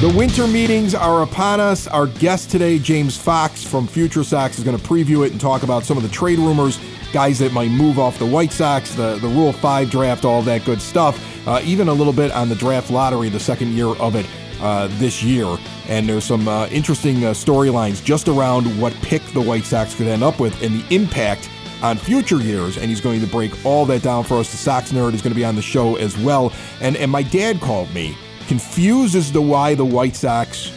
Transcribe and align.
The 0.00 0.08
winter 0.16 0.46
meetings 0.46 0.94
are 0.94 1.22
upon 1.22 1.58
us. 1.58 1.88
Our 1.88 2.06
guest 2.06 2.52
today, 2.52 2.78
James 2.78 3.16
Fox 3.16 3.64
from 3.64 3.88
Future 3.88 4.22
Sox, 4.22 4.56
is 4.56 4.62
going 4.62 4.78
to 4.78 4.84
preview 4.84 5.26
it 5.26 5.32
and 5.32 5.40
talk 5.40 5.64
about 5.64 5.82
some 5.82 5.96
of 5.96 6.04
the 6.04 6.08
trade 6.08 6.38
rumors, 6.38 6.78
guys 7.12 7.40
that 7.40 7.52
might 7.52 7.72
move 7.72 7.98
off 7.98 8.16
the 8.16 8.24
White 8.24 8.52
Sox, 8.52 8.94
the, 8.94 9.16
the 9.16 9.26
Rule 9.26 9.52
5 9.52 9.90
draft, 9.90 10.24
all 10.24 10.40
that 10.42 10.64
good 10.64 10.80
stuff. 10.80 11.20
Uh, 11.48 11.60
even 11.64 11.88
a 11.88 11.92
little 11.92 12.12
bit 12.12 12.30
on 12.30 12.48
the 12.48 12.54
draft 12.54 12.92
lottery, 12.92 13.28
the 13.28 13.40
second 13.40 13.72
year 13.72 13.88
of 13.88 14.14
it 14.14 14.24
uh, 14.60 14.86
this 15.00 15.20
year. 15.20 15.58
And 15.88 16.08
there's 16.08 16.22
some 16.22 16.46
uh, 16.46 16.68
interesting 16.68 17.24
uh, 17.24 17.32
storylines 17.32 18.00
just 18.04 18.28
around 18.28 18.66
what 18.80 18.92
pick 19.02 19.24
the 19.32 19.40
White 19.42 19.64
Sox 19.64 19.96
could 19.96 20.06
end 20.06 20.22
up 20.22 20.38
with 20.38 20.62
and 20.62 20.80
the 20.80 20.94
impact 20.94 21.50
on 21.82 21.96
future 21.96 22.38
years, 22.38 22.76
and 22.76 22.86
he's 22.86 23.00
going 23.00 23.20
to 23.20 23.26
break 23.26 23.52
all 23.66 23.84
that 23.86 24.02
down 24.02 24.22
for 24.22 24.36
us. 24.36 24.48
The 24.52 24.58
Sox 24.58 24.92
Nerd 24.92 25.14
is 25.14 25.22
going 25.22 25.32
to 25.32 25.36
be 25.36 25.44
on 25.44 25.56
the 25.56 25.62
show 25.62 25.96
as 25.96 26.16
well. 26.18 26.52
And 26.80 26.96
and 26.96 27.10
my 27.10 27.24
dad 27.24 27.60
called 27.60 27.92
me 27.92 28.16
confused 28.48 29.14
as 29.14 29.30
to 29.30 29.40
why 29.40 29.74
the 29.74 29.84
White 29.84 30.16
Sox 30.16 30.72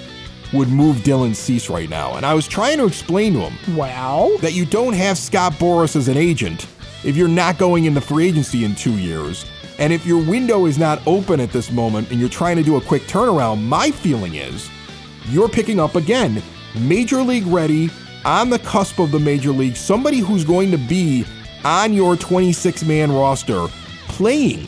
would 0.54 0.68
move 0.68 0.98
Dylan 0.98 1.34
Cease 1.34 1.70
right 1.70 1.90
now. 1.90 2.16
And 2.16 2.26
I 2.26 2.34
was 2.34 2.48
trying 2.48 2.78
to 2.78 2.86
explain 2.86 3.34
to 3.34 3.50
him 3.50 3.78
Well, 3.78 4.38
that 4.40 4.54
you 4.54 4.66
don't 4.66 4.94
have 4.94 5.18
Scott 5.18 5.54
Boras 5.54 5.96
as 5.96 6.08
an 6.08 6.18
agent 6.18 6.68
if 7.04 7.16
you're 7.16 7.28
not 7.28 7.58
going 7.58 7.86
into 7.86 8.02
free 8.02 8.28
agency 8.28 8.66
in 8.66 8.76
two 8.76 8.98
years. 8.98 9.46
And 9.80 9.92
if 9.92 10.06
your 10.06 10.24
window 10.24 10.66
is 10.66 10.78
not 10.78 11.02
open 11.08 11.40
at 11.40 11.52
this 11.52 11.72
moment 11.72 12.12
and 12.12 12.20
you're 12.20 12.30
trying 12.30 12.58
to 12.58 12.64
do 12.64 12.76
a 12.76 12.82
quick 12.82 13.04
turnaround, 13.04 13.64
my 13.64 13.90
feeling 13.90 14.36
is 14.36 14.70
you're 15.30 15.50
picking 15.50 15.80
up 15.80 15.96
again, 15.96 16.44
major 16.76 17.24
league 17.24 17.48
ready, 17.48 17.90
on 18.24 18.50
the 18.50 18.60
cusp 18.60 19.00
of 19.00 19.12
the 19.12 19.20
major 19.20 19.52
league, 19.52 19.76
somebody 19.76 20.20
who's 20.20 20.44
going 20.44 20.70
to 20.70 20.78
be 20.78 21.26
on 21.64 21.94
your 21.94 22.16
26 22.16 22.84
man 22.84 23.12
roster 23.12 23.68
playing 24.08 24.68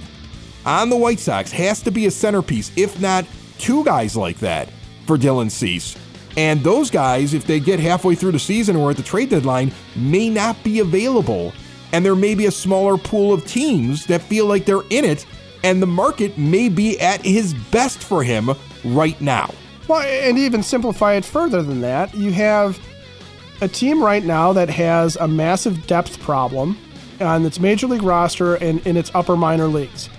on 0.66 0.89
the 0.89 0.97
White 0.97 1.19
Sox 1.19 1.52
has 1.52 1.81
to 1.81 1.92
be 1.92 2.06
a 2.06 2.11
centerpiece, 2.11 2.72
if 2.75 3.00
not 3.00 3.25
two 3.58 3.83
guys 3.83 4.16
like 4.16 4.39
that 4.39 4.70
for 5.05 5.17
Dylan 5.17 5.52
Cease. 5.52 5.97
And 6.36 6.64
those 6.64 6.89
guys, 6.89 7.33
if 7.33 7.45
they 7.45 7.59
get 7.59 7.80
halfway 7.80 8.16
through 8.16 8.31
the 8.31 8.39
season 8.39 8.75
or 8.75 8.92
at 8.92 8.97
the 8.97 9.03
trade 9.03 9.30
deadline, 9.30 9.72
may 9.95 10.30
not 10.30 10.61
be 10.64 10.80
available. 10.80 11.53
And 11.92 12.03
there 12.03 12.16
may 12.16 12.33
be 12.33 12.47
a 12.47 12.52
smaller 12.52 12.97
pool 12.97 13.33
of 13.33 13.45
teams 13.45 14.08
that 14.08 14.22
feel 14.22 14.47
like 14.47 14.66
they're 14.66 14.81
in 14.89 15.05
it, 15.05 15.25
and 15.64 15.81
the 15.81 15.88
market 15.88 16.38
may 16.38 16.70
be 16.70 17.00
at 17.00 17.22
his 17.23 17.53
best 17.72 18.00
for 18.00 18.23
him 18.23 18.50
right 18.83 19.20
now. 19.22 19.53
well, 19.88 20.02
and 20.02 20.38
even 20.39 20.64
simplify 20.64 21.14
it 21.14 21.23
further 21.23 21.61
than 21.61 21.81
that, 21.81 22.14
you 22.16 22.31
have 22.31 22.80
a 23.61 23.67
team 23.67 24.03
right 24.03 24.23
now 24.23 24.52
that 24.53 24.70
has 24.70 25.16
a 25.17 25.27
massive 25.27 25.86
depth 25.86 26.20
problem 26.20 26.77
on 27.22 27.45
its 27.45 27.59
major 27.59 27.88
league 27.88 28.03
roster 28.03 28.55
and 28.55 28.86
in 28.88 28.98
its 28.98 29.11
upper 29.14 29.38
minor 29.38 29.67
leagues. 29.67 30.09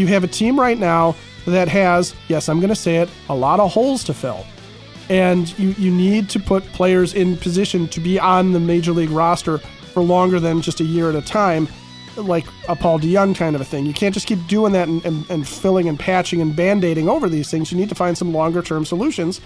You 0.00 0.06
have 0.08 0.24
a 0.24 0.28
team 0.28 0.58
right 0.58 0.78
now 0.78 1.14
that 1.46 1.68
has, 1.68 2.14
yes, 2.28 2.48
I'm 2.48 2.58
going 2.58 2.70
to 2.70 2.74
say 2.76 2.96
it, 2.96 3.10
a 3.28 3.34
lot 3.34 3.60
of 3.60 3.70
holes 3.70 4.02
to 4.04 4.14
fill. 4.14 4.46
And 5.08 5.56
you, 5.58 5.70
you 5.76 5.90
need 5.90 6.28
to 6.30 6.40
put 6.40 6.64
players 6.72 7.14
in 7.14 7.36
position 7.36 7.88
to 7.88 8.00
be 8.00 8.18
on 8.18 8.52
the 8.52 8.60
major 8.60 8.92
league 8.92 9.10
roster 9.10 9.58
for 9.58 10.02
longer 10.02 10.38
than 10.38 10.62
just 10.62 10.80
a 10.80 10.84
year 10.84 11.08
at 11.10 11.16
a 11.16 11.22
time, 11.22 11.68
like 12.16 12.46
a 12.68 12.76
Paul 12.76 12.98
DeJong 13.00 13.36
kind 13.36 13.54
of 13.56 13.60
a 13.60 13.64
thing. 13.64 13.86
You 13.86 13.92
can't 13.92 14.14
just 14.14 14.26
keep 14.26 14.46
doing 14.46 14.72
that 14.72 14.88
and, 14.88 15.04
and, 15.04 15.28
and 15.28 15.48
filling 15.48 15.88
and 15.88 15.98
patching 15.98 16.40
and 16.40 16.54
band 16.54 16.84
aiding 16.84 17.08
over 17.08 17.28
these 17.28 17.50
things. 17.50 17.72
You 17.72 17.78
need 17.78 17.88
to 17.88 17.94
find 17.94 18.16
some 18.16 18.32
longer 18.32 18.62
term 18.62 18.84
solutions. 18.84 19.40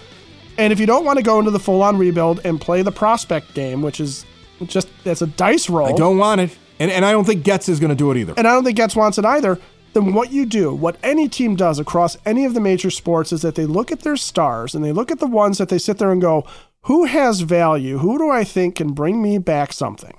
And 0.58 0.72
if 0.72 0.78
you 0.78 0.86
don't 0.86 1.04
want 1.04 1.16
to 1.18 1.22
go 1.22 1.38
into 1.38 1.50
the 1.50 1.58
full 1.58 1.82
on 1.82 1.98
rebuild 1.98 2.40
and 2.44 2.60
play 2.60 2.82
the 2.82 2.92
prospect 2.92 3.54
game, 3.54 3.82
which 3.82 4.00
is 4.00 4.24
just 4.66 4.88
that's 5.02 5.22
a 5.22 5.26
dice 5.26 5.68
roll. 5.68 5.88
I 5.88 5.92
don't 5.92 6.18
want 6.18 6.42
it. 6.42 6.56
And, 6.78 6.90
and 6.90 7.04
I 7.04 7.12
don't 7.12 7.24
think 7.24 7.44
Getz 7.44 7.68
is 7.68 7.80
going 7.80 7.90
to 7.90 7.96
do 7.96 8.10
it 8.10 8.16
either. 8.16 8.34
and 8.36 8.46
I 8.46 8.52
don't 8.52 8.64
think 8.64 8.76
Getz 8.76 8.96
wants 8.96 9.16
it 9.16 9.24
either, 9.24 9.58
then 9.94 10.12
what 10.12 10.32
you 10.32 10.44
do, 10.44 10.74
what 10.74 10.96
any 11.02 11.28
team 11.28 11.56
does 11.56 11.78
across 11.78 12.16
any 12.26 12.44
of 12.44 12.54
the 12.54 12.60
major 12.60 12.90
sports 12.90 13.32
is 13.32 13.42
that 13.42 13.54
they 13.54 13.66
look 13.66 13.90
at 13.90 14.00
their 14.00 14.16
stars 14.16 14.74
and 14.74 14.84
they 14.84 14.92
look 14.92 15.10
at 15.10 15.20
the 15.20 15.26
ones 15.26 15.58
that 15.58 15.68
they 15.68 15.78
sit 15.78 15.98
there 15.98 16.12
and 16.12 16.20
go, 16.20 16.44
who 16.82 17.04
has 17.04 17.40
value? 17.40 17.98
Who 17.98 18.18
do 18.18 18.30
I 18.30 18.44
think 18.44 18.76
can 18.76 18.92
bring 18.92 19.22
me 19.22 19.38
back 19.38 19.72
something? 19.72 20.14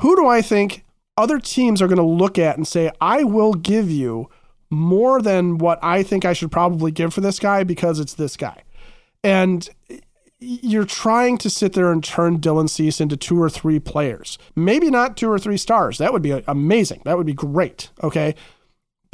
Who 0.00 0.14
do 0.14 0.26
I 0.26 0.42
think 0.42 0.84
other 1.16 1.38
teams 1.38 1.82
are 1.82 1.88
going 1.88 1.96
to 1.96 2.02
look 2.02 2.38
at 2.38 2.56
and 2.56 2.66
say, 2.66 2.90
I 3.00 3.24
will 3.24 3.54
give 3.54 3.90
you 3.90 4.28
more 4.70 5.20
than 5.20 5.58
what 5.58 5.78
I 5.82 6.02
think 6.02 6.24
I 6.24 6.32
should 6.32 6.52
probably 6.52 6.90
give 6.92 7.12
for 7.14 7.20
this 7.20 7.38
guy 7.38 7.64
because 7.64 7.98
it's 7.98 8.14
this 8.14 8.36
guy? 8.36 8.62
And 9.22 9.68
you're 10.38 10.84
trying 10.84 11.38
to 11.38 11.48
sit 11.48 11.72
there 11.72 11.90
and 11.90 12.04
turn 12.04 12.38
Dylan 12.38 12.68
Cease 12.68 13.00
into 13.00 13.16
two 13.16 13.40
or 13.40 13.48
three 13.48 13.80
players. 13.80 14.38
Maybe 14.54 14.90
not 14.90 15.16
two 15.16 15.30
or 15.30 15.38
three 15.38 15.56
stars. 15.56 15.98
That 15.98 16.12
would 16.12 16.22
be 16.22 16.42
amazing. 16.46 17.02
That 17.04 17.16
would 17.16 17.26
be 17.26 17.32
great. 17.32 17.90
Okay. 18.02 18.34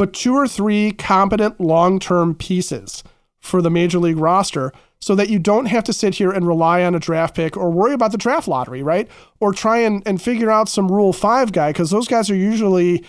But 0.00 0.15
two 0.15 0.34
or 0.34 0.49
three 0.49 0.93
competent 0.93 1.61
long 1.61 1.99
term 1.99 2.34
pieces 2.34 3.05
for 3.38 3.61
the 3.61 3.69
major 3.69 3.99
league 3.99 4.16
roster 4.16 4.72
so 4.99 5.15
that 5.15 5.28
you 5.28 5.38
don't 5.38 5.66
have 5.66 5.84
to 5.84 5.93
sit 5.93 6.15
here 6.15 6.31
and 6.31 6.47
rely 6.47 6.83
on 6.84 6.94
a 6.94 6.99
draft 6.99 7.34
pick 7.34 7.55
or 7.55 7.71
worry 7.71 7.93
about 7.93 8.11
the 8.11 8.16
draft 8.16 8.49
lottery, 8.49 8.83
right? 8.83 9.11
Or 9.41 9.53
try 9.53 9.77
and, 9.81 10.03
and 10.06 10.22
figure 10.22 10.50
out 10.50 10.71
some 10.71 10.91
Rule 10.91 11.12
5 11.12 11.53
guy 11.53 11.69
because 11.69 11.91
those 11.91 12.09
guys 12.09 12.31
are 12.31 12.34
usually 12.34 13.05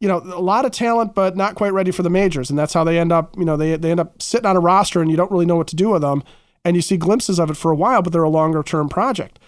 you 0.00 0.08
know, 0.08 0.20
a 0.20 0.40
lot 0.40 0.64
of 0.64 0.72
talent, 0.72 1.14
but 1.14 1.36
not 1.36 1.54
quite 1.54 1.74
ready 1.74 1.90
for 1.90 2.02
the 2.02 2.08
majors. 2.08 2.48
And 2.48 2.58
that's 2.58 2.72
how 2.72 2.82
they 2.82 2.98
end 2.98 3.12
up, 3.12 3.36
you 3.36 3.44
know, 3.44 3.58
they, 3.58 3.76
they 3.76 3.90
end 3.90 4.00
up 4.00 4.22
sitting 4.22 4.46
on 4.46 4.56
a 4.56 4.60
roster 4.60 5.02
and 5.02 5.10
you 5.10 5.18
don't 5.18 5.30
really 5.30 5.44
know 5.44 5.56
what 5.56 5.68
to 5.68 5.76
do 5.76 5.90
with 5.90 6.00
them. 6.00 6.24
And 6.64 6.76
you 6.76 6.80
see 6.80 6.96
glimpses 6.96 7.38
of 7.38 7.50
it 7.50 7.58
for 7.58 7.70
a 7.70 7.76
while, 7.76 8.00
but 8.00 8.14
they're 8.14 8.22
a 8.22 8.30
longer 8.30 8.62
term 8.62 8.88
project. 8.88 9.38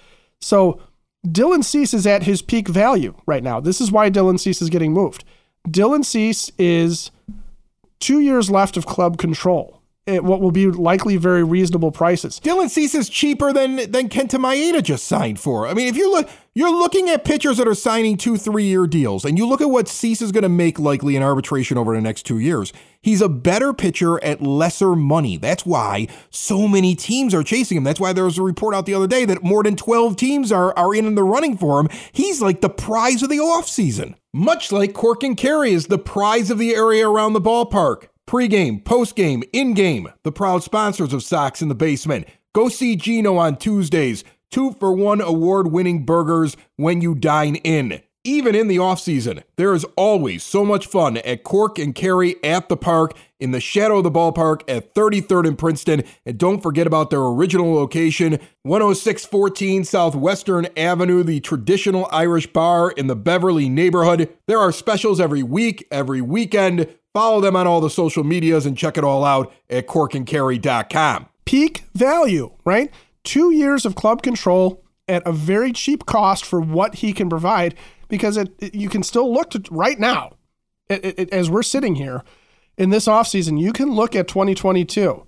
So 0.43 0.83
Dylan 1.27 1.65
Cease 1.65 1.95
is 1.95 2.07
at 2.07 2.25
his 2.25 2.43
peak 2.43 2.69
value 2.69 3.15
right 3.25 3.43
now. 3.43 3.59
This 3.59 3.81
is 3.81 3.91
why 3.91 4.11
Dylan 4.11 4.39
Cease 4.39 4.61
is 4.61 4.69
getting 4.69 4.93
moved. 4.93 5.25
Dylan 5.69 6.05
Cease 6.05 6.51
is 6.59 7.11
two 7.99 8.21
years 8.21 8.51
left 8.51 8.77
of 8.77 8.87
club 8.87 9.17
control 9.17 9.81
at 10.07 10.23
what 10.23 10.41
will 10.41 10.51
be 10.51 10.67
likely 10.67 11.17
very 11.17 11.43
reasonable 11.43 11.91
prices. 11.91 12.39
Dylan 12.41 12.69
Cease 12.69 12.95
is 12.95 13.09
cheaper 13.09 13.53
than 13.53 13.77
than 13.91 14.09
Kenta 14.09 14.39
Maeda 14.39 14.83
just 14.83 15.07
signed 15.07 15.41
for. 15.41 15.67
I 15.67 15.75
mean, 15.75 15.89
if 15.89 15.97
you 15.97 16.11
look, 16.11 16.29
you're 16.55 16.71
looking 16.71 17.09
at 17.09 17.25
pitchers 17.25 17.57
that 17.57 17.67
are 17.67 17.75
signing 17.75 18.17
two, 18.17 18.37
three 18.37 18.65
year 18.65 18.87
deals, 18.87 19.25
and 19.25 19.39
you 19.39 19.47
look 19.47 19.61
at 19.61 19.71
what 19.71 19.89
Cease 19.89 20.21
is 20.21 20.31
going 20.31 20.43
to 20.43 20.49
make 20.49 20.79
likely 20.79 21.17
in 21.17 21.23
arbitration 21.23 21.79
over 21.79 21.95
the 21.95 22.03
next 22.03 22.25
two 22.25 22.39
years. 22.39 22.73
He's 23.01 23.21
a 23.21 23.29
better 23.29 23.73
pitcher 23.73 24.23
at 24.23 24.43
lesser 24.43 24.95
money. 24.95 25.37
That's 25.37 25.67
why 25.67 26.09
so 26.31 26.69
many 26.69 26.95
teams 26.95 27.35
are 27.35 27.43
chasing 27.43 27.77
him. 27.77 27.85
That's 27.85 28.01
why 28.01 28.13
there 28.13 28.25
was 28.25 28.39
a 28.39 28.43
report 28.43 28.75
out 28.75 28.87
the 28.87 28.95
other 28.95 29.07
day 29.07 29.25
that 29.27 29.43
more 29.43 29.63
than 29.63 29.77
12 29.77 30.17
teams 30.17 30.51
are, 30.51 30.77
are 30.79 30.95
in 30.95 31.15
the 31.15 31.23
running 31.23 31.57
for 31.57 31.81
him. 31.81 31.89
He's 32.13 32.41
like 32.41 32.61
the 32.61 32.71
prize 32.71 33.23
of 33.23 33.29
the 33.29 33.39
offseason. 33.39 34.15
Much 34.33 34.73
like 34.73 34.95
Cork 34.95 35.23
and 35.23 35.37
Kerry 35.37 35.73
is 35.73 35.87
the 35.87 35.99
prize 35.99 36.51
of 36.51 36.59
the 36.59 36.75
area 36.75 37.09
around 37.09 37.35
the 37.35 37.41
ballpark. 37.41 38.09
Pre-game, 38.27 38.81
post-game, 38.81 39.43
in-game, 39.53 40.09
the 40.23 40.33
proud 40.33 40.63
sponsors 40.63 41.13
of 41.13 41.23
Sox 41.23 41.61
in 41.61 41.69
the 41.69 41.75
Basement. 41.75 42.27
Go 42.55 42.69
see 42.69 42.97
Gino 42.97 43.37
on 43.37 43.57
Tuesdays. 43.57 44.25
Two 44.51 44.73
for 44.73 44.93
one 44.93 45.21
award-winning 45.21 46.05
burgers 46.07 46.57
when 46.77 47.01
you 47.01 47.15
dine 47.15 47.57
in. 47.57 48.01
Even 48.27 48.55
in 48.55 48.69
the 48.69 48.79
offseason, 48.79 49.43
there 49.57 49.75
is 49.75 49.85
always 49.97 50.43
so 50.43 50.65
much 50.65 50.87
fun 50.87 51.19
at 51.19 51.45
Cork 51.45 51.79
and 51.79 51.95
Kerry 51.95 52.37
at 52.43 52.71
the 52.71 52.77
park 52.77 53.13
in 53.39 53.51
the 53.51 53.61
shadow 53.61 53.99
of 53.99 54.05
the 54.05 54.11
ballpark 54.11 54.63
at 54.67 54.95
33rd 54.95 55.49
and 55.49 55.59
Princeton. 55.59 56.05
And 56.25 56.39
don't 56.39 56.63
forget 56.63 56.87
about 56.87 57.11
their 57.11 57.21
original 57.21 57.75
location, 57.75 58.39
10614 58.65 59.85
Southwestern 59.85 60.67
Avenue, 60.75 61.23
the 61.23 61.41
traditional 61.41 62.09
Irish 62.11 62.47
bar 62.47 62.91
in 62.93 63.09
the 63.09 63.17
Beverly 63.17 63.69
neighborhood. 63.69 64.31
There 64.49 64.59
are 64.59 64.73
specials 64.73 65.21
every 65.21 65.43
week, 65.43 65.87
every 65.91 66.23
weekend. 66.23 66.89
Follow 67.15 67.41
them 67.41 67.55
on 67.57 67.67
all 67.67 67.81
the 67.81 67.89
social 67.89 68.25
medias 68.25 68.67
and 68.67 68.77
check 68.77 68.99
it 68.99 69.05
all 69.05 69.25
out 69.25 69.53
at 69.71 69.87
corkandkerry.com. 69.87 71.27
Peak 71.45 71.85
value, 71.95 72.51
right? 72.65 72.93
Two 73.23 73.51
years 73.53 73.87
of 73.87 73.95
club 73.95 74.23
control 74.23 74.83
at 75.09 75.23
a 75.27 75.33
very 75.33 75.73
cheap 75.73 76.07
cost 76.07 76.45
for 76.45 76.61
what 76.61 76.97
he 76.97 77.13
can 77.13 77.29
provide 77.31 77.75
because 78.09 78.37
it, 78.37 78.53
it- 78.59 78.75
you 78.75 78.89
can 78.89 79.03
still 79.03 79.33
look 79.33 79.51
to 79.51 79.63
right 79.71 79.99
now 79.99 80.33
it, 80.91 81.31
as 81.33 81.49
we're 81.49 81.63
sitting 81.63 81.95
here 81.95 82.23
in 82.77 82.91
this 82.91 83.07
offseason 83.07 83.61
you 83.61 83.73
can 83.73 83.93
look 83.95 84.15
at 84.17 84.27
2022 84.29 85.25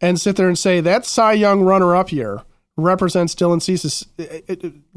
and 0.00 0.20
sit 0.20 0.36
there 0.36 0.48
and 0.48 0.58
say 0.58 0.80
that 0.80 1.04
cy 1.06 1.32
young 1.32 1.62
runner-up 1.62 2.12
year 2.12 2.42
represents 2.76 3.34
dylan 3.34 3.62
cease's 3.62 4.06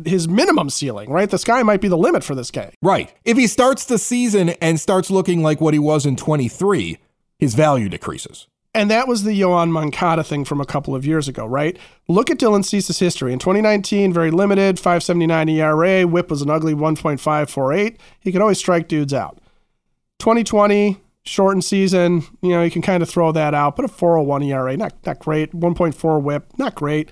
his 0.04 0.28
minimum 0.28 0.70
ceiling 0.70 1.10
right 1.10 1.30
the 1.30 1.38
sky 1.38 1.62
might 1.64 1.82
be 1.82 1.88
the 1.88 1.98
limit 1.98 2.24
for 2.24 2.34
this 2.36 2.50
guy 2.52 2.72
Right. 2.82 3.14
If 3.26 3.38
he 3.38 3.48
starts 3.48 3.86
the 3.86 3.98
season 3.98 4.50
and 4.62 4.80
starts 4.80 5.10
looking 5.10 5.42
like 5.44 5.60
what 5.60 5.74
he 5.74 5.80
was 5.80 6.06
in 6.06 6.16
23, 6.16 6.98
his 7.40 7.56
value 7.56 7.90
decreases. 7.90 8.48
And 8.74 8.92
that 8.92 9.08
was 9.08 9.24
the 9.24 9.40
Yoan 9.40 9.72
Moncada 9.72 10.24
thing 10.24 10.46
from 10.46 10.62
a 10.62 10.66
couple 10.66 10.94
of 10.94 11.06
years 11.06 11.28
ago, 11.28 11.46
right? 11.46 11.78
Look 12.08 12.30
at 12.30 12.38
Dylan 12.38 12.64
Cease's 12.64 13.00
history. 13.00 13.34
In 13.34 13.40
2019, 13.40 14.14
very 14.14 14.30
limited, 14.30 14.78
579 14.78 15.50
ERA. 15.50 16.04
Whip 16.08 16.30
was 16.30 16.42
an 16.44 16.50
ugly 16.50 16.76
1.548. 16.76 17.98
He 18.20 18.32
could 18.32 18.42
always 18.42 18.60
strike 18.60 18.88
dudes 18.88 19.14
out. 19.14 19.40
2020, 20.20 20.98
shortened 21.24 21.66
season, 21.66 22.24
you 22.42 22.52
know, 22.52 22.64
you 22.64 22.72
can 22.72 22.82
kind 22.82 23.02
of 23.04 23.10
throw 23.10 23.32
that 23.32 23.54
out, 23.54 23.76
but 23.76 23.86
a 23.86 23.88
401 23.88 24.44
ERA, 24.44 24.78
not, 24.78 24.94
not 25.06 25.20
great. 25.20 25.52
1.4 25.54 26.22
whip, 26.22 26.46
not 26.58 26.76
great. 26.76 27.10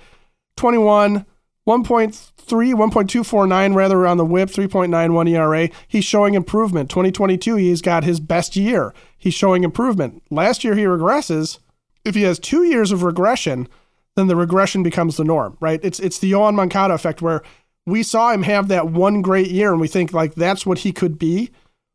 21, 0.56 1.24
1.3, 1.66 2.34
1.249 2.46 3.74
rather 3.74 4.06
on 4.06 4.16
the 4.16 4.24
whip, 4.24 4.48
3.91 4.48 5.30
ERA. 5.30 5.68
He's 5.88 6.04
showing 6.04 6.34
improvement. 6.34 6.90
2022, 6.90 7.56
he's 7.56 7.82
got 7.82 8.04
his 8.04 8.20
best 8.20 8.56
year. 8.56 8.94
He's 9.18 9.34
showing 9.34 9.64
improvement. 9.64 10.22
Last 10.30 10.64
year, 10.64 10.74
he 10.74 10.84
regresses. 10.84 11.58
If 12.04 12.14
he 12.14 12.22
has 12.22 12.38
two 12.38 12.62
years 12.62 12.92
of 12.92 13.02
regression, 13.02 13.68
then 14.16 14.28
the 14.28 14.36
regression 14.36 14.82
becomes 14.82 15.16
the 15.16 15.24
norm, 15.24 15.56
right? 15.60 15.80
It's 15.82 16.00
it's 16.00 16.18
the 16.18 16.32
Yoan 16.32 16.54
Moncada 16.54 16.94
effect 16.94 17.20
where 17.20 17.42
we 17.84 18.02
saw 18.02 18.32
him 18.32 18.42
have 18.42 18.68
that 18.68 18.88
one 18.88 19.22
great 19.22 19.50
year 19.50 19.70
and 19.70 19.80
we 19.80 19.88
think 19.88 20.12
like 20.12 20.34
that's 20.34 20.66
what 20.66 20.78
he 20.78 20.92
could 20.92 21.18
be. 21.18 21.50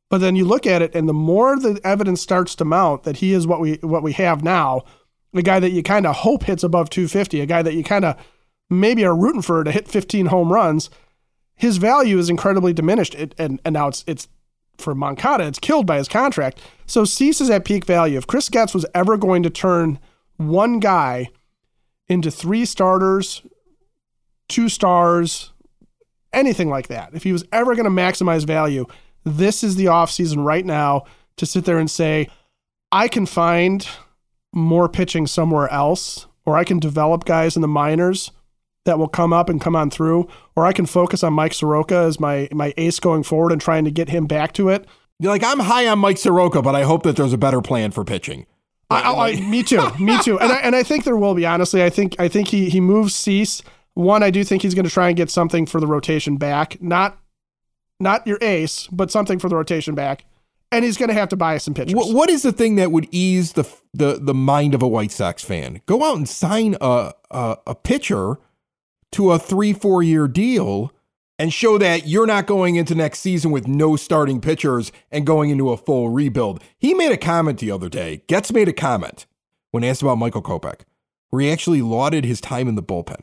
But 0.10 0.20
then 0.20 0.36
you 0.36 0.46
look 0.46 0.68
at 0.68 0.82
it 0.82 0.94
and 0.94 1.08
the 1.08 1.14
more 1.14 1.58
the 1.58 1.80
evidence 1.84 2.22
starts 2.22 2.56
to 2.56 2.66
mount 2.66 3.04
that 3.04 3.18
he 3.18 3.34
is 3.34 3.48
what 3.48 3.60
we 3.60 3.76
what 3.82 4.04
we 4.04 4.14
have 4.14 4.44
now, 4.44 4.84
a 5.34 5.42
guy 5.42 5.60
that 5.60 5.72
you 5.72 5.82
kind 5.82 6.06
of 6.06 6.18
hope 6.18 6.44
hits 6.44 6.64
above 6.64 6.90
250, 6.90 7.42
a 7.42 7.46
guy 7.46 7.62
that 7.62 7.74
you 7.74 7.84
kind 7.84 8.06
of 8.06 8.16
maybe 8.72 9.06
are 9.06 9.16
rooting 9.16 9.42
for 9.42 9.64
to 9.64 9.72
hit 9.72 9.88
15 9.88 10.28
home 10.28 10.52
runs, 10.52 10.90
his 11.56 11.78
value 11.78 12.18
is 12.18 12.30
incredibly 12.30 12.74
diminished. 12.74 13.14
It, 13.14 13.36
and, 13.38 13.62
and 13.66 13.74
now 13.74 13.90
it's, 13.90 14.04
it's 14.08 14.28
for 14.78 14.96
Moncada, 14.96 15.46
it's 15.46 15.60
killed 15.60 15.86
by 15.86 15.98
his 15.98 16.08
contract. 16.08 16.60
So 16.88 17.06
Cease 17.06 17.42
is 17.42 17.50
at 17.50 17.66
peak 17.66 17.86
value. 17.86 18.18
If 18.18 18.26
Chris 18.26 18.50
Getz 18.50 18.74
was 18.74 18.86
ever 18.96 19.18
going 19.18 19.44
to 19.44 19.50
turn 19.50 20.00
one 20.38 20.80
guy 20.80 21.30
into 22.08 22.32
three 22.32 22.66
starters, 22.66 23.44
two 24.50 24.70
stars, 24.70 25.52
anything 26.34 26.70
like 26.70 26.88
that, 26.88 27.14
if 27.14 27.24
he 27.24 27.34
was 27.34 27.46
ever 27.52 27.76
going 27.76 27.86
to 27.86 27.92
maximize 27.92 28.46
value, 28.46 28.86
this 29.24 29.64
is 29.64 29.76
the 29.76 29.86
offseason 29.86 30.44
right 30.44 30.66
now 30.66 31.04
to 31.38 31.46
sit 31.46 31.66
there 31.66 31.78
and 31.78 31.92
say, 31.92 32.28
I 32.92 33.08
can 33.08 33.26
find 33.26 33.88
more 34.54 34.90
pitching 34.90 35.28
somewhere 35.28 35.70
else, 35.70 36.26
or 36.46 36.58
I 36.58 36.64
can 36.64 36.80
develop 36.80 37.26
guys 37.26 37.56
in 37.56 37.62
the 37.62 37.68
minors 37.68 38.32
that 38.86 38.98
will 38.98 39.08
come 39.08 39.34
up 39.34 39.50
and 39.50 39.62
come 39.62 39.76
on 39.76 39.90
through, 39.90 40.28
or 40.56 40.66
I 40.66 40.74
can 40.74 40.86
focus 40.86 41.24
on 41.24 41.34
Mike 41.34 41.54
Soroka 41.54 41.96
as 41.96 42.20
my 42.20 42.48
my 42.52 42.74
ace 42.78 43.00
going 43.00 43.24
forward 43.24 43.52
and 43.52 43.62
trying 43.62 43.86
to 43.86 43.92
get 43.92 44.10
him 44.10 44.26
back 44.26 44.54
to 44.54 44.70
it. 44.70 44.88
You're 45.20 45.32
like 45.32 45.44
I'm 45.44 45.60
high 45.60 45.88
on 45.88 46.00
Mike 46.00 46.18
Soroka, 46.18 46.62
but 46.62 46.76
I 46.76 46.84
hope 46.84 47.04
that 47.04 47.16
there's 47.16 47.34
a 47.34 47.38
better 47.38 47.62
plan 47.62 47.92
for 47.92 48.04
pitching. 48.04 48.46
I, 48.90 49.30
I, 49.30 49.42
me 49.42 49.64
too, 49.64 49.90
me 50.00 50.22
too, 50.22 50.38
and 50.38 50.52
I, 50.52 50.58
and 50.58 50.76
I 50.76 50.84
think 50.84 51.06
there 51.06 51.16
will 51.16 51.34
be. 51.34 51.46
Honestly, 51.46 51.82
I 51.82 51.90
think 51.90 52.16
I 52.20 52.28
think 52.28 52.50
he 52.50 52.70
he 52.70 52.82
moves 52.82 53.16
Cease. 53.16 53.64
One, 53.94 54.24
I 54.24 54.32
do 54.32 54.44
think 54.44 54.62
he's 54.62 54.74
going 54.74 54.86
to 54.86 54.92
try 54.92 55.08
and 55.08 55.18
get 55.18 55.30
something 55.30 55.66
for 55.66 55.80
the 55.80 55.88
rotation 55.88 56.38
back, 56.38 56.82
not 56.82 57.18
not 58.00 58.26
your 58.28 58.38
ace, 58.42 58.88
but 58.88 59.12
something 59.12 59.40
for 59.40 59.48
the 59.48 59.56
rotation 59.56 59.96
back. 59.96 60.26
And 60.74 60.86
he's 60.86 60.98
going 60.98 61.10
to 61.10 61.14
have 61.14 61.28
to 61.30 61.36
buy 61.36 61.58
some 61.58 61.74
pitchers. 61.74 61.96
What, 61.96 62.16
what 62.16 62.30
is 62.30 62.44
the 62.44 62.54
thing 62.54 62.76
that 62.76 62.92
would 62.92 63.08
ease 63.12 63.54
the 63.54 63.64
the 63.94 64.20
the 64.22 64.34
mind 64.34 64.74
of 64.74 64.82
a 64.82 64.88
White 64.88 65.12
Sox 65.12 65.44
fan? 65.44 65.82
Go 65.86 66.04
out 66.04 66.18
and 66.18 66.28
sign 66.28 66.76
a 66.82 67.14
a, 67.30 67.58
a 67.68 67.76
pitcher 67.76 68.40
to 69.14 69.32
a 69.32 69.40
three, 69.40 69.74
four 69.74 70.02
year 70.04 70.28
deal 70.28 70.94
and 71.42 71.52
show 71.52 71.78
that 71.80 72.08
you're 72.08 72.28
not 72.28 72.46
going 72.46 72.76
into 72.76 72.94
next 72.94 73.20
season 73.20 73.52
with 73.52 73.68
no 73.68 73.96
starting 73.96 74.40
pitchers 74.40 74.92
and 75.12 75.26
going 75.26 75.50
into 75.50 75.72
a 75.72 75.78
full 75.78 76.10
rebuild. 76.10 76.62
He 76.78 76.94
made 76.94 77.12
a 77.12 77.18
comment 77.18 77.60
the 77.60 77.72
other 77.72 77.90
day. 77.90 78.22
Getz 78.28 78.52
made 78.52 78.68
a 78.68 78.74
comment 78.74 79.26
when 79.72 79.84
asked 79.84 80.04
about 80.04 80.20
Michael 80.20 80.44
Kopech, 80.44 80.82
where 81.30 81.42
he 81.42 81.52
actually 81.52 81.82
lauded 81.82 82.26
his 82.26 82.42
time 82.42 82.68
in 82.68 82.76
the 82.76 82.84
bullpen. 82.84 83.22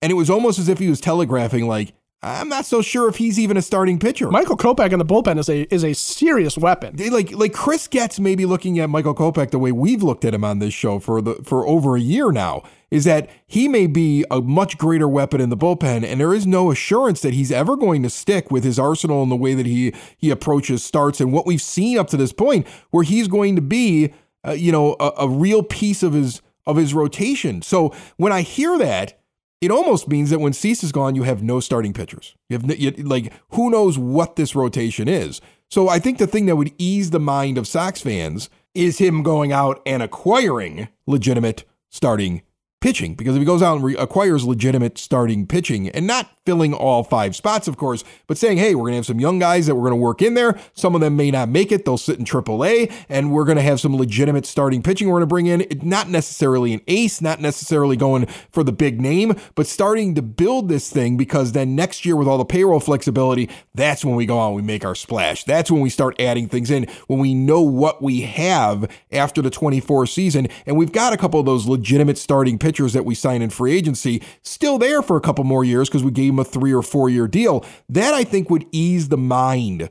And 0.00 0.12
it 0.12 0.14
was 0.14 0.30
almost 0.30 0.58
as 0.58 0.68
if 0.68 0.78
he 0.78 0.88
was 0.88 1.00
telegraphing, 1.00 1.66
like, 1.66 1.94
I'm 2.22 2.48
not 2.48 2.64
so 2.64 2.80
sure 2.82 3.08
if 3.08 3.16
he's 3.16 3.40
even 3.40 3.56
a 3.56 3.62
starting 3.62 3.98
pitcher. 3.98 4.30
Michael 4.30 4.56
Kopech 4.56 4.92
in 4.92 5.00
the 5.00 5.04
bullpen 5.04 5.40
is 5.40 5.48
a 5.48 5.62
is 5.74 5.82
a 5.82 5.92
serious 5.92 6.56
weapon. 6.56 6.94
They, 6.94 7.10
like 7.10 7.32
like 7.32 7.52
Chris 7.52 7.88
Getz 7.88 8.20
maybe 8.20 8.46
looking 8.46 8.78
at 8.78 8.88
Michael 8.88 9.14
Kopech 9.14 9.50
the 9.50 9.58
way 9.58 9.72
we've 9.72 10.04
looked 10.04 10.24
at 10.24 10.32
him 10.32 10.44
on 10.44 10.60
this 10.60 10.72
show 10.72 11.00
for 11.00 11.20
the 11.20 11.34
for 11.42 11.66
over 11.66 11.96
a 11.96 12.00
year 12.00 12.30
now 12.30 12.62
is 12.92 13.04
that 13.04 13.30
he 13.46 13.68
may 13.68 13.86
be 13.86 14.22
a 14.30 14.42
much 14.42 14.76
greater 14.76 15.08
weapon 15.08 15.40
in 15.40 15.48
the 15.48 15.56
bullpen, 15.56 16.04
and 16.04 16.20
there 16.20 16.34
is 16.34 16.46
no 16.46 16.70
assurance 16.70 17.22
that 17.22 17.32
he's 17.32 17.50
ever 17.50 17.74
going 17.74 18.02
to 18.02 18.10
stick 18.10 18.50
with 18.50 18.62
his 18.62 18.78
arsenal 18.78 19.22
in 19.22 19.30
the 19.30 19.34
way 19.34 19.54
that 19.54 19.64
he 19.64 19.94
he 20.18 20.28
approaches 20.28 20.84
starts 20.84 21.18
and 21.18 21.32
what 21.32 21.46
we've 21.46 21.62
seen 21.62 21.98
up 21.98 22.08
to 22.08 22.18
this 22.18 22.34
point, 22.34 22.66
where 22.90 23.02
he's 23.02 23.28
going 23.28 23.56
to 23.56 23.62
be, 23.62 24.12
uh, 24.46 24.52
you 24.52 24.70
know, 24.70 24.94
a, 25.00 25.10
a 25.20 25.28
real 25.28 25.62
piece 25.62 26.02
of 26.02 26.12
his 26.12 26.42
of 26.66 26.76
his 26.76 26.92
rotation. 26.92 27.62
So 27.62 27.94
when 28.18 28.30
I 28.30 28.42
hear 28.42 28.76
that, 28.76 29.18
it 29.62 29.70
almost 29.70 30.06
means 30.06 30.28
that 30.28 30.40
when 30.40 30.52
Cease 30.52 30.84
is 30.84 30.92
gone, 30.92 31.14
you 31.14 31.22
have 31.22 31.42
no 31.42 31.60
starting 31.60 31.94
pitchers. 31.94 32.36
You 32.50 32.58
have 32.58 32.78
you, 32.78 32.90
like 32.90 33.32
who 33.52 33.70
knows 33.70 33.96
what 33.96 34.36
this 34.36 34.54
rotation 34.54 35.08
is. 35.08 35.40
So 35.70 35.88
I 35.88 35.98
think 35.98 36.18
the 36.18 36.26
thing 36.26 36.44
that 36.44 36.56
would 36.56 36.74
ease 36.76 37.08
the 37.08 37.18
mind 37.18 37.56
of 37.56 37.66
Sox 37.66 38.02
fans 38.02 38.50
is 38.74 38.98
him 38.98 39.22
going 39.22 39.50
out 39.50 39.80
and 39.86 40.02
acquiring 40.02 40.88
legitimate 41.06 41.64
starting 41.88 42.42
pitching 42.82 43.14
because 43.14 43.34
if 43.34 43.40
he 43.40 43.46
goes 43.46 43.62
out 43.62 43.76
and 43.76 43.84
re- 43.84 43.96
acquires 43.96 44.44
legitimate 44.44 44.98
starting 44.98 45.46
pitching 45.46 45.88
and 45.88 46.06
not 46.06 46.41
filling 46.44 46.74
all 46.74 47.04
five 47.04 47.36
spots, 47.36 47.68
of 47.68 47.76
course, 47.76 48.02
but 48.26 48.36
saying, 48.36 48.58
hey, 48.58 48.74
we're 48.74 48.82
going 48.82 48.92
to 48.92 48.96
have 48.96 49.06
some 49.06 49.20
young 49.20 49.38
guys 49.38 49.66
that 49.66 49.74
we're 49.74 49.88
going 49.88 49.92
to 49.92 49.96
work 49.96 50.22
in 50.22 50.34
there. 50.34 50.58
Some 50.74 50.94
of 50.94 51.00
them 51.00 51.16
may 51.16 51.30
not 51.30 51.48
make 51.48 51.70
it. 51.70 51.84
They'll 51.84 51.98
sit 51.98 52.18
in 52.18 52.24
AAA, 52.24 52.92
and 53.08 53.32
we're 53.32 53.44
going 53.44 53.56
to 53.56 53.62
have 53.62 53.80
some 53.80 53.96
legitimate 53.96 54.46
starting 54.46 54.82
pitching 54.82 55.08
we're 55.08 55.20
going 55.20 55.22
to 55.22 55.26
bring 55.26 55.46
in. 55.46 55.66
Not 55.82 56.08
necessarily 56.08 56.72
an 56.72 56.80
ace, 56.88 57.20
not 57.20 57.40
necessarily 57.40 57.96
going 57.96 58.26
for 58.50 58.64
the 58.64 58.72
big 58.72 59.00
name, 59.00 59.34
but 59.54 59.66
starting 59.66 60.14
to 60.16 60.22
build 60.22 60.68
this 60.68 60.90
thing 60.90 61.16
because 61.16 61.52
then 61.52 61.76
next 61.76 62.04
year, 62.04 62.16
with 62.16 62.26
all 62.26 62.38
the 62.38 62.44
payroll 62.44 62.80
flexibility, 62.80 63.48
that's 63.74 64.04
when 64.04 64.16
we 64.16 64.26
go 64.26 64.38
on, 64.38 64.54
we 64.54 64.62
make 64.62 64.84
our 64.84 64.94
splash. 64.94 65.44
That's 65.44 65.70
when 65.70 65.80
we 65.80 65.90
start 65.90 66.20
adding 66.20 66.48
things 66.48 66.70
in, 66.70 66.86
when 67.06 67.18
we 67.18 67.34
know 67.34 67.60
what 67.60 68.02
we 68.02 68.22
have 68.22 68.90
after 69.12 69.42
the 69.42 69.50
24 69.50 70.06
season. 70.06 70.48
And 70.66 70.76
we've 70.76 70.92
got 70.92 71.12
a 71.12 71.16
couple 71.16 71.38
of 71.38 71.46
those 71.46 71.66
legitimate 71.66 72.18
starting 72.18 72.58
pitchers 72.58 72.92
that 72.94 73.04
we 73.04 73.14
sign 73.14 73.42
in 73.42 73.50
free 73.50 73.72
agency 73.72 74.22
still 74.42 74.78
there 74.78 75.02
for 75.02 75.16
a 75.16 75.20
couple 75.20 75.44
more 75.44 75.64
years 75.64 75.88
because 75.88 76.04
we 76.04 76.10
gave 76.10 76.31
him 76.32 76.38
a 76.38 76.44
three 76.44 76.72
or 76.72 76.82
four 76.82 77.08
year 77.08 77.28
deal. 77.28 77.64
That 77.88 78.14
I 78.14 78.24
think 78.24 78.50
would 78.50 78.66
ease 78.72 79.08
the 79.08 79.18
mind 79.18 79.88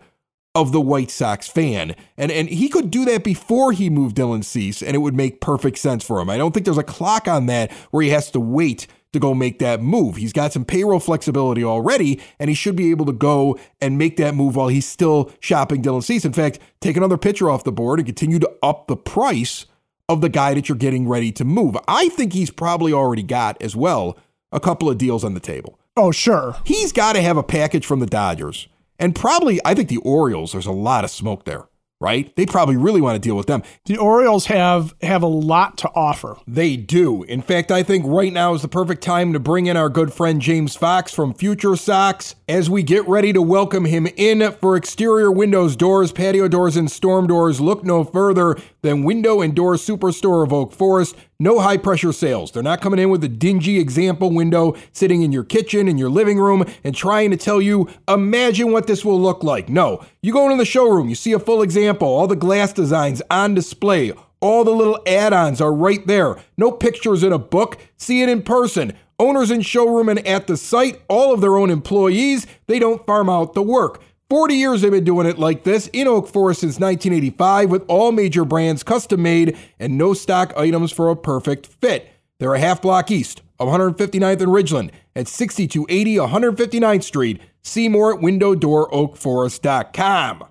of 0.53 0.71
the 0.71 0.81
White 0.81 1.11
Sox 1.11 1.47
fan. 1.47 1.95
And 2.17 2.31
and 2.31 2.49
he 2.49 2.67
could 2.67 2.91
do 2.91 3.05
that 3.05 3.23
before 3.23 3.71
he 3.71 3.89
moved 3.89 4.17
Dylan 4.17 4.43
Cease, 4.43 4.81
and 4.81 4.95
it 4.95 4.99
would 4.99 5.15
make 5.15 5.41
perfect 5.41 5.77
sense 5.77 6.03
for 6.03 6.19
him. 6.19 6.29
I 6.29 6.37
don't 6.37 6.53
think 6.53 6.65
there's 6.65 6.77
a 6.77 6.83
clock 6.83 7.27
on 7.27 7.45
that 7.45 7.71
where 7.91 8.03
he 8.03 8.09
has 8.09 8.31
to 8.31 8.39
wait 8.39 8.87
to 9.13 9.19
go 9.19 9.33
make 9.33 9.59
that 9.59 9.81
move. 9.81 10.15
He's 10.15 10.33
got 10.33 10.53
some 10.53 10.63
payroll 10.63 10.99
flexibility 10.99 11.63
already, 11.63 12.19
and 12.39 12.49
he 12.49 12.55
should 12.55 12.75
be 12.75 12.91
able 12.91 13.05
to 13.05 13.13
go 13.13 13.57
and 13.81 13.97
make 13.97 14.17
that 14.17 14.35
move 14.35 14.55
while 14.55 14.69
he's 14.69 14.85
still 14.85 15.31
shopping 15.39 15.81
Dylan 15.81 16.03
Cease. 16.03 16.23
In 16.23 16.33
fact, 16.33 16.59
take 16.79 16.95
another 16.95 17.17
pitcher 17.17 17.49
off 17.49 17.63
the 17.63 17.73
board 17.73 17.99
and 17.99 18.05
continue 18.05 18.39
to 18.39 18.51
up 18.63 18.87
the 18.87 18.95
price 18.95 19.65
of 20.07 20.21
the 20.21 20.29
guy 20.29 20.53
that 20.53 20.69
you're 20.69 20.77
getting 20.77 21.07
ready 21.07 21.31
to 21.33 21.45
move. 21.45 21.77
I 21.87 22.09
think 22.09 22.33
he's 22.33 22.51
probably 22.51 22.93
already 22.93 23.23
got 23.23 23.61
as 23.61 23.75
well 23.75 24.17
a 24.51 24.59
couple 24.59 24.89
of 24.89 24.97
deals 24.97 25.23
on 25.23 25.33
the 25.33 25.39
table. 25.39 25.77
Oh, 25.97 26.11
sure. 26.11 26.55
He's 26.63 26.93
got 26.93 27.13
to 27.13 27.21
have 27.21 27.37
a 27.37 27.43
package 27.43 27.85
from 27.85 27.99
the 27.99 28.05
Dodgers. 28.05 28.67
And 28.97 29.15
probably, 29.15 29.59
I 29.65 29.73
think 29.73 29.89
the 29.89 29.97
Orioles, 29.97 30.53
there's 30.53 30.65
a 30.65 30.71
lot 30.71 31.03
of 31.03 31.09
smoke 31.09 31.43
there, 31.43 31.67
right? 31.99 32.33
They 32.35 32.45
probably 32.45 32.77
really 32.77 33.01
want 33.01 33.15
to 33.15 33.27
deal 33.27 33.35
with 33.35 33.47
them. 33.47 33.63
The 33.85 33.97
Orioles 33.97 34.45
have 34.45 34.93
have 35.01 35.23
a 35.23 35.27
lot 35.27 35.77
to 35.79 35.89
offer. 35.93 36.37
They 36.47 36.77
do. 36.77 37.23
In 37.23 37.41
fact, 37.41 37.71
I 37.71 37.83
think 37.83 38.05
right 38.07 38.31
now 38.31 38.53
is 38.53 38.61
the 38.61 38.67
perfect 38.69 39.01
time 39.01 39.33
to 39.33 39.39
bring 39.39 39.65
in 39.65 39.75
our 39.75 39.89
good 39.89 40.13
friend 40.13 40.39
James 40.39 40.75
Fox 40.77 41.13
from 41.13 41.33
Future 41.33 41.75
Sox 41.75 42.35
as 42.47 42.69
we 42.69 42.83
get 42.83 43.05
ready 43.07 43.33
to 43.33 43.41
welcome 43.41 43.85
him 43.85 44.07
in 44.15 44.49
for 44.61 44.77
exterior 44.77 45.31
windows, 45.31 45.75
doors, 45.75 46.11
patio 46.11 46.47
doors, 46.47 46.77
and 46.77 46.89
storm 46.89 47.27
doors. 47.27 47.59
Look 47.59 47.83
no 47.83 48.03
further 48.03 48.55
than 48.81 49.03
Window 49.03 49.41
and 49.41 49.53
Door 49.53 49.75
Superstore 49.75 50.43
of 50.43 50.53
Oak 50.53 50.71
Forest. 50.73 51.15
No 51.41 51.59
high 51.59 51.77
pressure 51.77 52.13
sales. 52.13 52.51
They're 52.51 52.61
not 52.61 52.81
coming 52.81 52.99
in 52.99 53.09
with 53.09 53.23
a 53.23 53.27
dingy 53.27 53.79
example 53.79 54.29
window 54.29 54.75
sitting 54.93 55.23
in 55.23 55.31
your 55.31 55.43
kitchen, 55.43 55.87
in 55.87 55.97
your 55.97 56.11
living 56.11 56.37
room, 56.37 56.63
and 56.83 56.93
trying 56.93 57.31
to 57.31 57.35
tell 57.35 57.59
you, 57.59 57.89
imagine 58.07 58.71
what 58.71 58.85
this 58.85 59.03
will 59.03 59.19
look 59.19 59.43
like. 59.43 59.67
No, 59.67 60.05
you 60.21 60.33
go 60.33 60.45
into 60.45 60.57
the 60.57 60.65
showroom, 60.65 61.09
you 61.09 61.15
see 61.15 61.33
a 61.33 61.39
full 61.39 61.63
example, 61.63 62.07
all 62.07 62.27
the 62.27 62.35
glass 62.35 62.73
designs 62.73 63.23
on 63.31 63.55
display, 63.55 64.13
all 64.39 64.63
the 64.63 64.69
little 64.69 64.99
add 65.07 65.33
ons 65.33 65.59
are 65.59 65.73
right 65.73 66.05
there. 66.05 66.35
No 66.59 66.71
pictures 66.71 67.23
in 67.23 67.33
a 67.33 67.39
book, 67.39 67.79
see 67.97 68.21
it 68.21 68.29
in 68.29 68.43
person. 68.43 68.93
Owners 69.17 69.49
in 69.49 69.61
showroom 69.61 70.09
and 70.09 70.19
at 70.27 70.45
the 70.45 70.55
site, 70.55 71.01
all 71.07 71.33
of 71.33 71.41
their 71.41 71.57
own 71.57 71.71
employees, 71.71 72.45
they 72.67 72.77
don't 72.77 73.03
farm 73.07 73.31
out 73.31 73.55
the 73.55 73.63
work. 73.63 73.99
40 74.31 74.55
years 74.55 74.81
they've 74.81 74.89
been 74.89 75.03
doing 75.03 75.27
it 75.27 75.37
like 75.37 75.65
this 75.65 75.89
in 75.91 76.07
Oak 76.07 76.29
Forest 76.29 76.61
since 76.61 76.79
1985 76.79 77.69
with 77.69 77.83
all 77.89 78.13
major 78.13 78.45
brands 78.45 78.81
custom 78.81 79.21
made 79.21 79.57
and 79.77 79.97
no 79.97 80.13
stock 80.13 80.53
items 80.55 80.89
for 80.89 81.09
a 81.09 81.17
perfect 81.17 81.67
fit. 81.67 82.07
They're 82.39 82.53
a 82.53 82.59
half 82.59 82.81
block 82.81 83.11
east 83.11 83.41
of 83.59 83.67
159th 83.67 84.39
and 84.39 84.53
Ridgeland 84.53 84.91
at 85.17 85.27
6280 85.27 86.15
159th 86.15 87.03
Street. 87.03 87.41
See 87.61 87.89
more 87.89 88.13
at 88.13 88.21
windows.oakforest.com. 88.21 90.41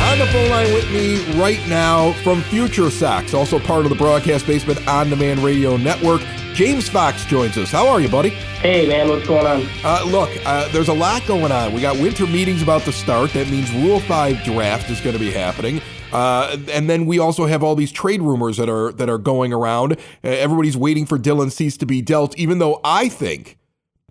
On 0.00 0.18
the 0.18 0.26
phone 0.32 0.50
line 0.50 0.74
with 0.74 0.90
me 0.90 1.40
right 1.40 1.64
now 1.68 2.12
from 2.24 2.42
Future 2.42 2.90
Sox, 2.90 3.34
also 3.34 3.60
part 3.60 3.84
of 3.84 3.90
the 3.90 3.96
Broadcast 3.96 4.48
Basement 4.48 4.84
On 4.88 5.08
Demand 5.08 5.44
Radio 5.44 5.76
Network. 5.76 6.22
James 6.58 6.88
Fox 6.88 7.24
joins 7.24 7.56
us. 7.56 7.70
How 7.70 7.86
are 7.86 8.00
you, 8.00 8.08
buddy? 8.08 8.30
Hey, 8.30 8.88
man, 8.88 9.08
what's 9.08 9.24
going 9.28 9.46
on? 9.46 9.64
Uh, 9.84 10.02
look, 10.04 10.28
uh, 10.44 10.66
there's 10.72 10.88
a 10.88 10.92
lot 10.92 11.24
going 11.24 11.52
on. 11.52 11.72
We 11.72 11.80
got 11.80 11.96
winter 11.98 12.26
meetings 12.26 12.62
about 12.62 12.82
to 12.82 12.90
start. 12.90 13.32
That 13.34 13.48
means 13.48 13.72
Rule 13.72 14.00
5 14.00 14.42
draft 14.42 14.90
is 14.90 15.00
going 15.00 15.12
to 15.12 15.20
be 15.20 15.30
happening. 15.30 15.80
Uh, 16.10 16.56
and 16.72 16.90
then 16.90 17.06
we 17.06 17.20
also 17.20 17.46
have 17.46 17.62
all 17.62 17.76
these 17.76 17.92
trade 17.92 18.20
rumors 18.20 18.56
that 18.56 18.68
are 18.68 18.90
that 18.94 19.08
are 19.08 19.18
going 19.18 19.52
around. 19.52 19.92
Uh, 19.92 19.96
everybody's 20.30 20.76
waiting 20.76 21.06
for 21.06 21.16
Dylan 21.16 21.52
Cease 21.52 21.76
to 21.76 21.86
be 21.86 22.02
dealt, 22.02 22.36
even 22.36 22.58
though 22.58 22.80
I 22.82 23.08
think 23.08 23.56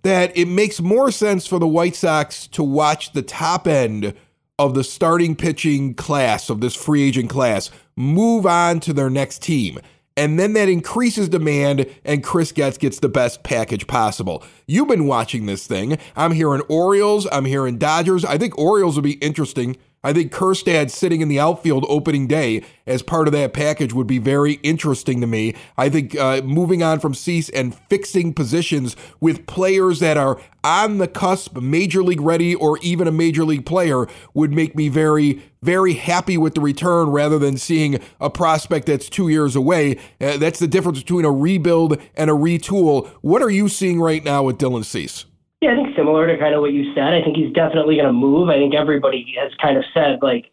that 0.02 0.34
it 0.34 0.48
makes 0.48 0.80
more 0.80 1.10
sense 1.10 1.46
for 1.46 1.58
the 1.58 1.68
White 1.68 1.96
Sox 1.96 2.46
to 2.46 2.62
watch 2.62 3.12
the 3.12 3.20
top 3.20 3.66
end 3.66 4.14
of 4.58 4.72
the 4.72 4.84
starting 4.84 5.36
pitching 5.36 5.92
class 5.92 6.48
of 6.48 6.62
this 6.62 6.74
free 6.74 7.02
agent 7.02 7.28
class 7.28 7.70
move 7.94 8.46
on 8.46 8.80
to 8.80 8.94
their 8.94 9.10
next 9.10 9.42
team. 9.42 9.78
And 10.18 10.36
then 10.36 10.54
that 10.54 10.68
increases 10.68 11.28
demand, 11.28 11.86
and 12.04 12.24
Chris 12.24 12.50
Getz 12.50 12.76
gets 12.76 12.98
the 12.98 13.08
best 13.08 13.44
package 13.44 13.86
possible. 13.86 14.42
You've 14.66 14.88
been 14.88 15.06
watching 15.06 15.46
this 15.46 15.64
thing. 15.64 15.96
I'm 16.16 16.32
hearing 16.32 16.62
Orioles, 16.62 17.28
I'm 17.30 17.44
hearing 17.44 17.78
Dodgers. 17.78 18.24
I 18.24 18.36
think 18.36 18.58
Orioles 18.58 18.96
will 18.96 19.04
be 19.04 19.12
interesting 19.12 19.76
I 20.04 20.12
think 20.12 20.32
Kjerstad 20.32 20.90
sitting 20.90 21.20
in 21.20 21.28
the 21.28 21.40
outfield 21.40 21.84
opening 21.88 22.28
day 22.28 22.62
as 22.86 23.02
part 23.02 23.26
of 23.26 23.32
that 23.32 23.52
package 23.52 23.92
would 23.92 24.06
be 24.06 24.18
very 24.18 24.54
interesting 24.62 25.20
to 25.20 25.26
me. 25.26 25.54
I 25.76 25.88
think 25.88 26.16
uh, 26.16 26.40
moving 26.44 26.82
on 26.82 27.00
from 27.00 27.14
Cease 27.14 27.48
and 27.48 27.74
fixing 27.74 28.32
positions 28.32 28.94
with 29.20 29.46
players 29.46 29.98
that 29.98 30.16
are 30.16 30.40
on 30.62 30.98
the 30.98 31.08
cusp, 31.08 31.56
major 31.60 32.02
league 32.02 32.20
ready, 32.20 32.54
or 32.54 32.78
even 32.78 33.08
a 33.08 33.12
major 33.12 33.44
league 33.44 33.66
player 33.66 34.06
would 34.34 34.52
make 34.52 34.76
me 34.76 34.88
very, 34.88 35.42
very 35.62 35.94
happy 35.94 36.38
with 36.38 36.54
the 36.54 36.60
return 36.60 37.10
rather 37.10 37.38
than 37.38 37.56
seeing 37.56 37.98
a 38.20 38.30
prospect 38.30 38.86
that's 38.86 39.08
two 39.08 39.28
years 39.28 39.56
away. 39.56 39.98
Uh, 40.20 40.36
that's 40.36 40.60
the 40.60 40.68
difference 40.68 41.00
between 41.00 41.24
a 41.24 41.32
rebuild 41.32 42.00
and 42.14 42.30
a 42.30 42.34
retool. 42.34 43.08
What 43.20 43.42
are 43.42 43.50
you 43.50 43.68
seeing 43.68 44.00
right 44.00 44.24
now 44.24 44.44
with 44.44 44.58
Dylan 44.58 44.84
Cease? 44.84 45.24
Yeah, 45.60 45.72
I 45.72 45.74
think 45.74 45.96
similar 45.96 46.26
to 46.26 46.38
kind 46.38 46.54
of 46.54 46.60
what 46.60 46.72
you 46.72 46.94
said. 46.94 47.14
I 47.14 47.22
think 47.22 47.36
he's 47.36 47.52
definitely 47.52 47.96
going 47.96 48.06
to 48.06 48.12
move. 48.12 48.48
I 48.48 48.58
think 48.58 48.74
everybody 48.74 49.34
has 49.42 49.50
kind 49.60 49.76
of 49.76 49.84
said 49.92 50.20
like, 50.22 50.52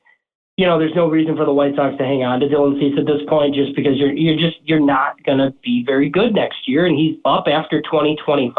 you 0.57 0.65
know, 0.65 0.79
there's 0.79 0.95
no 0.95 1.09
reason 1.09 1.35
for 1.35 1.45
the 1.45 1.53
White 1.53 1.75
Sox 1.75 1.97
to 1.97 2.05
hang 2.05 2.23
on 2.23 2.39
to 2.39 2.47
Dylan 2.47 2.79
Cease 2.79 2.97
at 2.97 3.05
this 3.05 3.21
point, 3.27 3.53
just 3.53 3.75
because 3.75 3.97
you're 3.97 4.13
you're 4.13 4.39
just 4.39 4.57
you're 4.63 4.79
not 4.79 5.21
going 5.23 5.37
to 5.37 5.51
be 5.61 5.83
very 5.85 6.09
good 6.09 6.33
next 6.33 6.67
year, 6.67 6.85
and 6.85 6.97
he's 6.97 7.17
up 7.25 7.45
after 7.47 7.81
2025, 7.81 8.55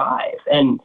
and 0.52 0.78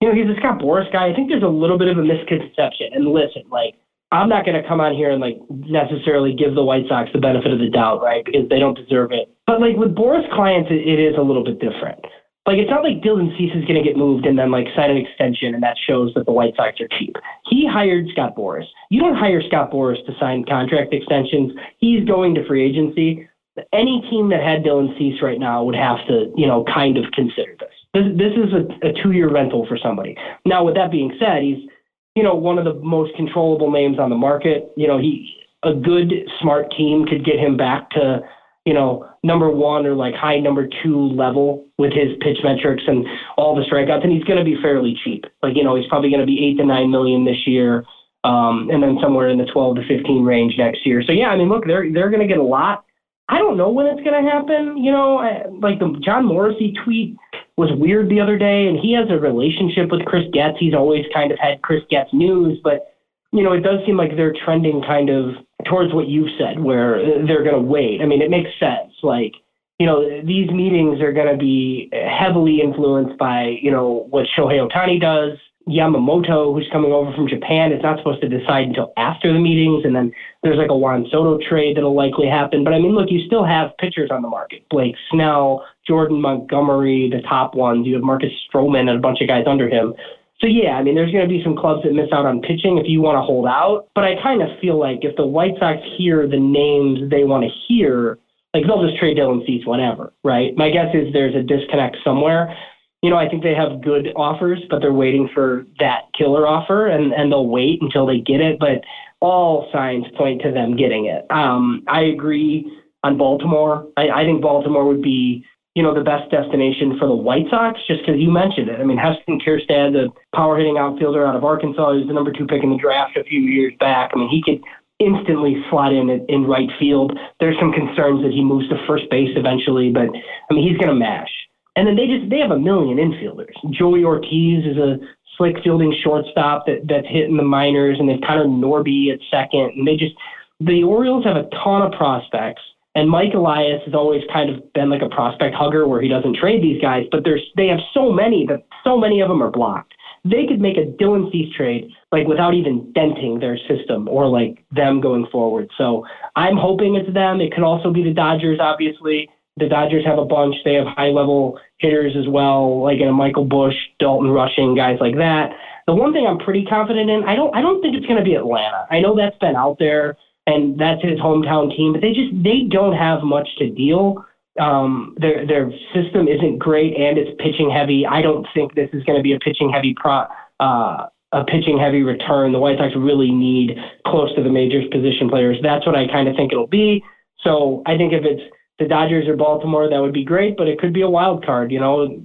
you 0.00 0.08
know 0.08 0.14
he's 0.14 0.34
a 0.34 0.38
Scott 0.40 0.58
Boras 0.58 0.90
guy. 0.90 1.08
I 1.08 1.14
think 1.14 1.28
there's 1.28 1.42
a 1.42 1.48
little 1.48 1.76
bit 1.76 1.88
of 1.88 1.98
a 1.98 2.02
misconception. 2.02 2.90
And 2.94 3.08
listen, 3.12 3.42
like 3.50 3.74
I'm 4.10 4.28
not 4.28 4.46
going 4.46 4.60
to 4.60 4.66
come 4.66 4.80
on 4.80 4.94
here 4.94 5.10
and 5.10 5.20
like 5.20 5.38
necessarily 5.50 6.32
give 6.32 6.54
the 6.54 6.64
White 6.64 6.88
Sox 6.88 7.10
the 7.12 7.20
benefit 7.20 7.52
of 7.52 7.58
the 7.58 7.68
doubt, 7.68 8.00
right? 8.00 8.24
Because 8.24 8.48
they 8.48 8.58
don't 8.58 8.76
deserve 8.76 9.12
it. 9.12 9.28
But 9.46 9.60
like 9.60 9.76
with 9.76 9.94
Boras 9.94 10.24
clients, 10.34 10.70
it, 10.70 10.80
it 10.88 10.98
is 10.98 11.16
a 11.18 11.22
little 11.22 11.44
bit 11.44 11.60
different. 11.60 12.00
Like 12.48 12.56
it's 12.56 12.70
not 12.70 12.82
like 12.82 13.02
Dylan 13.02 13.36
Cease 13.36 13.52
is 13.54 13.66
going 13.66 13.76
to 13.76 13.86
get 13.86 13.98
moved 13.98 14.24
and 14.24 14.38
then 14.38 14.50
like 14.50 14.68
sign 14.74 14.90
an 14.90 14.96
extension 14.96 15.52
and 15.52 15.62
that 15.62 15.76
shows 15.86 16.14
that 16.14 16.24
the 16.24 16.32
White 16.32 16.56
Sox 16.56 16.80
are 16.80 16.88
cheap. 16.98 17.14
He 17.44 17.68
hired 17.68 18.06
Scott 18.10 18.34
Boras. 18.34 18.64
You 18.88 19.02
don't 19.02 19.16
hire 19.16 19.42
Scott 19.46 19.70
Boras 19.70 20.02
to 20.06 20.12
sign 20.18 20.46
contract 20.46 20.94
extensions. 20.94 21.52
He's 21.76 22.06
going 22.06 22.34
to 22.36 22.46
free 22.46 22.64
agency. 22.64 23.28
Any 23.74 24.00
team 24.08 24.30
that 24.30 24.42
had 24.42 24.62
Dylan 24.62 24.96
Cease 24.96 25.20
right 25.20 25.38
now 25.38 25.62
would 25.62 25.74
have 25.74 25.98
to, 26.06 26.32
you 26.36 26.46
know, 26.46 26.64
kind 26.64 26.96
of 26.96 27.04
consider 27.12 27.54
this. 27.60 27.68
This, 27.92 28.04
this 28.16 28.32
is 28.32 28.54
a, 28.54 28.88
a 28.88 29.02
two-year 29.02 29.30
rental 29.30 29.66
for 29.66 29.76
somebody. 29.76 30.16
Now, 30.46 30.64
with 30.64 30.74
that 30.76 30.90
being 30.90 31.14
said, 31.20 31.42
he's, 31.42 31.68
you 32.14 32.22
know, 32.22 32.34
one 32.34 32.56
of 32.56 32.64
the 32.64 32.74
most 32.74 33.14
controllable 33.14 33.70
names 33.70 33.98
on 33.98 34.08
the 34.08 34.16
market. 34.16 34.72
You 34.74 34.88
know, 34.88 34.96
he 34.98 35.34
a 35.64 35.74
good, 35.74 36.14
smart 36.40 36.72
team 36.74 37.04
could 37.04 37.26
get 37.26 37.38
him 37.38 37.58
back 37.58 37.90
to 37.90 38.20
you 38.68 38.74
know, 38.74 39.08
number 39.22 39.50
one 39.50 39.86
or 39.86 39.94
like 39.94 40.14
high 40.14 40.38
number 40.38 40.68
two 40.82 41.08
level 41.08 41.66
with 41.78 41.90
his 41.90 42.12
pitch 42.20 42.36
metrics 42.44 42.82
and 42.86 43.06
all 43.38 43.56
the 43.56 43.62
strikeouts, 43.62 44.04
and 44.04 44.12
he's 44.12 44.24
going 44.24 44.38
to 44.38 44.44
be 44.44 44.60
fairly 44.60 44.94
cheap. 45.02 45.24
Like, 45.42 45.56
you 45.56 45.64
know, 45.64 45.74
he's 45.74 45.88
probably 45.88 46.10
going 46.10 46.20
to 46.20 46.26
be 46.26 46.44
eight 46.44 46.58
to 46.58 46.66
nine 46.66 46.90
million 46.90 47.24
this 47.24 47.46
year, 47.46 47.86
um, 48.24 48.68
and 48.70 48.82
then 48.82 48.98
somewhere 49.00 49.30
in 49.30 49.38
the 49.38 49.46
12 49.46 49.76
to 49.76 49.88
15 49.88 50.22
range 50.22 50.52
next 50.58 50.84
year. 50.84 51.02
So 51.02 51.12
yeah, 51.12 51.28
I 51.28 51.36
mean, 51.38 51.48
look, 51.48 51.64
they're 51.66 51.90
they're 51.90 52.10
going 52.10 52.20
to 52.20 52.28
get 52.28 52.36
a 52.36 52.42
lot. 52.42 52.84
I 53.30 53.38
don't 53.38 53.56
know 53.56 53.70
when 53.70 53.86
it's 53.86 54.04
going 54.04 54.22
to 54.22 54.30
happen. 54.30 54.76
You 54.76 54.92
know, 54.92 55.16
I, 55.16 55.46
like 55.48 55.78
the 55.78 55.98
Jon 56.04 56.26
Morosi 56.26 56.74
tweet 56.84 57.16
was 57.56 57.70
weird 57.72 58.10
the 58.10 58.20
other 58.20 58.36
day, 58.36 58.66
and 58.66 58.78
he 58.78 58.92
has 58.92 59.08
a 59.08 59.18
relationship 59.18 59.90
with 59.90 60.04
Chris 60.04 60.24
Getz. 60.34 60.58
He's 60.60 60.74
always 60.74 61.06
kind 61.14 61.32
of 61.32 61.38
had 61.38 61.62
Chris 61.62 61.80
Getz 61.88 62.12
news, 62.12 62.60
but 62.62 62.92
you 63.32 63.42
know, 63.42 63.54
it 63.54 63.60
does 63.60 63.80
seem 63.86 63.96
like 63.96 64.14
they're 64.14 64.36
trending 64.44 64.82
kind 64.82 65.08
of 65.08 65.36
towards 65.68 65.92
what 65.92 66.08
you've 66.08 66.30
said, 66.38 66.60
where 66.60 66.98
they're 67.26 67.44
going 67.44 67.54
to 67.54 67.60
wait. 67.60 68.00
I 68.02 68.06
mean, 68.06 68.22
it 68.22 68.30
makes 68.30 68.50
sense. 68.58 68.92
Like, 69.02 69.32
you 69.78 69.86
know, 69.86 70.22
these 70.22 70.50
meetings 70.50 71.00
are 71.00 71.12
going 71.12 71.30
to 71.30 71.36
be 71.36 71.90
heavily 71.92 72.60
influenced 72.60 73.18
by, 73.18 73.58
you 73.62 73.70
know, 73.70 74.06
what 74.10 74.26
Shohei 74.36 74.66
Ohtani 74.66 75.00
does. 75.00 75.38
Yamamoto, 75.68 76.54
who's 76.54 76.68
coming 76.72 76.92
over 76.92 77.12
from 77.12 77.28
Japan, 77.28 77.72
is 77.72 77.82
not 77.82 77.98
supposed 77.98 78.22
to 78.22 78.28
decide 78.28 78.68
until 78.68 78.92
after 78.96 79.32
the 79.32 79.38
meetings. 79.38 79.84
And 79.84 79.94
then 79.94 80.10
there's 80.42 80.56
like 80.56 80.70
a 80.70 80.76
Juan 80.76 81.06
Soto 81.10 81.38
trade 81.46 81.76
that'll 81.76 81.94
likely 81.94 82.26
happen. 82.26 82.64
But 82.64 82.72
I 82.72 82.78
mean, 82.78 82.94
look, 82.94 83.10
you 83.10 83.26
still 83.26 83.44
have 83.44 83.76
pitchers 83.78 84.10
on 84.10 84.22
the 84.22 84.28
market 84.28 84.64
Blake 84.70 84.96
Snell, 85.10 85.66
Jordan 85.86 86.22
Montgomery, 86.22 87.10
the 87.10 87.20
top 87.28 87.54
ones. 87.54 87.86
You 87.86 87.94
have 87.94 88.02
Marcus 88.02 88.32
Stroman 88.50 88.88
and 88.88 88.98
a 88.98 88.98
bunch 88.98 89.20
of 89.20 89.28
guys 89.28 89.44
under 89.46 89.68
him. 89.68 89.92
So 90.40 90.46
yeah, 90.46 90.76
I 90.76 90.82
mean, 90.82 90.94
there's 90.94 91.10
going 91.10 91.24
to 91.24 91.28
be 91.28 91.42
some 91.42 91.56
clubs 91.56 91.82
that 91.82 91.92
miss 91.92 92.12
out 92.12 92.24
on 92.24 92.40
pitching 92.40 92.78
if 92.78 92.86
you 92.86 93.00
want 93.00 93.16
to 93.16 93.22
hold 93.22 93.46
out. 93.46 93.88
But 93.94 94.04
I 94.04 94.22
kind 94.22 94.40
of 94.40 94.48
feel 94.60 94.78
like 94.78 95.00
if 95.02 95.16
the 95.16 95.26
White 95.26 95.54
Sox 95.58 95.78
hear 95.96 96.28
the 96.28 96.38
names 96.38 97.10
they 97.10 97.24
want 97.24 97.44
to 97.44 97.50
hear, 97.66 98.18
like 98.54 98.64
they'll 98.64 98.86
just 98.86 98.98
trade 98.98 99.16
Dylan 99.18 99.44
Cease 99.46 99.66
whenever, 99.66 100.12
right? 100.22 100.56
My 100.56 100.70
guess 100.70 100.94
is 100.94 101.12
there's 101.12 101.34
a 101.34 101.42
disconnect 101.42 101.96
somewhere. 102.04 102.56
You 103.02 103.10
know, 103.10 103.16
I 103.16 103.28
think 103.28 103.42
they 103.42 103.54
have 103.54 103.82
good 103.82 104.08
offers, 104.16 104.60
but 104.70 104.80
they're 104.80 104.92
waiting 104.92 105.28
for 105.32 105.66
that 105.78 106.02
killer 106.16 106.46
offer, 106.46 106.86
and 106.86 107.12
and 107.12 107.30
they'll 107.30 107.46
wait 107.46 107.80
until 107.82 108.06
they 108.06 108.18
get 108.18 108.40
it. 108.40 108.58
But 108.58 108.82
all 109.20 109.68
signs 109.72 110.04
point 110.16 110.42
to 110.42 110.52
them 110.52 110.76
getting 110.76 111.06
it. 111.06 111.26
Um, 111.30 111.82
I 111.88 112.02
agree 112.02 112.70
on 113.02 113.18
Baltimore. 113.18 113.88
I, 113.96 114.08
I 114.08 114.24
think 114.24 114.42
Baltimore 114.42 114.86
would 114.86 115.02
be 115.02 115.44
you 115.78 115.84
know, 115.84 115.94
the 115.94 116.02
best 116.02 116.28
destination 116.28 116.98
for 116.98 117.06
the 117.06 117.14
White 117.14 117.46
Sox, 117.50 117.78
just 117.86 118.00
because 118.00 118.18
you 118.18 118.32
mentioned 118.32 118.68
it. 118.68 118.80
I 118.80 118.82
mean, 118.82 118.98
Heston 118.98 119.38
Kjerstad, 119.38 119.92
the 119.92 120.08
power 120.34 120.58
hitting 120.58 120.76
outfielder 120.76 121.24
out 121.24 121.36
of 121.36 121.44
Arkansas, 121.44 121.92
he 121.92 121.98
was 121.98 122.08
the 122.08 122.12
number 122.12 122.32
two 122.32 122.46
pick 122.46 122.64
in 122.64 122.70
the 122.70 122.76
draft 122.76 123.16
a 123.16 123.22
few 123.22 123.38
years 123.38 123.72
back. 123.78 124.10
I 124.12 124.18
mean, 124.18 124.28
he 124.28 124.42
could 124.42 124.60
instantly 124.98 125.62
slot 125.70 125.92
in 125.92 126.10
in 126.28 126.46
right 126.46 126.68
field. 126.80 127.16
There's 127.38 127.54
some 127.60 127.70
concerns 127.70 128.24
that 128.24 128.32
he 128.32 128.42
moves 128.42 128.68
to 128.70 128.86
first 128.88 129.08
base 129.08 129.30
eventually, 129.36 129.92
but 129.92 130.10
I 130.10 130.50
mean, 130.50 130.66
he's 130.68 130.76
going 130.78 130.90
to 130.90 130.98
mash. 130.98 131.30
And 131.76 131.86
then 131.86 131.94
they 131.94 132.08
just 132.08 132.28
they 132.28 132.40
have 132.40 132.50
a 132.50 132.58
million 132.58 132.98
infielders. 132.98 133.54
Joey 133.70 134.02
Ortiz 134.02 134.66
is 134.66 134.78
a 134.78 134.98
slick 135.36 135.62
fielding 135.62 135.94
shortstop 136.02 136.66
that 136.66 136.88
that's 136.88 137.06
hitting 137.06 137.36
the 137.36 137.44
minors, 137.46 138.00
and 138.00 138.08
they've 138.08 138.20
Connor 138.26 138.46
Norby 138.46 139.14
at 139.14 139.20
second, 139.30 139.78
and 139.78 139.86
they 139.86 139.94
just 139.94 140.16
the 140.58 140.82
Orioles 140.82 141.24
have 141.24 141.36
a 141.36 141.48
ton 141.62 141.82
of 141.82 141.92
prospects 141.92 142.62
and 142.98 143.08
Mike 143.08 143.32
Elias 143.32 143.80
has 143.84 143.94
always 143.94 144.24
kind 144.32 144.50
of 144.50 144.72
been 144.72 144.90
like 144.90 145.02
a 145.02 145.08
prospect 145.08 145.54
hugger 145.54 145.86
where 145.86 146.02
he 146.02 146.08
doesn't 146.08 146.34
trade 146.34 146.60
these 146.60 146.82
guys, 146.82 147.04
but 147.12 147.22
there's 147.22 147.42
they 147.56 147.68
have 147.68 147.78
so 147.94 148.10
many 148.10 148.44
that 148.46 148.64
so 148.82 148.98
many 148.98 149.20
of 149.20 149.28
them 149.28 149.40
are 149.40 149.52
blocked. 149.52 149.94
They 150.24 150.46
could 150.48 150.60
make 150.60 150.76
a 150.76 150.90
Dylan 151.00 151.30
Cease 151.30 151.54
trade 151.54 151.92
like 152.10 152.26
without 152.26 152.54
even 152.54 152.90
denting 152.92 153.38
their 153.38 153.56
system 153.68 154.08
or 154.08 154.26
like 154.26 154.64
them 154.72 155.00
going 155.00 155.28
forward. 155.30 155.70
So 155.78 156.04
I'm 156.34 156.56
hoping 156.56 156.96
it's 156.96 157.12
them. 157.14 157.40
It 157.40 157.54
could 157.54 157.62
also 157.62 157.92
be 157.92 158.02
the 158.02 158.12
Dodgers, 158.12 158.58
obviously. 158.60 159.30
The 159.58 159.68
Dodgers 159.68 160.04
have 160.04 160.18
a 160.18 160.24
bunch. 160.24 160.56
They 160.64 160.74
have 160.74 160.88
high 160.88 161.10
level 161.10 161.60
hitters 161.78 162.16
as 162.18 162.26
well, 162.26 162.82
like 162.82 162.98
a 163.00 163.12
Michael 163.12 163.44
Busch, 163.44 163.76
Dalton 164.00 164.30
Rushing, 164.30 164.74
guys 164.74 164.98
like 165.00 165.14
that. 165.18 165.52
The 165.86 165.94
one 165.94 166.12
thing 166.12 166.26
I'm 166.26 166.38
pretty 166.38 166.64
confident 166.64 167.08
in, 167.10 167.22
I 167.22 167.36
don't 167.36 167.54
I 167.54 167.62
don't 167.62 167.80
think 167.80 167.94
it's 167.94 168.06
gonna 168.06 168.24
be 168.24 168.34
Atlanta. 168.34 168.88
I 168.90 168.98
know 168.98 169.14
that's 169.14 169.38
been 169.38 169.54
out 169.54 169.78
there 169.78 170.16
and 170.48 170.78
that's 170.78 171.02
his 171.02 171.18
hometown 171.18 171.74
team. 171.76 171.92
But 171.92 172.00
they 172.00 172.12
just 172.12 172.32
they 172.42 172.62
don't 172.68 172.96
have 172.96 173.22
much 173.22 173.48
to 173.58 173.68
deal. 173.68 174.24
Um, 174.58 175.14
their 175.18 175.46
their 175.46 175.70
system 175.94 176.26
isn't 176.26 176.58
great, 176.58 176.96
and 176.96 177.18
it's 177.18 177.30
pitching 177.38 177.70
heavy. 177.70 178.06
I 178.06 178.22
don't 178.22 178.46
think 178.54 178.74
this 178.74 178.88
is 178.92 179.04
going 179.04 179.18
to 179.18 179.22
be 179.22 179.34
a 179.34 179.38
pitching 179.38 179.70
heavy 179.70 179.94
pro. 179.94 180.24
Uh, 180.58 181.06
a 181.32 181.44
pitching 181.44 181.78
heavy 181.78 182.02
return. 182.02 182.52
The 182.52 182.58
White 182.58 182.78
Sox 182.78 182.94
really 182.96 183.30
need 183.30 183.76
close 184.06 184.34
to 184.34 184.42
the 184.42 184.48
majors 184.48 184.86
position 184.90 185.28
players. 185.28 185.58
That's 185.62 185.84
what 185.84 185.94
I 185.94 186.06
kind 186.08 186.26
of 186.26 186.34
think 186.34 186.52
it'll 186.52 186.66
be. 186.66 187.04
So 187.44 187.82
I 187.84 187.98
think 187.98 188.14
if 188.14 188.24
it's 188.24 188.42
the 188.78 188.86
Dodgers 188.86 189.28
or 189.28 189.36
Baltimore, 189.36 189.90
that 189.90 190.00
would 190.00 190.14
be 190.14 190.24
great, 190.24 190.56
but 190.56 190.68
it 190.68 190.78
could 190.78 190.94
be 190.94 191.02
a 191.02 191.10
wild 191.10 191.44
card. 191.44 191.70
You 191.70 191.80
know, 191.80 192.24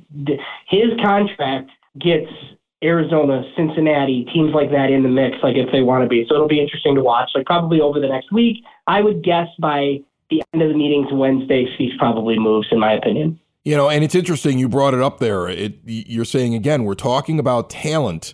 his 0.68 0.90
contract 1.04 1.70
gets 2.00 2.32
Arizona, 2.84 3.44
Cincinnati, 3.56 4.26
teams 4.34 4.54
like 4.54 4.70
that 4.72 4.90
in 4.92 5.04
the 5.04 5.10
mix, 5.10 5.38
like 5.42 5.56
if 5.56 5.72
they 5.72 5.82
want 5.82 6.04
to 6.04 6.10
be. 6.10 6.26
So 6.28 6.36
it'll 6.36 6.48
be 6.48 6.62
interesting 6.62 6.96
to 6.96 7.02
watch. 7.02 7.32
Like 7.34 7.46
probably 7.46 7.82
over 7.82 8.00
the 8.00 8.08
next 8.08 8.32
week, 8.32 8.64
I 8.88 9.02
would 9.02 9.24
guess 9.24 9.48
by 9.60 10.00
the 10.30 10.44
end 10.54 10.62
of 10.62 10.70
the 10.70 10.76
meetings 10.76 11.08
Wednesday, 11.12 11.66
Cease 11.78 11.94
probably 11.98 12.38
moves, 12.38 12.68
in 12.72 12.80
my 12.80 12.94
opinion. 12.94 13.40
You 13.64 13.78
know, 13.78 13.90
and 13.90 14.04
it's 14.04 14.16
interesting 14.16 14.60
you 14.60 14.68
brought 14.68 14.94
it 14.94 15.02
up 15.02 15.20
there. 15.20 15.48
It, 15.48 15.80
you're 15.86 16.26
saying 16.26 16.54
again, 16.54 16.84
we're 16.84 16.96
talking 16.96 17.40
about 17.40 17.70
talent 17.70 18.34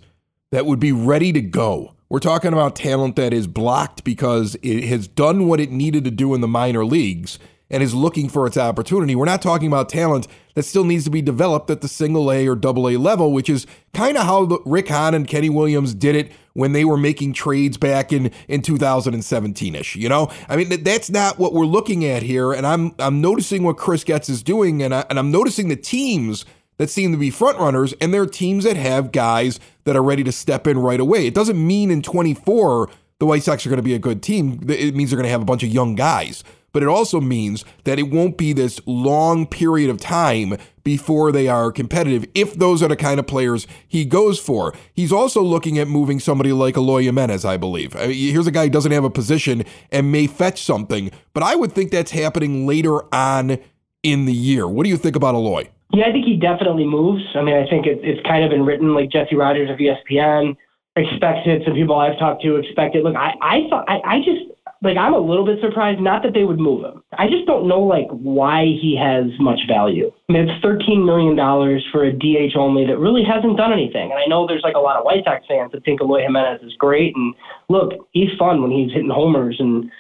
that 0.52 0.66
would 0.66 0.80
be 0.80 0.92
ready 0.92 1.32
to 1.34 1.42
go. 1.42 1.94
We're 2.10 2.20
talking 2.20 2.52
about 2.52 2.76
talent 2.76 3.16
that 3.18 3.34
is 3.34 3.46
blocked 3.46 4.04
because 4.04 4.58
it 4.64 4.86
has 4.86 5.08
done 5.08 5.48
what 5.48 5.60
it 5.60 5.70
needed 5.70 6.04
to 6.06 6.12
do 6.12 6.34
in 6.34 6.42
the 6.42 6.48
minor 6.48 6.84
leagues 6.84 7.38
and 7.70 7.84
is 7.84 7.94
looking 7.94 8.30
for 8.30 8.48
its 8.48 8.58
opportunity. 8.58 9.16
We're 9.16 9.26
not 9.26 9.42
talking 9.42 9.68
about 9.68 9.90
talent 9.90 10.28
that 10.56 10.64
still 10.64 10.84
needs 10.84 11.04
to 11.06 11.10
be 11.10 11.22
developed 11.22 11.70
at 11.70 11.82
the 11.82 11.88
single 11.88 12.32
A 12.32 12.48
or 12.48 12.56
double 12.56 12.90
A 12.90 12.98
level, 12.98 13.32
which 13.32 13.50
is 13.50 13.68
kind 13.94 14.18
of 14.18 14.24
how 14.24 14.44
Rick 14.66 14.90
Hahn 14.90 15.14
and 15.14 15.28
Kenny 15.28 15.50
Williams 15.50 15.94
did 15.94 16.16
it 16.16 16.32
when 16.54 16.74
they 16.74 16.84
were 16.84 16.98
making 16.98 17.34
trades 17.34 17.78
back 17.78 18.12
in 18.12 18.32
in 18.48 18.62
2017ish. 18.62 19.96
You 19.96 20.10
know, 20.10 20.32
I 20.48 20.56
mean 20.56 20.84
that's 20.84 21.10
not 21.10 21.38
what 21.38 21.54
we're 21.54 21.66
looking 21.66 22.06
at 22.06 22.24
here. 22.24 22.54
And 22.54 22.66
I'm 22.66 22.94
I'm 23.00 23.22
noticing 23.22 23.64
what 23.64 23.78
Chris 23.78 24.04
Getz 24.04 24.30
is 24.30 24.44
doing, 24.44 24.82
and 24.82 24.94
I, 24.94 25.06
and 25.10 25.20
I'm 25.20 25.32
noticing 25.32 25.70
the 25.70 25.76
teams 25.76 26.46
that 26.78 26.90
seem 26.90 27.12
to 27.12 27.18
be 27.18 27.30
front 27.30 27.60
runners, 27.60 27.94
and 28.02 28.14
they're 28.14 28.26
teams 28.26 28.64
that 28.64 28.78
have 28.78 29.12
guys 29.12 29.60
that 29.84 29.96
are 29.96 30.04
ready 30.04 30.24
to 30.24 30.32
step 30.32 30.66
in 30.66 30.80
right 30.80 31.00
away. 31.00 31.28
It 31.28 31.34
doesn't 31.34 31.66
mean 31.66 31.92
in 31.92 32.02
24 32.02 32.90
the 33.20 33.26
White 33.26 33.44
Sox 33.44 33.66
are 33.66 33.70
going 33.70 33.78
to 33.78 33.84
be 33.84 33.94
a 33.94 34.00
good 34.00 34.24
team. 34.24 34.66
It 34.70 34.96
means 34.96 35.10
they're 35.10 35.18
going 35.18 35.26
to 35.26 35.32
have 35.32 35.42
a 35.42 35.46
bunch 35.46 35.62
of 35.62 35.70
young 35.70 35.94
guys. 35.96 36.44
But 36.72 36.84
it 36.84 36.90
also 36.90 37.20
means 37.20 37.66
that 37.84 38.00
it 38.00 38.10
won't 38.10 38.38
be 38.38 38.54
this 38.54 38.80
long 38.86 39.46
period 39.48 39.90
of 39.90 39.98
time 40.00 40.58
before 40.84 41.32
they 41.32 41.48
are 41.48 41.72
competitive 41.72 42.26
if 42.34 42.56
those 42.56 42.82
are 42.82 42.88
the 42.88 42.96
kind 42.96 43.20
of 43.20 43.28
players 43.28 43.68
he 43.88 44.06
goes 44.06 44.40
for. 44.40 44.74
He's 44.94 45.12
also 45.12 45.42
looking 45.42 45.78
at 45.78 45.88
moving 45.88 46.20
somebody 46.20 46.52
like 46.52 46.76
Eloy 46.76 47.04
Jimenez, 47.04 47.46
I 47.46 47.58
believe. 47.58 47.96
I 47.96 48.08
mean, 48.08 48.32
here's 48.32 48.48
a 48.48 48.52
guy 48.52 48.64
who 48.64 48.70
doesn't 48.70 48.92
have 48.92 49.04
a 49.04 49.10
position 49.10 49.64
and 49.92 50.12
may 50.12 50.28
fetch 50.28 50.64
something, 50.64 51.12
but 51.34 51.44
I 51.44 51.56
would 51.56 51.72
think 51.72 51.92
that's 51.92 52.12
happening 52.12 52.66
later 52.66 53.14
on 53.14 53.60
in 54.04 54.26
the 54.26 54.34
year. 54.34 54.68
What 54.68 54.84
do 54.84 54.90
you 54.90 54.98
think 54.98 55.16
about 55.16 55.36
Eloy? 55.36 55.70
Yeah, 55.92 56.06
I 56.06 56.12
think 56.12 56.26
he 56.26 56.38
definitely 56.38 56.86
moves. 56.86 57.24
I 57.36 57.42
mean, 57.42 57.56
I 57.56 57.68
think 57.68 57.88
it, 57.88 58.00
it's 58.04 58.26
kind 58.28 58.44
of 58.44 58.52
been 58.52 58.64
written 58.64 58.94
like 58.94 59.10
Jesse 59.10 59.36
Rogers 59.36 59.70
of 59.70 59.78
ESPN 59.78 60.56
expects 60.96 61.42
it. 61.46 61.64
Some 61.66 61.74
people 61.74 61.96
I've 61.96 62.18
talked 62.20 62.44
to 62.44 62.58
expect 62.58 62.96
it. 62.96 63.04
Look, 63.04 63.16
I, 63.16 63.34
I 63.42 63.68
thought 63.70 63.86
I, 63.88 64.00
I 64.06 64.18
just 64.20 64.49
like 64.82 64.98
I'm 64.98 65.14
a 65.14 65.20
little 65.20 65.46
bit 65.46 65.60
surprised. 65.62 66.00
Not 66.00 66.24
that 66.24 66.34
they 66.34 66.44
would 66.44 66.60
move 66.60 66.86
him. 66.86 67.04
I 67.18 67.28
just 67.28 67.46
don't 67.46 67.68
know 67.68 67.82
like 67.82 68.08
why 68.10 68.64
he 68.64 68.98
has 69.00 69.26
much 69.40 69.60
value. 69.68 70.12
I 70.30 70.34
mean, 70.34 70.48
it's 70.48 70.62
13 70.64 71.06
million 71.06 71.36
dollars 71.36 71.86
for 71.92 72.06
a 72.06 72.14
DH 72.14 72.56
only 72.56 72.86
that 72.88 72.98
really 72.98 73.24
hasn't 73.24 73.58
done 73.58 73.74
anything. 73.74 74.12
And 74.12 74.20
I 74.20 74.26
know 74.28 74.48
there's 74.48 74.64
like 74.64 74.76
a 74.76 74.80
lot 74.80 74.96
of 74.96 75.04
White 75.04 75.26
Sox 75.26 75.46
fans 75.48 75.72
that 75.74 75.84
think 75.84 76.02
Eloy 76.02 76.22
Jimenez 76.22 76.62
is 76.64 76.74
great. 76.78 77.16
And 77.16 77.36
look, 77.68 77.92
he's 78.12 78.30
fun 78.38 78.62
when 78.62 78.72
he's 78.72 78.92
hitting 78.94 79.10
homers 79.10 79.58
and 79.60 79.92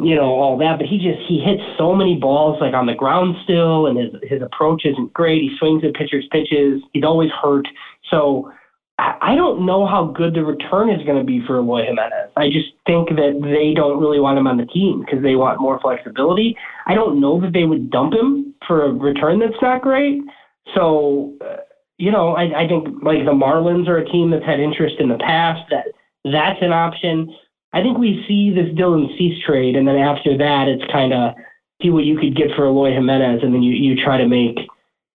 you 0.00 0.14
know 0.14 0.34
all 0.34 0.58
that. 0.58 0.78
But 0.78 0.88
he 0.88 0.98
just 0.98 1.20
he 1.28 1.38
hits 1.38 1.62
so 1.78 1.94
many 1.94 2.16
balls 2.16 2.58
like 2.60 2.74
on 2.74 2.86
the 2.86 2.94
ground 2.94 3.36
still, 3.44 3.86
and 3.86 3.98
his 3.98 4.10
his 4.22 4.42
approach 4.42 4.82
isn't 4.84 5.12
great. 5.12 5.42
He 5.42 5.56
swings 5.58 5.84
at 5.84 5.94
pitchers' 5.94 6.26
pitches. 6.32 6.82
He's 6.92 7.04
always 7.04 7.30
hurt. 7.40 7.68
So 8.10 8.50
I 8.98 9.36
don't 9.36 9.64
know 9.64 9.86
how 9.86 10.06
good 10.06 10.34
the 10.34 10.44
return 10.44 10.90
is 10.90 11.04
going 11.06 11.18
to 11.18 11.24
be 11.24 11.40
for 11.46 11.58
Eloy 11.58 11.84
Jimenez. 11.84 12.30
I 12.36 12.48
just 12.48 12.70
think 12.84 13.10
that 13.10 13.38
they 13.42 13.72
don't 13.72 14.00
really 14.00 14.18
want 14.18 14.38
him 14.38 14.48
on 14.48 14.56
the 14.56 14.66
team 14.66 15.00
because 15.00 15.22
they 15.22 15.36
want 15.36 15.60
more 15.60 15.78
flexibility. 15.80 16.56
I 16.86 16.94
don't 16.94 17.20
know 17.20 17.40
that 17.40 17.52
they 17.52 17.64
would 17.64 17.90
dump 17.90 18.14
him 18.14 18.54
for 18.66 18.84
a 18.84 18.92
return 18.92 19.38
that's 19.38 19.62
not 19.62 19.82
great. 19.82 20.22
So, 20.74 21.36
uh, 21.40 21.58
you 21.98 22.10
know, 22.10 22.34
I, 22.34 22.64
I 22.64 22.68
think 22.68 22.88
like 23.02 23.24
the 23.24 23.32
Marlins 23.32 23.86
are 23.86 23.98
a 23.98 24.04
team 24.10 24.30
that's 24.30 24.44
had 24.44 24.58
interest 24.58 24.96
in 24.98 25.08
the 25.08 25.18
past. 25.18 25.62
That 25.70 25.86
that's 26.24 26.60
an 26.60 26.72
option. 26.72 27.32
I 27.72 27.82
think 27.82 27.98
we 27.98 28.24
see 28.26 28.50
this 28.50 28.74
Dylan 28.74 29.16
Cease 29.16 29.42
trade, 29.44 29.76
and 29.76 29.86
then 29.86 29.96
after 29.96 30.36
that, 30.38 30.66
it's 30.68 30.90
kind 30.90 31.12
of 31.12 31.34
see 31.80 31.90
what 31.90 32.04
you 32.04 32.18
could 32.18 32.36
get 32.36 32.48
for 32.56 32.66
Eloy 32.66 32.92
Jimenez, 32.92 33.42
and 33.42 33.54
then 33.54 33.62
you 33.62 33.72
you 33.72 34.02
try 34.02 34.16
to 34.16 34.26
make 34.26 34.58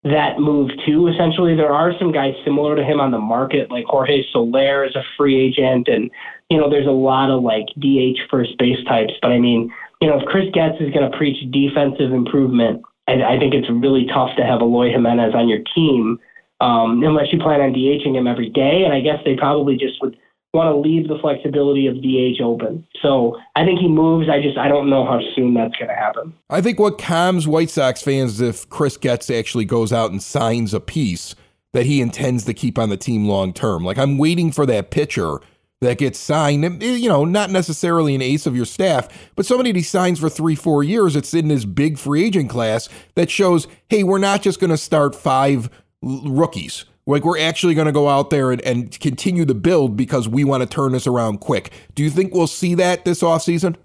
that 0.03 0.39
move 0.39 0.69
too. 0.85 1.07
Essentially, 1.07 1.55
there 1.55 1.71
are 1.71 1.93
some 1.97 2.11
guys 2.11 2.33
similar 2.43 2.75
to 2.75 2.83
him 2.83 2.99
on 2.99 3.11
the 3.11 3.19
market, 3.19 3.71
like 3.71 3.85
Jorge 3.85 4.23
Soler 4.31 4.83
is 4.83 4.95
a 4.95 5.03
free 5.17 5.39
agent, 5.39 5.87
and 5.87 6.11
you 6.49 6.57
know 6.57 6.69
there's 6.69 6.87
a 6.87 6.91
lot 6.91 7.29
of 7.29 7.41
like 7.41 7.65
DH 7.79 8.19
first 8.29 8.57
base 8.57 8.83
types. 8.85 9.13
But 9.21 9.31
I 9.31 9.39
mean, 9.39 9.73
you 10.01 10.09
know, 10.09 10.19
if 10.19 10.25
Chris 10.25 10.49
Getz 10.53 10.75
is 10.81 10.91
going 10.93 11.09
to 11.09 11.17
preach 11.17 11.49
defensive 11.51 12.11
improvement, 12.11 12.83
I, 13.07 13.23
I 13.23 13.39
think 13.39 13.53
it's 13.53 13.69
really 13.69 14.05
tough 14.13 14.35
to 14.37 14.43
have 14.43 14.61
Eloy 14.61 14.91
Jimenez 14.91 15.33
on 15.33 15.47
your 15.47 15.59
team 15.73 16.19
um, 16.59 17.01
unless 17.03 17.31
you 17.31 17.39
plan 17.39 17.61
on 17.61 17.73
DHing 17.73 18.15
him 18.15 18.27
every 18.27 18.49
day. 18.49 18.83
And 18.83 18.93
I 18.93 18.99
guess 18.99 19.19
they 19.23 19.35
probably 19.35 19.77
just 19.77 20.01
would 20.01 20.17
want 20.53 20.71
to 20.71 20.77
leave 20.77 21.07
the 21.07 21.17
flexibility 21.19 21.87
of 21.87 21.95
DH 22.01 22.41
open. 22.41 22.85
So 23.01 23.37
I 23.55 23.65
think 23.65 23.79
he 23.79 23.87
moves. 23.87 24.29
I 24.29 24.41
just 24.41 24.57
I 24.57 24.67
don't 24.67 24.89
know 24.89 25.05
how 25.05 25.19
soon 25.35 25.55
that's 25.55 25.75
going 25.75 25.89
to 25.89 25.95
happen. 25.95 26.33
I 26.49 26.61
think 26.61 26.79
what 26.79 26.99
calms 26.99 27.47
White 27.47 27.71
Sox 27.71 28.01
fans 28.01 28.39
if 28.39 28.69
Chris 28.69 28.97
Getz 28.97 29.29
actually 29.29 29.65
goes 29.65 29.91
out 29.91 30.11
and 30.11 30.21
signs 30.21 30.73
a 30.73 30.79
piece 30.79 31.35
that 31.73 31.87
he 31.87 32.01
intends 32.01 32.45
to 32.45 32.53
keep 32.53 32.77
on 32.77 32.89
the 32.89 32.97
team 32.97 33.27
long 33.27 33.51
term. 33.51 33.83
Like 33.83 33.97
I'm 33.97 34.17
waiting 34.17 34.51
for 34.51 34.65
that 34.67 34.91
pitcher 34.91 35.39
that 35.81 35.97
gets 35.97 36.19
signed, 36.19 36.63
eh, 36.63 36.95
you 36.95 37.09
know, 37.09 37.25
not 37.25 37.49
necessarily 37.49 38.13
an 38.13 38.21
ace 38.21 38.45
of 38.45 38.55
your 38.55 38.65
staff, 38.65 39.09
but 39.35 39.45
somebody 39.45 39.71
that 39.71 39.77
he 39.77 39.83
signs 39.83 40.19
for 40.19 40.29
three, 40.29 40.55
four 40.55 40.83
years. 40.83 41.15
It's 41.15 41.33
in 41.33 41.47
this 41.47 41.65
big 41.65 41.97
free 41.97 42.23
agent 42.23 42.51
class 42.51 42.89
that 43.15 43.29
shows, 43.29 43.67
hey, 43.89 44.03
we're 44.03 44.19
not 44.19 44.43
just 44.43 44.59
going 44.59 44.69
to 44.69 44.77
start 44.77 45.15
five 45.15 45.69
rookies 46.01 46.85
like 47.05 47.25
we're 47.25 47.39
actually 47.39 47.75
going 47.75 47.87
to 47.87 47.91
go 47.91 48.07
out 48.07 48.29
there 48.29 48.51
and, 48.51 48.61
and 48.61 48.99
continue 48.99 49.45
the 49.45 49.55
build 49.55 49.97
because 49.97 50.27
we 50.27 50.43
want 50.43 50.61
to 50.63 50.67
turn 50.67 50.93
this 50.93 51.07
around 51.07 51.39
quick. 51.39 51.71
Do 51.95 52.03
you 52.03 52.09
think 52.09 52.33
we'll 52.33 52.47
see 52.47 52.75
that 52.75 53.05
this 53.05 53.21
offseason? 53.21 53.75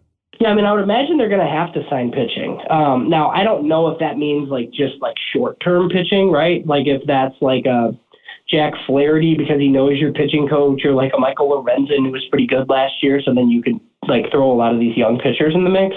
Yeah, 0.41 0.51
I 0.51 0.55
mean, 0.55 0.65
I 0.65 0.73
would 0.73 0.85
imagine 0.85 1.19
they're 1.19 1.29
going 1.29 1.45
to 1.45 1.53
have 1.53 1.73
to 1.75 1.83
sign 1.91 2.13
pitching. 2.13 2.61
Um, 2.71 3.11
now, 3.11 3.31
I 3.31 3.43
don't 3.43 3.67
know 3.67 3.89
if 3.89 3.99
that 3.99 4.19
means 4.19 4.49
like 4.51 4.71
just 4.71 4.95
like 5.01 5.17
short 5.33 5.59
term 5.61 5.89
pitching, 5.89 6.31
right? 6.31 6.65
Like 6.65 6.87
if 6.87 7.03
that's 7.07 7.35
like 7.41 7.67
a 7.67 7.91
Jack 8.49 8.75
Flaherty 8.87 9.35
because 9.35 9.59
he 9.59 9.69
knows 9.69 9.99
your 9.99 10.13
pitching 10.13 10.49
coach, 10.49 10.85
or 10.85 10.93
like 10.93 11.13
a 11.17 11.19
Michael 11.19 11.51
Lorenzen 11.51 12.07
who 12.07 12.13
was 12.13 12.25
pretty 12.31 12.47
good 12.47 12.69
last 12.69 13.03
year, 13.03 13.21
so 13.21 13.35
then 13.35 13.51
you 13.51 13.63
could 13.63 13.81
like 14.07 14.31
throw 14.31 14.51
a 14.51 14.55
lot 14.55 14.73
of 14.73 14.81
these 14.81 14.97
young 14.97 15.19
pitchers 15.19 15.55
in 15.55 15.65
the 15.65 15.71
mix 15.71 15.97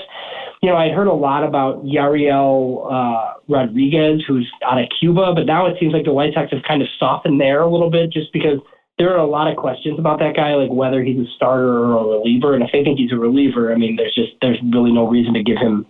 you 0.62 0.70
know, 0.70 0.78
I 0.78 0.90
heard 0.90 1.08
a 1.08 1.14
lot 1.14 1.44
about 1.44 1.84
Yariel 1.84 2.86
uh, 2.86 3.34
Rodriguez, 3.50 4.22
who's 4.28 4.50
out 4.64 4.78
of 4.78 4.88
Cuba, 5.00 5.34
but 5.34 5.48
now 5.48 5.66
it 5.66 5.76
seems 5.80 5.92
like 5.92 6.06
the 6.06 6.14
White 6.14 6.34
Sox 6.36 6.52
have 6.52 6.62
kind 6.68 6.84
of 6.84 6.88
softened 7.00 7.42
there 7.42 7.62
a 7.62 7.70
little 7.70 7.90
bit 7.90 8.12
just 8.12 8.32
because 8.32 8.60
there 9.00 9.12
are 9.12 9.18
a 9.18 9.26
lot 9.26 9.50
of 9.50 9.58
questions 9.58 9.98
about 9.98 10.20
that 10.20 10.36
guy, 10.36 10.54
like 10.54 10.70
whether 10.70 11.02
he's 11.02 11.18
a 11.18 11.26
starter 11.36 11.68
or 11.68 11.98
a 11.98 12.18
reliever. 12.20 12.54
And 12.54 12.64
if 12.64 12.70
they 12.72 12.84
think 12.84 13.00
he's 13.00 13.12
a 13.12 13.18
reliever, 13.18 13.74
I 13.74 13.76
mean, 13.76 13.96
there's 13.96 14.14
just 14.14 14.34
there's 14.42 14.60
really 14.72 14.92
no 14.92 15.08
reason 15.08 15.34
to 15.34 15.42
give 15.42 15.58
him 15.58 15.88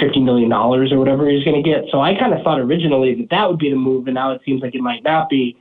fifty 0.00 0.20
million 0.20 0.48
dollars 0.48 0.92
or 0.92 1.00
whatever 1.00 1.28
he's 1.28 1.42
going 1.42 1.60
to 1.60 1.68
get. 1.68 1.90
So 1.90 2.00
I 2.00 2.14
kind 2.14 2.32
of 2.32 2.42
thought 2.44 2.60
originally 2.60 3.16
that 3.16 3.30
that 3.30 3.50
would 3.50 3.58
be 3.58 3.70
the 3.70 3.76
move, 3.76 4.06
and 4.06 4.14
now 4.14 4.30
it 4.30 4.40
seems 4.46 4.62
like 4.62 4.76
it 4.76 4.80
might 4.80 5.02
not 5.02 5.28
be. 5.28 5.56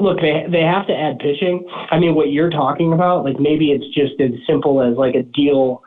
Look, 0.00 0.22
they 0.22 0.46
they 0.50 0.62
have 0.62 0.86
to 0.86 0.96
add 0.96 1.18
pitching. 1.18 1.68
I 1.90 1.98
mean, 1.98 2.14
what 2.14 2.32
you're 2.32 2.48
talking 2.48 2.94
about, 2.94 3.26
like 3.26 3.38
maybe 3.38 3.72
it's 3.72 3.94
just 3.94 4.18
as 4.18 4.30
simple 4.46 4.80
as 4.80 4.96
like 4.96 5.14
a 5.14 5.22
deal 5.22 5.82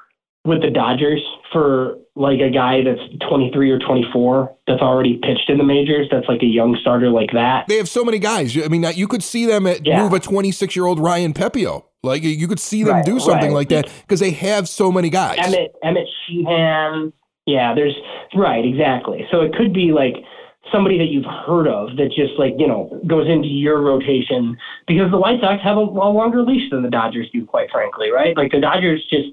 with 0.48 0.62
the 0.62 0.70
Dodgers 0.70 1.22
for 1.52 1.98
like 2.16 2.40
a 2.40 2.50
guy 2.50 2.82
that's 2.82 3.02
23 3.30 3.70
or 3.70 3.80
24 3.80 4.56
that's 4.66 4.82
already 4.82 5.20
pitched 5.22 5.50
in 5.50 5.58
the 5.58 5.64
majors. 5.64 6.08
That's 6.10 6.28
like 6.28 6.42
a 6.42 6.48
young 6.48 6.78
starter 6.82 7.10
like 7.10 7.32
that. 7.34 7.68
They 7.68 7.78
have 7.78 7.90
so 7.90 8.04
many 8.04 8.18
guys. 8.18 8.58
I 8.58 8.70
mean, 8.70 8.86
you 8.96 9.08
could 9.08 9.24
see 9.24 9.46
them 9.46 9.68
at, 9.68 9.86
yeah. 9.86 10.02
move 10.02 10.14
a 10.14 10.20
26 10.20 10.76
year 10.76 10.86
old 10.86 11.00
Ryan 11.00 11.34
Pepiot. 11.34 11.84
Like 12.02 12.24
you 12.24 12.48
could 12.48 12.60
see 12.60 12.84
them 12.84 12.96
right, 12.96 13.06
do 13.06 13.20
something 13.20 13.50
right. 13.50 13.68
like 13.68 13.70
that 13.70 13.92
because 14.02 14.22
they 14.22 14.32
have 14.32 14.70
so 14.70 14.92
many 14.92 15.10
guys. 15.10 15.38
Emmett, 15.40 15.76
Emmett 15.84 16.08
Sheehan. 16.26 17.12
Yeah, 17.46 17.74
there's 17.76 17.96
right, 18.34 18.64
exactly. 18.64 19.28
So 19.30 19.42
it 19.42 19.54
could 19.54 19.74
be 19.74 19.92
like 19.92 20.16
somebody 20.72 20.98
that 20.98 21.06
you've 21.06 21.26
heard 21.26 21.68
of 21.68 21.96
that 21.98 22.08
just 22.16 22.34
like 22.38 22.54
you 22.58 22.68
know 22.68 23.02
goes 23.08 23.28
into 23.28 23.48
your 23.48 23.82
rotation 23.82 24.58
because 24.88 25.12
the 25.12 25.18
White 25.18 25.42
Sox 25.42 25.62
have 25.64 25.78
a, 25.78 25.82
a 25.82 26.10
longer 26.12 26.44
leash 26.44 26.70
than 26.70 26.84
the 26.84 26.90
Dodgers 26.90 27.30
do, 27.34 27.46
quite 27.46 27.70
frankly, 27.72 28.12
right? 28.12 28.36
Like 28.38 28.52
the 28.52 28.60
Dodgers 28.60 29.04
just 29.10 29.30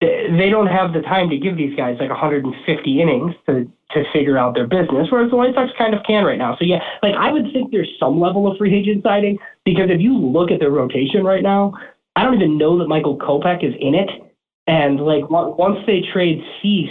they 0.00 0.48
don't 0.50 0.68
have 0.68 0.92
the 0.92 1.00
time 1.00 1.28
to 1.30 1.36
give 1.36 1.56
these 1.56 1.76
guys 1.76 1.96
like 1.98 2.10
150 2.10 3.00
innings 3.00 3.34
to 3.46 3.70
to 3.92 4.04
figure 4.12 4.36
out 4.36 4.54
their 4.54 4.66
business, 4.66 5.08
whereas 5.10 5.30
the 5.30 5.36
White 5.36 5.54
Sox 5.54 5.70
kind 5.78 5.94
of 5.94 6.02
can 6.06 6.22
right 6.22 6.36
now. 6.36 6.54
So 6.58 6.64
yeah, 6.64 6.80
like 7.02 7.14
I 7.14 7.32
would 7.32 7.50
think 7.52 7.72
there's 7.72 7.88
some 7.98 8.20
level 8.20 8.50
of 8.50 8.58
free 8.58 8.74
agent 8.74 9.02
signing 9.02 9.38
because 9.64 9.88
if 9.88 10.00
you 10.00 10.16
look 10.16 10.50
at 10.50 10.60
their 10.60 10.70
rotation 10.70 11.24
right 11.24 11.42
now, 11.42 11.72
I 12.14 12.22
don't 12.22 12.34
even 12.34 12.58
know 12.58 12.78
that 12.78 12.86
Michael 12.86 13.16
Kopech 13.16 13.64
is 13.64 13.74
in 13.80 13.94
it, 13.94 14.10
and 14.66 15.00
like 15.00 15.28
once 15.30 15.78
they 15.86 16.02
trade 16.12 16.42
Cease, 16.60 16.90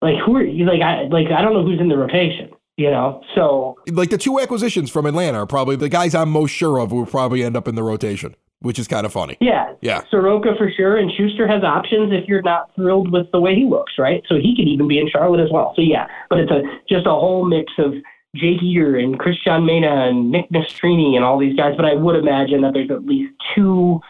like 0.00 0.16
who 0.24 0.36
are 0.36 0.44
you? 0.44 0.64
Like 0.64 0.80
I 0.80 1.08
like 1.08 1.26
I 1.30 1.42
don't 1.42 1.52
know 1.52 1.64
who's 1.64 1.80
in 1.80 1.88
the 1.88 1.98
rotation. 1.98 2.50
You 2.76 2.92
know, 2.92 3.20
so 3.34 3.76
like 3.90 4.10
the 4.10 4.18
two 4.18 4.38
acquisitions 4.38 4.88
from 4.88 5.04
Atlanta 5.04 5.38
are 5.38 5.46
probably 5.46 5.74
the 5.74 5.88
guys 5.88 6.14
I'm 6.14 6.30
most 6.30 6.52
sure 6.52 6.78
of 6.78 6.92
will 6.92 7.06
probably 7.06 7.42
end 7.42 7.56
up 7.56 7.66
in 7.66 7.74
the 7.74 7.82
rotation 7.82 8.36
which 8.60 8.78
is 8.78 8.88
kind 8.88 9.06
of 9.06 9.12
funny. 9.12 9.36
Yeah. 9.40 9.74
Yeah. 9.80 10.02
Soroka 10.10 10.54
for 10.56 10.70
sure. 10.70 10.96
And 10.96 11.10
Shuster 11.12 11.46
has 11.46 11.62
options 11.62 12.12
if 12.12 12.28
you're 12.28 12.42
not 12.42 12.74
thrilled 12.74 13.12
with 13.12 13.30
the 13.32 13.40
way 13.40 13.54
he 13.54 13.64
looks, 13.64 13.92
right? 13.98 14.22
So 14.28 14.36
he 14.36 14.56
could 14.56 14.68
even 14.68 14.88
be 14.88 14.98
in 14.98 15.08
Charlotte 15.08 15.42
as 15.42 15.50
well. 15.52 15.72
So 15.76 15.82
yeah, 15.82 16.06
but 16.28 16.40
it's 16.40 16.50
a 16.50 16.62
just 16.88 17.06
a 17.06 17.10
whole 17.10 17.44
mix 17.44 17.72
of 17.78 17.94
Jake 18.34 18.62
Eder 18.62 18.98
and 18.98 19.18
Cristian 19.18 19.64
Mena 19.64 20.08
and 20.08 20.30
Nick 20.30 20.50
Nastrini 20.50 21.14
and 21.14 21.24
all 21.24 21.38
these 21.38 21.56
guys. 21.56 21.74
But 21.76 21.86
I 21.86 21.94
would 21.94 22.16
imagine 22.16 22.62
that 22.62 22.74
there's 22.74 22.90
at 22.90 23.04
least 23.04 23.32
two 23.54 24.00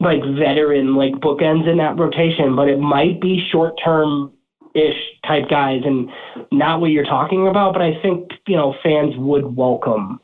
like 0.00 0.20
veteran 0.38 0.94
like 0.94 1.14
bookends 1.14 1.70
in 1.70 1.78
that 1.78 1.98
rotation, 1.98 2.56
but 2.56 2.68
it 2.68 2.78
might 2.78 3.20
be 3.20 3.46
short 3.50 3.74
term 3.82 4.32
ish 4.74 4.98
type 5.26 5.48
guys 5.48 5.80
and 5.84 6.10
not 6.52 6.80
what 6.80 6.90
you're 6.90 7.04
talking 7.04 7.48
about. 7.48 7.72
But 7.72 7.82
I 7.82 8.00
think, 8.02 8.30
you 8.46 8.56
know, 8.56 8.74
fans 8.82 9.14
would 9.16 9.56
welcome 9.56 10.20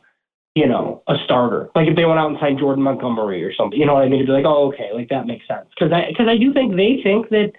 you 0.55 0.67
know, 0.67 1.03
a 1.09 1.15
starter. 1.25 1.71
Like 1.75 1.88
if 1.88 1.97
they 1.97 2.05
went 2.05 2.21
out 2.21 2.31
and 2.31 2.38
signed 2.41 2.59
Jordan 2.59 2.85
Montgomery 2.85 3.43
or 3.43 3.55
something, 3.55 3.79
you 3.79 3.87
know 3.87 3.95
what 3.95 4.05
I 4.05 4.09
mean? 4.09 4.21
To 4.21 4.27
be 4.27 4.33
like, 4.33 4.45
oh, 4.45 4.69
okay, 4.69 4.91
like 4.93 5.09
that 5.09 5.27
makes 5.27 5.47
sense. 5.49 5.67
Because 5.71 5.93
I 5.93 6.09
because 6.09 6.29
I 6.29 6.37
do 6.37 6.53
think 6.53 6.77
they 6.77 7.01
think 7.03 7.31
that 7.31 7.53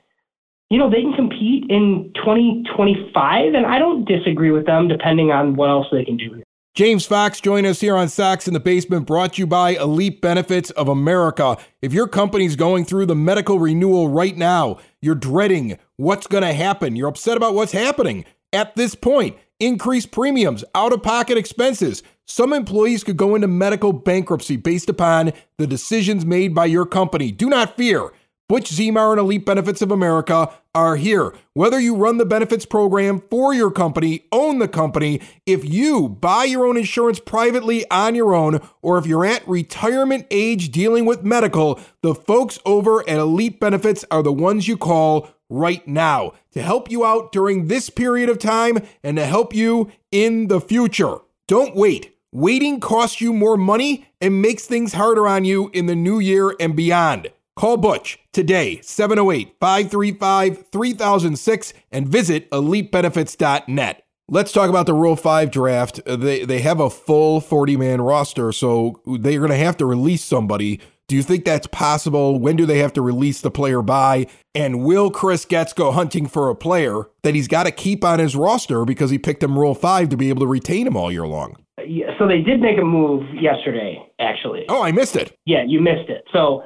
you 0.69 0.77
know 0.77 0.89
they 0.89 1.01
can 1.01 1.13
compete 1.13 1.65
in 1.69 2.11
2025, 2.15 3.53
and 3.53 3.65
I 3.65 3.79
don't 3.79 4.05
disagree 4.05 4.51
with 4.51 4.65
them, 4.65 4.87
depending 4.87 5.31
on 5.31 5.55
what 5.55 5.69
else 5.69 5.87
they 5.91 6.05
can 6.05 6.17
do. 6.17 6.33
Here. 6.33 6.43
James 6.75 7.05
Fox 7.05 7.39
join 7.39 7.67
us 7.67 7.81
here 7.81 7.95
on 7.95 8.09
Sox 8.09 8.47
in 8.47 8.53
the 8.55 8.59
Basement, 8.59 9.05
brought 9.05 9.33
to 9.33 9.43
you 9.43 9.47
by 9.47 9.71
Elite 9.71 10.21
Benefits 10.21 10.71
of 10.71 10.87
America. 10.87 11.57
If 11.83 11.93
your 11.93 12.07
company's 12.07 12.55
going 12.55 12.85
through 12.85 13.05
the 13.05 13.15
medical 13.15 13.59
renewal 13.59 14.09
right 14.09 14.35
now, 14.35 14.79
you're 14.99 15.13
dreading 15.13 15.77
what's 15.97 16.25
going 16.25 16.41
to 16.41 16.53
happen, 16.53 16.95
you're 16.95 17.09
upset 17.09 17.37
about 17.37 17.53
what's 17.53 17.73
happening 17.73 18.25
at 18.53 18.75
this 18.75 18.95
point, 18.95 19.37
increased 19.59 20.11
premiums, 20.11 20.63
out 20.73 20.93
of 20.93 21.03
pocket 21.03 21.37
expenses. 21.37 22.01
Some 22.25 22.53
employees 22.53 23.03
could 23.03 23.17
go 23.17 23.35
into 23.35 23.47
medical 23.47 23.93
bankruptcy 23.93 24.55
based 24.55 24.89
upon 24.89 25.33
the 25.57 25.67
decisions 25.67 26.25
made 26.25 26.55
by 26.55 26.65
your 26.65 26.85
company. 26.85 27.31
Do 27.31 27.49
not 27.49 27.75
fear. 27.75 28.11
Butch 28.49 28.71
Zimar 28.71 29.11
and 29.11 29.19
Elite 29.19 29.45
Benefits 29.45 29.81
of 29.81 29.89
America 29.89 30.49
are 30.75 30.95
here. 30.95 31.33
Whether 31.53 31.79
you 31.79 31.95
run 31.95 32.17
the 32.17 32.25
benefits 32.25 32.65
program 32.65 33.21
for 33.29 33.53
your 33.53 33.71
company, 33.71 34.25
own 34.31 34.59
the 34.59 34.67
company, 34.67 35.21
if 35.45 35.67
you 35.67 36.09
buy 36.09 36.43
your 36.43 36.65
own 36.65 36.77
insurance 36.77 37.19
privately 37.19 37.89
on 37.89 38.15
your 38.15 38.35
own, 38.35 38.59
or 38.81 38.97
if 38.97 39.05
you're 39.05 39.25
at 39.25 39.47
retirement 39.47 40.27
age 40.29 40.71
dealing 40.71 41.05
with 41.05 41.23
medical, 41.23 41.79
the 42.01 42.13
folks 42.13 42.59
over 42.65 43.01
at 43.09 43.17
Elite 43.17 43.59
Benefits 43.59 44.03
are 44.11 44.21
the 44.21 44.33
ones 44.33 44.67
you 44.67 44.77
call 44.77 45.29
right 45.49 45.87
now 45.87 46.33
to 46.51 46.61
help 46.61 46.91
you 46.91 47.05
out 47.05 47.31
during 47.31 47.67
this 47.67 47.89
period 47.89 48.29
of 48.29 48.39
time 48.39 48.79
and 49.03 49.17
to 49.17 49.25
help 49.25 49.55
you 49.55 49.91
in 50.11 50.47
the 50.47 50.59
future. 50.59 51.17
Don't 51.47 51.75
wait. 51.75 52.12
Waiting 52.35 52.79
costs 52.79 53.21
you 53.21 53.31
more 53.31 53.57
money 53.57 54.07
and 54.19 54.41
makes 54.41 54.65
things 54.65 54.93
harder 54.93 55.27
on 55.27 55.45
you 55.45 55.69
in 55.71 55.85
the 55.85 55.95
new 55.95 56.17
year 56.17 56.55
and 56.59 56.75
beyond. 56.75 57.31
Call 57.55 57.77
Butch 57.77 58.17
today, 58.31 58.81
708 58.81 59.55
535 59.59 60.65
3006, 60.71 61.73
and 61.91 62.07
visit 62.07 62.49
elitebenefits.net. 62.49 64.03
Let's 64.27 64.51
talk 64.51 64.67
about 64.67 64.87
the 64.87 64.95
Rule 64.95 65.15
5 65.15 65.51
draft. 65.51 65.99
They, 66.07 66.43
they 66.43 66.61
have 66.61 66.79
a 66.79 66.89
full 66.89 67.39
40 67.39 67.77
man 67.77 68.01
roster, 68.01 68.51
so 68.51 68.99
they're 69.05 69.37
going 69.37 69.51
to 69.51 69.55
have 69.55 69.77
to 69.77 69.85
release 69.85 70.23
somebody. 70.23 70.81
Do 71.07 71.15
you 71.15 71.21
think 71.21 71.45
that's 71.45 71.67
possible? 71.67 72.39
When 72.39 72.55
do 72.55 72.65
they 72.65 72.79
have 72.79 72.93
to 72.93 73.03
release 73.03 73.41
the 73.41 73.51
player 73.51 73.83
by? 73.83 74.25
And 74.55 74.83
will 74.83 75.11
Chris 75.11 75.45
Getz 75.45 75.71
go 75.71 75.91
hunting 75.91 76.25
for 76.25 76.49
a 76.49 76.55
player 76.55 77.11
that 77.21 77.35
he's 77.35 77.47
got 77.47 77.65
to 77.65 77.71
keep 77.71 78.03
on 78.03 78.17
his 78.17 78.35
roster 78.35 78.85
because 78.85 79.11
he 79.11 79.19
picked 79.19 79.43
him 79.43 79.59
Rule 79.59 79.75
5 79.75 80.09
to 80.09 80.17
be 80.17 80.29
able 80.29 80.39
to 80.39 80.47
retain 80.47 80.87
him 80.87 80.97
all 80.97 81.11
year 81.11 81.27
long? 81.27 81.62
Yeah, 81.85 82.17
so 82.19 82.27
they 82.27 82.41
did 82.41 82.61
make 82.61 82.77
a 82.77 82.83
move 82.83 83.23
yesterday, 83.33 83.97
actually. 84.19 84.65
Oh, 84.69 84.83
I 84.83 84.91
missed 84.91 85.15
it. 85.15 85.37
Yeah, 85.45 85.63
you 85.65 85.81
missed 85.81 86.09
it. 86.09 86.23
So 86.31 86.63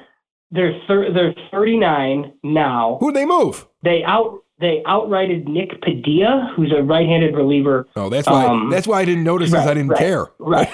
they're 0.51 0.73
thir- 0.87 1.13
they're 1.13 1.33
39 1.51 2.33
now. 2.43 2.97
Who'd 2.99 3.15
they 3.15 3.25
move? 3.25 3.67
They 3.83 4.03
out 4.03 4.41
they 4.59 4.81
outrighted 4.87 5.47
Nick 5.47 5.81
Padilla, 5.81 6.51
who's 6.55 6.73
a 6.75 6.81
right-handed 6.81 7.35
reliever. 7.35 7.87
Oh, 7.95 8.09
that's 8.09 8.27
why 8.27 8.45
um, 8.45 8.69
that's 8.69 8.87
why 8.87 9.01
I 9.01 9.05
didn't 9.05 9.23
notice 9.23 9.51
right, 9.51 9.67
I 9.67 9.73
didn't 9.75 9.89
right, 9.89 9.99
care. 9.99 10.27
Right. 10.39 10.69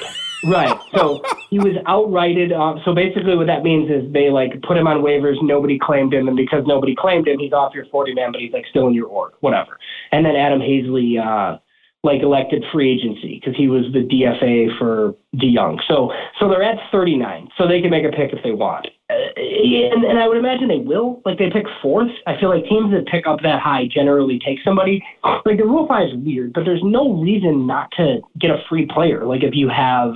right. 0.46 0.80
So 0.96 1.22
he 1.50 1.60
was 1.60 1.74
outrighted. 1.86 2.54
Uh, 2.54 2.84
so 2.86 2.96
basically, 2.96 3.36
what 3.36 3.48
that 3.48 3.64
means 3.64 3.92
is 3.92 4.12
they 4.14 4.30
like 4.30 4.62
put 4.62 4.78
him 4.78 4.88
on 4.88 5.02
waivers. 5.02 5.36
Nobody 5.42 5.78
claimed 5.78 6.14
him, 6.14 6.28
and 6.28 6.38
because 6.38 6.64
nobody 6.66 6.96
claimed 6.96 7.28
him, 7.28 7.40
he's 7.40 7.54
off 7.54 7.74
your 7.74 7.86
40 7.88 8.14
man, 8.14 8.32
but 8.32 8.40
he's 8.40 8.54
like 8.54 8.66
still 8.70 8.88
in 8.88 8.94
your 8.94 9.08
org, 9.08 9.34
whatever. 9.42 9.78
And 10.12 10.26
then 10.26 10.36
Adam 10.36 10.60
Haseley 10.60 11.20
uh, 11.20 11.60
like 12.04 12.22
elected 12.22 12.64
free 12.72 12.92
agency 12.92 13.40
because 13.40 13.56
he 13.58 13.70
was 13.70 13.86
the 13.94 14.00
DFA 14.00 14.78
for 14.78 15.16
DeJong. 15.38 15.80
So 15.88 16.12
so 16.40 16.50
they're 16.50 16.64
at 16.64 16.78
39, 16.92 17.50
so 17.58 17.68
they 17.68 17.82
can 17.82 17.90
make 17.90 18.04
a 18.04 18.10
pick 18.10 18.34
if 18.34 18.44
they 18.44 18.52
want. 18.52 18.88
Uh, 19.10 19.14
and, 19.38 20.04
and 20.04 20.20
I 20.20 20.28
would 20.28 20.38
imagine 20.38 20.68
they 20.68 20.84
will. 20.84 21.22
Like 21.26 21.38
they 21.38 21.50
pick 21.50 21.66
fourth. 21.82 22.12
I 22.28 22.38
feel 22.40 22.50
like 22.50 22.66
teams 22.66 22.92
that 22.92 23.08
pick 23.08 23.26
up 23.26 23.40
that 23.44 23.62
high 23.62 23.88
generally 23.90 24.40
take 24.46 24.60
somebody. 24.66 25.04
Like 25.46 25.58
the 25.58 25.66
rule 25.66 25.88
five 25.88 26.10
is 26.10 26.16
weird, 26.16 26.54
but 26.54 26.66
there's 26.66 26.84
no 26.84 27.14
reason 27.22 27.66
not 27.66 27.90
to 27.98 28.20
get 28.40 28.52
a 28.52 28.62
free 28.68 28.86
player. 28.86 29.26
Like 29.26 29.44
if 29.44 29.56
you 29.56 29.70
have 29.70 30.14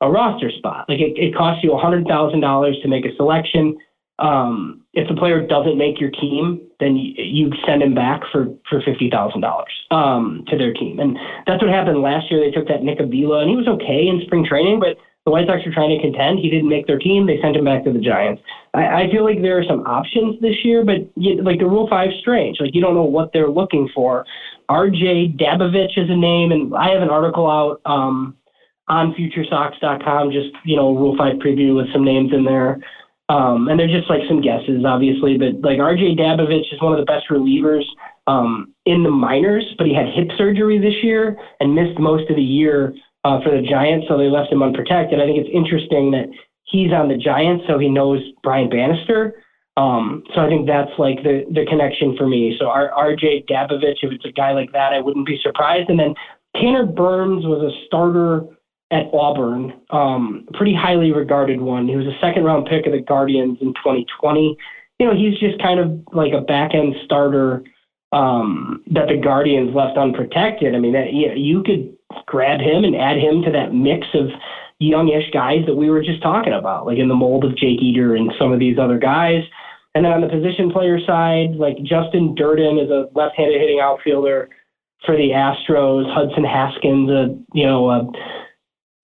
a 0.00 0.10
roster 0.10 0.50
spot, 0.50 0.88
like 0.88 1.00
it, 1.00 1.18
it 1.18 1.34
costs 1.34 1.64
you 1.64 1.72
a 1.72 1.78
hundred 1.78 2.06
thousand 2.06 2.40
dollars 2.40 2.76
to 2.82 2.88
make 2.88 3.04
a 3.04 3.14
selection 3.16 3.76
um, 4.18 4.82
if 4.92 5.08
the 5.08 5.14
player 5.14 5.44
doesn't 5.44 5.76
make 5.76 6.00
your 6.00 6.10
team, 6.10 6.60
then 6.78 6.96
you, 6.96 7.14
you 7.16 7.52
send 7.66 7.82
him 7.82 7.94
back 7.94 8.22
for 8.30 8.46
for 8.68 8.80
fifty 8.82 9.10
thousand 9.10 9.40
dollars 9.40 9.72
um, 9.90 10.44
to 10.48 10.56
their 10.56 10.72
team, 10.72 11.00
and 11.00 11.18
that's 11.46 11.62
what 11.62 11.70
happened 11.70 12.00
last 12.00 12.30
year. 12.30 12.40
They 12.40 12.52
took 12.52 12.68
that 12.68 12.82
Nick 12.82 13.00
Avila, 13.00 13.40
and 13.40 13.50
he 13.50 13.56
was 13.56 13.66
okay 13.66 14.06
in 14.06 14.22
spring 14.24 14.46
training, 14.46 14.78
but 14.78 14.96
the 15.24 15.30
White 15.30 15.46
Sox 15.46 15.64
were 15.64 15.72
trying 15.72 15.96
to 15.96 16.02
contend. 16.02 16.38
He 16.38 16.50
didn't 16.50 16.68
make 16.68 16.86
their 16.86 16.98
team. 16.98 17.26
They 17.26 17.40
sent 17.40 17.56
him 17.56 17.64
back 17.64 17.84
to 17.84 17.92
the 17.92 17.98
Giants. 17.98 18.42
I, 18.74 19.04
I 19.04 19.10
feel 19.10 19.24
like 19.24 19.40
there 19.40 19.58
are 19.58 19.64
some 19.64 19.80
options 19.86 20.40
this 20.40 20.64
year, 20.64 20.84
but 20.84 20.96
you, 21.16 21.42
like 21.42 21.58
the 21.58 21.66
Rule 21.66 21.88
Five 21.88 22.10
strange. 22.20 22.58
Like 22.60 22.74
you 22.74 22.80
don't 22.80 22.94
know 22.94 23.04
what 23.04 23.32
they're 23.32 23.50
looking 23.50 23.88
for. 23.94 24.24
R.J. 24.68 25.34
Dabovich 25.38 25.98
is 25.98 26.08
a 26.08 26.16
name, 26.16 26.52
and 26.52 26.74
I 26.74 26.90
have 26.90 27.02
an 27.02 27.10
article 27.10 27.50
out 27.50 27.80
um, 27.84 28.36
on 28.88 29.14
FutureSox.com, 29.14 30.30
just 30.30 30.54
you 30.64 30.76
know 30.76 30.94
Rule 30.94 31.16
Five 31.16 31.36
preview 31.36 31.74
with 31.74 31.92
some 31.92 32.04
names 32.04 32.32
in 32.32 32.44
there. 32.44 32.78
Um, 33.28 33.68
and 33.68 33.80
they're 33.80 33.88
just 33.88 34.10
like 34.10 34.20
some 34.28 34.42
guesses, 34.42 34.84
obviously, 34.84 35.38
but 35.38 35.60
like 35.62 35.78
RJ 35.78 36.18
Dabovich 36.18 36.72
is 36.72 36.80
one 36.82 36.92
of 36.92 36.98
the 36.98 37.10
best 37.10 37.24
relievers 37.30 37.84
um, 38.26 38.74
in 38.84 39.02
the 39.02 39.10
minors, 39.10 39.64
but 39.78 39.86
he 39.86 39.94
had 39.94 40.06
hip 40.08 40.28
surgery 40.36 40.78
this 40.78 41.02
year 41.02 41.36
and 41.60 41.74
missed 41.74 41.98
most 41.98 42.28
of 42.28 42.36
the 42.36 42.42
year 42.42 42.94
uh, 43.24 43.40
for 43.42 43.50
the 43.50 43.66
Giants, 43.66 44.06
so 44.08 44.18
they 44.18 44.28
left 44.28 44.52
him 44.52 44.62
unprotected. 44.62 45.20
I 45.20 45.24
think 45.24 45.38
it's 45.38 45.48
interesting 45.52 46.10
that 46.10 46.28
he's 46.64 46.92
on 46.92 47.08
the 47.08 47.16
Giants, 47.16 47.64
so 47.66 47.78
he 47.78 47.88
knows 47.88 48.20
Brian 48.42 48.68
Bannister. 48.68 49.42
Um, 49.76 50.22
so 50.34 50.40
I 50.40 50.48
think 50.48 50.66
that's 50.66 50.92
like 50.98 51.22
the 51.24 51.42
the 51.50 51.66
connection 51.66 52.16
for 52.16 52.28
me. 52.28 52.54
So 52.60 52.66
RJ 52.66 53.48
Dabovich, 53.50 54.04
if 54.04 54.12
it's 54.12 54.24
a 54.24 54.30
guy 54.30 54.52
like 54.52 54.70
that, 54.72 54.92
I 54.92 55.00
wouldn't 55.00 55.26
be 55.26 55.40
surprised. 55.42 55.90
And 55.90 55.98
then 55.98 56.14
Tanner 56.54 56.86
Burns 56.86 57.44
was 57.44 57.62
a 57.62 57.86
starter 57.86 58.44
at 58.94 59.12
Auburn, 59.12 59.72
um, 59.90 60.46
pretty 60.54 60.72
highly 60.72 61.12
regarded 61.12 61.60
one. 61.60 61.88
He 61.88 61.96
was 61.96 62.06
a 62.06 62.16
second 62.20 62.44
round 62.44 62.66
pick 62.66 62.86
of 62.86 62.92
the 62.92 63.00
Guardians 63.00 63.58
in 63.60 63.74
2020. 63.74 64.56
You 65.00 65.06
know, 65.06 65.14
he's 65.14 65.38
just 65.40 65.60
kind 65.60 65.80
of 65.80 66.00
like 66.12 66.32
a 66.32 66.40
back 66.40 66.74
end 66.74 66.94
starter 67.04 67.64
um, 68.12 68.84
that 68.92 69.08
the 69.08 69.16
Guardians 69.16 69.74
left 69.74 69.98
unprotected. 69.98 70.76
I 70.76 70.78
mean, 70.78 70.92
that, 70.92 71.12
you, 71.12 71.32
you 71.34 71.62
could 71.64 71.96
grab 72.26 72.60
him 72.60 72.84
and 72.84 72.94
add 72.94 73.16
him 73.16 73.42
to 73.42 73.50
that 73.50 73.74
mix 73.74 74.06
of 74.14 74.28
youngish 74.78 75.30
guys 75.32 75.66
that 75.66 75.74
we 75.74 75.90
were 75.90 76.02
just 76.02 76.22
talking 76.22 76.52
about, 76.52 76.86
like 76.86 76.98
in 76.98 77.08
the 77.08 77.14
mold 77.14 77.44
of 77.44 77.56
Jake 77.56 77.82
Eder 77.82 78.14
and 78.14 78.30
some 78.38 78.52
of 78.52 78.60
these 78.60 78.78
other 78.78 78.98
guys. 78.98 79.42
And 79.96 80.04
then 80.04 80.12
on 80.12 80.20
the 80.20 80.28
position 80.28 80.70
player 80.70 81.00
side, 81.04 81.56
like 81.56 81.78
Justin 81.82 82.36
Dirden 82.38 82.82
is 82.82 82.90
a 82.90 83.08
left-handed 83.14 83.60
hitting 83.60 83.80
outfielder 83.80 84.50
for 85.04 85.16
the 85.16 85.30
Astros. 85.30 86.12
Hudson 86.12 86.44
Haskins, 86.44 87.10
a 87.10 87.36
you 87.52 87.66
know 87.66 87.90
a 87.90 88.10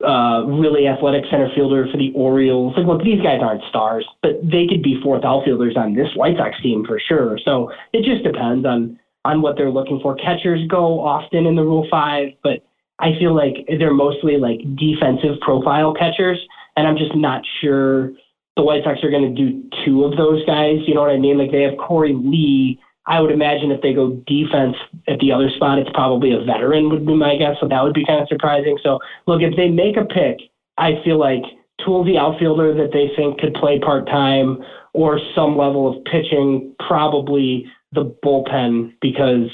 uh, 0.07 0.45
really 0.47 0.87
athletic 0.87 1.25
center 1.31 1.51
fielder 1.55 1.87
for 1.91 1.99
the 1.99 2.13
Orioles. 2.15 2.75
Like, 2.77 2.87
look, 2.87 3.03
these 3.03 3.21
guys 3.23 3.41
aren't 3.43 3.63
stars, 3.69 4.07
but 4.23 4.41
they 4.43 4.67
could 4.67 4.83
be 4.83 5.01
fourth 5.03 5.25
outfielders 5.25 5.77
on 5.77 5.95
this 5.95 6.09
White 6.15 6.37
Sox 6.37 6.61
team 6.63 6.85
for 6.87 6.99
sure. 6.99 7.39
So 7.45 7.71
it 7.93 8.05
just 8.05 8.25
depends 8.25 8.67
on 8.67 8.99
on 9.27 9.43
what 9.43 9.57
they're 9.57 9.71
looking 9.71 10.01
for. 10.01 10.17
Catchers 10.17 10.67
go 10.69 11.01
often 11.01 11.45
in 11.45 11.55
the 11.55 11.63
Rule 11.63 11.87
Five, 11.91 12.29
but 12.43 12.65
I 12.99 13.13
feel 13.19 13.35
like 13.35 13.67
they're 13.79 13.93
mostly 13.93 14.37
like 14.37 14.61
defensive 14.77 15.41
profile 15.41 15.95
catchers, 15.95 16.39
and 16.77 16.87
I'm 16.87 16.97
just 16.97 17.15
not 17.15 17.43
sure 17.61 18.13
the 18.57 18.63
White 18.63 18.85
Sox 18.85 19.03
are 19.03 19.11
going 19.11 19.35
to 19.35 19.43
do 19.43 19.63
two 19.85 20.05
of 20.05 20.17
those 20.17 20.45
guys. 20.47 20.79
You 20.87 20.95
know 20.95 21.03
what 21.03 21.11
I 21.11 21.19
mean? 21.19 21.39
Like 21.39 21.51
they 21.51 21.63
have 21.63 21.75
Korey 21.75 22.13
Lee 22.15 22.81
I 23.11 23.21
would 23.21 23.33
imagine 23.33 23.73
if 23.73 23.83
they 23.83 23.93
go 23.93 24.23
defense 24.29 24.77
at 25.09 25.19
the 25.19 25.33
other 25.33 25.51
spot, 25.51 25.81
it's 25.81 25.91
probably 25.93 26.31
a 26.31 26.45
veteran 26.45 26.89
would 26.91 27.05
be 27.05 27.17
my 27.17 27.35
guess. 27.37 27.57
So 27.61 27.67
that 27.67 27.83
would 27.83 27.93
be 27.93 28.07
kind 28.07 28.23
of 28.23 28.29
surprising. 28.29 28.79
So 28.85 29.01
look, 29.27 29.43
if 29.43 29.57
they 29.57 29.69
make 29.69 29.97
a 29.97 30.05
pick, 30.05 30.39
I 30.79 31.03
feel 31.05 31.19
like 31.19 31.43
Tool 31.85 32.05
the 32.05 32.19
outfielder 32.19 32.73
that 32.75 32.93
they 32.93 33.11
think 33.17 33.41
could 33.41 33.55
play 33.55 33.81
part 33.81 34.07
time 34.07 34.59
or 34.93 35.19
some 35.35 35.57
level 35.57 35.89
of 35.89 36.05
pitching, 36.05 36.75
probably 36.87 37.67
the 37.93 38.15
bullpen 38.25 38.93
because 39.01 39.51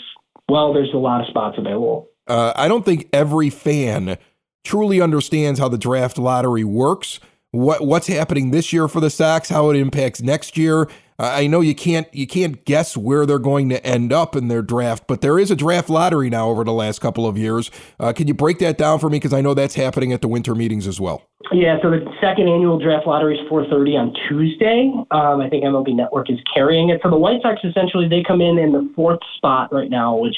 well, 0.49 0.75
there's 0.75 0.93
a 0.93 0.99
lot 0.99 1.23
of 1.23 1.27
spots 1.27 1.57
available. 1.59 2.09
Uh, 2.27 2.53
I 2.57 2.69
don't 2.69 2.85
think 2.85 3.09
every 3.13 3.51
fan 3.51 4.19
truly 4.65 5.01
understands 5.01 5.59
how 5.59 5.69
the 5.69 5.79
draft 5.79 6.19
lottery 6.19 6.65
works. 6.65 7.21
What 7.53 7.87
what's 7.87 8.07
happening 8.07 8.51
this 8.51 8.73
year 8.73 8.87
for 8.87 9.01
the 9.01 9.09
Sox, 9.09 9.49
how 9.49 9.71
it 9.71 9.77
impacts 9.77 10.21
next 10.21 10.59
year, 10.59 10.89
I 11.19 11.47
know 11.47 11.61
you 11.61 11.75
can't 11.75 12.07
you 12.15 12.27
can't 12.27 12.65
guess 12.65 12.97
where 12.97 13.25
they're 13.25 13.39
going 13.39 13.69
to 13.71 13.85
end 13.87 14.13
up 14.13 14.37
in 14.37 14.49
their 14.49 14.63
draft, 14.63 15.05
but 15.07 15.23
there 15.23 15.39
is 15.39 15.51
a 15.51 15.57
draft 15.57 15.89
lottery 15.89 16.29
now 16.29 16.49
over 16.49 16.63
the 16.63 16.73
last 16.73 17.01
couple 17.01 17.27
of 17.27 17.39
years. 17.39 17.71
Uh, 17.99 18.13
can 18.13 18.29
you 18.29 18.35
break 18.35 18.59
that 18.59 18.77
down 18.77 18.99
for 18.99 19.09
me? 19.09 19.17
Because 19.17 19.33
I 19.33 19.41
know 19.41 19.55
that's 19.55 19.75
happening 19.75 20.13
at 20.13 20.21
the 20.21 20.29
winter 20.29 20.55
meetings 20.55 20.87
as 20.87 21.01
well. 21.01 21.23
Yeah, 21.53 21.79
so 21.81 21.91
the 21.91 22.05
second 22.21 22.49
annual 22.49 22.79
draft 22.79 23.07
lottery 23.07 23.39
is 23.39 23.49
4:30 23.49 23.97
on 23.97 24.15
Tuesday. 24.29 24.93
Um, 25.11 25.41
I 25.41 25.49
think 25.49 25.65
MLB 25.65 25.95
Network 25.95 26.29
is 26.31 26.39
carrying 26.53 26.91
it. 26.91 27.01
So 27.03 27.11
the 27.11 27.17
White 27.17 27.41
Sox 27.43 27.61
essentially 27.65 28.09
they 28.09 28.23
come 28.23 28.41
in 28.41 28.59
in 28.59 28.73
the 28.73 28.91
fourth 28.95 29.21
spot 29.37 29.73
right 29.73 29.91
now, 29.91 30.17
which 30.17 30.37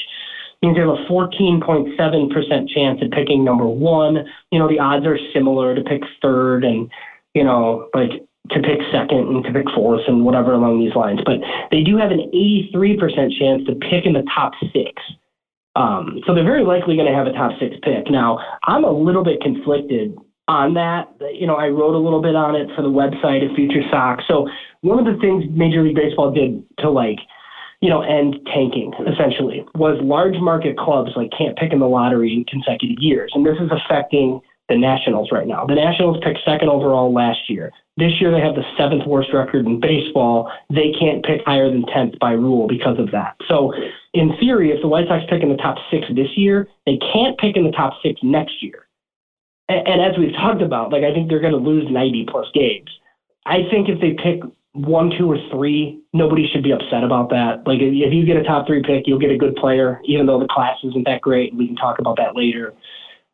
means 0.61 0.75
they 0.75 0.81
have 0.81 0.89
a 0.89 1.05
14.7% 1.09 2.69
chance 2.69 2.99
at 3.01 3.11
picking 3.11 3.43
number 3.43 3.65
one. 3.65 4.25
You 4.51 4.59
know, 4.59 4.67
the 4.67 4.79
odds 4.79 5.05
are 5.05 5.17
similar 5.33 5.75
to 5.75 5.81
pick 5.81 6.03
third 6.21 6.63
and, 6.63 6.89
you 7.33 7.43
know, 7.43 7.89
like 7.93 8.11
to 8.51 8.59
pick 8.61 8.79
second 8.91 9.27
and 9.29 9.43
to 9.43 9.51
pick 9.51 9.69
fourth 9.75 10.01
and 10.07 10.25
whatever 10.25 10.53
along 10.53 10.79
these 10.79 10.95
lines. 10.95 11.19
But 11.25 11.39
they 11.71 11.81
do 11.81 11.97
have 11.97 12.11
an 12.11 12.31
83% 12.33 13.37
chance 13.37 13.65
to 13.67 13.75
pick 13.75 14.05
in 14.05 14.13
the 14.13 14.25
top 14.33 14.53
six. 14.73 15.01
Um, 15.75 16.19
so 16.25 16.33
they're 16.33 16.43
very 16.43 16.65
likely 16.65 16.95
going 16.95 17.07
to 17.07 17.13
have 17.13 17.27
a 17.27 17.33
top 17.33 17.53
six 17.59 17.75
pick. 17.83 18.09
Now, 18.09 18.39
I'm 18.63 18.83
a 18.83 18.91
little 18.91 19.23
bit 19.23 19.41
conflicted 19.41 20.17
on 20.47 20.73
that. 20.73 21.07
You 21.33 21.47
know, 21.47 21.55
I 21.55 21.67
wrote 21.69 21.93
a 21.93 22.01
little 22.01 22.21
bit 22.21 22.35
on 22.35 22.55
it 22.55 22.67
for 22.75 22.81
the 22.81 22.89
website 22.89 23.47
of 23.47 23.55
Future 23.55 23.83
Sox. 23.91 24.23
So 24.27 24.49
one 24.81 24.99
of 24.99 25.05
the 25.05 25.19
things 25.21 25.45
Major 25.51 25.83
League 25.83 25.95
Baseball 25.95 26.31
did 26.31 26.63
to 26.79 26.89
like, 26.89 27.19
you 27.81 27.89
know, 27.89 28.01
end 28.01 28.35
tanking 28.53 28.91
essentially 29.07 29.63
was 29.75 29.97
large 30.01 30.35
market 30.41 30.77
clubs 30.77 31.11
like 31.15 31.29
can't 31.37 31.57
pick 31.57 31.71
in 31.71 31.79
the 31.79 31.87
lottery 31.87 32.33
in 32.33 32.43
consecutive 32.45 32.97
years, 32.99 33.31
and 33.33 33.45
this 33.45 33.55
is 33.61 33.71
affecting 33.71 34.41
the 34.69 34.77
Nationals 34.77 35.29
right 35.31 35.47
now. 35.47 35.65
The 35.65 35.75
Nationals 35.75 36.17
picked 36.23 36.39
second 36.45 36.69
overall 36.69 37.11
last 37.11 37.49
year. 37.49 37.71
This 37.97 38.13
year 38.21 38.31
they 38.31 38.39
have 38.39 38.55
the 38.55 38.63
seventh 38.77 39.05
worst 39.05 39.29
record 39.33 39.65
in 39.65 39.79
baseball. 39.79 40.49
They 40.69 40.93
can't 40.97 41.25
pick 41.25 41.41
higher 41.45 41.69
than 41.69 41.83
10th 41.83 42.17
by 42.19 42.31
rule 42.31 42.67
because 42.67 42.97
of 42.99 43.11
that. 43.11 43.35
So, 43.47 43.73
in 44.13 44.37
theory, 44.39 44.71
if 44.71 44.81
the 44.81 44.87
White 44.87 45.07
Sox 45.07 45.25
pick 45.29 45.43
in 45.43 45.49
the 45.49 45.57
top 45.57 45.77
six 45.91 46.05
this 46.15 46.37
year, 46.37 46.67
they 46.85 46.97
can't 47.11 47.37
pick 47.37 47.57
in 47.57 47.65
the 47.65 47.71
top 47.71 47.93
six 48.01 48.19
next 48.23 48.63
year. 48.63 48.87
And, 49.67 49.85
and 49.87 50.01
as 50.01 50.17
we've 50.17 50.33
talked 50.33 50.61
about, 50.61 50.91
like 50.91 51.03
I 51.03 51.13
think 51.13 51.29
they're 51.29 51.41
going 51.41 51.53
to 51.53 51.59
lose 51.59 51.85
90 51.91 52.27
plus 52.29 52.47
games. 52.53 52.89
I 53.45 53.67
think 53.69 53.89
if 53.89 53.99
they 53.99 54.13
pick 54.13 54.41
one, 54.73 55.11
two, 55.17 55.29
or 55.29 55.37
three, 55.51 55.99
nobody 56.13 56.47
should 56.47 56.63
be 56.63 56.71
upset 56.71 57.03
about 57.03 57.29
that. 57.29 57.63
Like 57.65 57.79
if 57.81 58.13
you 58.13 58.25
get 58.25 58.37
a 58.37 58.43
top 58.43 58.67
three 58.67 58.83
pick, 58.83 59.07
you'll 59.07 59.19
get 59.19 59.31
a 59.31 59.37
good 59.37 59.55
player, 59.55 59.99
even 60.05 60.25
though 60.25 60.39
the 60.39 60.47
class 60.47 60.77
isn't 60.83 61.05
that 61.05 61.21
great. 61.21 61.55
We 61.55 61.67
can 61.67 61.75
talk 61.75 61.99
about 61.99 62.17
that 62.17 62.35
later. 62.35 62.73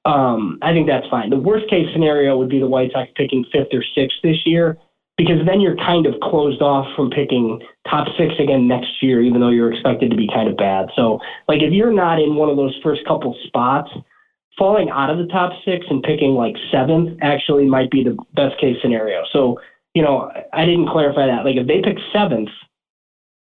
Um, 0.06 0.60
I 0.62 0.72
think 0.72 0.88
that's 0.88 1.08
fine. 1.10 1.32
The 1.32 1.38
worst 1.38 1.68
case 1.70 1.88
scenario 1.92 2.38
would 2.38 2.50
be 2.50 2.60
the 2.60 2.68
White 2.68 2.92
Sox 2.94 3.10
picking 3.16 3.44
fifth 3.52 3.74
or 3.74 3.84
sixth 3.96 4.18
this 4.24 4.38
year, 4.46 4.78
because 5.18 5.44
then 5.46 5.62
you're 5.62 5.78
kind 5.78 6.06
of 6.06 6.14
closed 6.22 6.62
off 6.62 6.86
from 6.96 7.10
picking 7.10 7.60
top 7.90 8.08
six 8.18 8.34
again 8.38 8.68
next 8.68 9.02
year, 9.02 9.22
even 9.22 9.42
though 9.42 9.50
you're 9.50 9.72
expected 9.72 10.12
to 10.12 10.18
be 10.18 10.28
kind 10.28 10.48
of 10.48 10.58
bad. 10.58 10.90
So, 10.96 11.20
like, 11.48 11.62
if 11.62 11.72
you're 11.74 11.94
not 11.94 12.20
in 12.20 12.36
one 12.36 12.50
of 12.50 12.58
those 12.58 12.78
first 12.84 13.02
couple 13.08 13.36
spots, 13.46 13.90
falling 14.58 14.90
out 14.90 15.10
of 15.10 15.18
the 15.18 15.28
top 15.28 15.54
six 15.66 15.86
and 15.90 16.04
picking 16.04 16.32
like 16.32 16.56
seventh 16.72 17.18
actually 17.22 17.66
might 17.66 17.90
be 17.90 18.04
the 18.04 18.16
best 18.36 18.60
case 18.60 18.78
scenario. 18.82 19.24
So, 19.34 19.60
you 19.94 20.02
know, 20.02 20.32
I 20.54 20.66
didn't 20.66 20.90
clarify 20.90 21.26
that. 21.26 21.46
Like, 21.46 21.56
if 21.56 21.66
they 21.66 21.82
pick 21.82 21.98
seventh, 22.14 22.50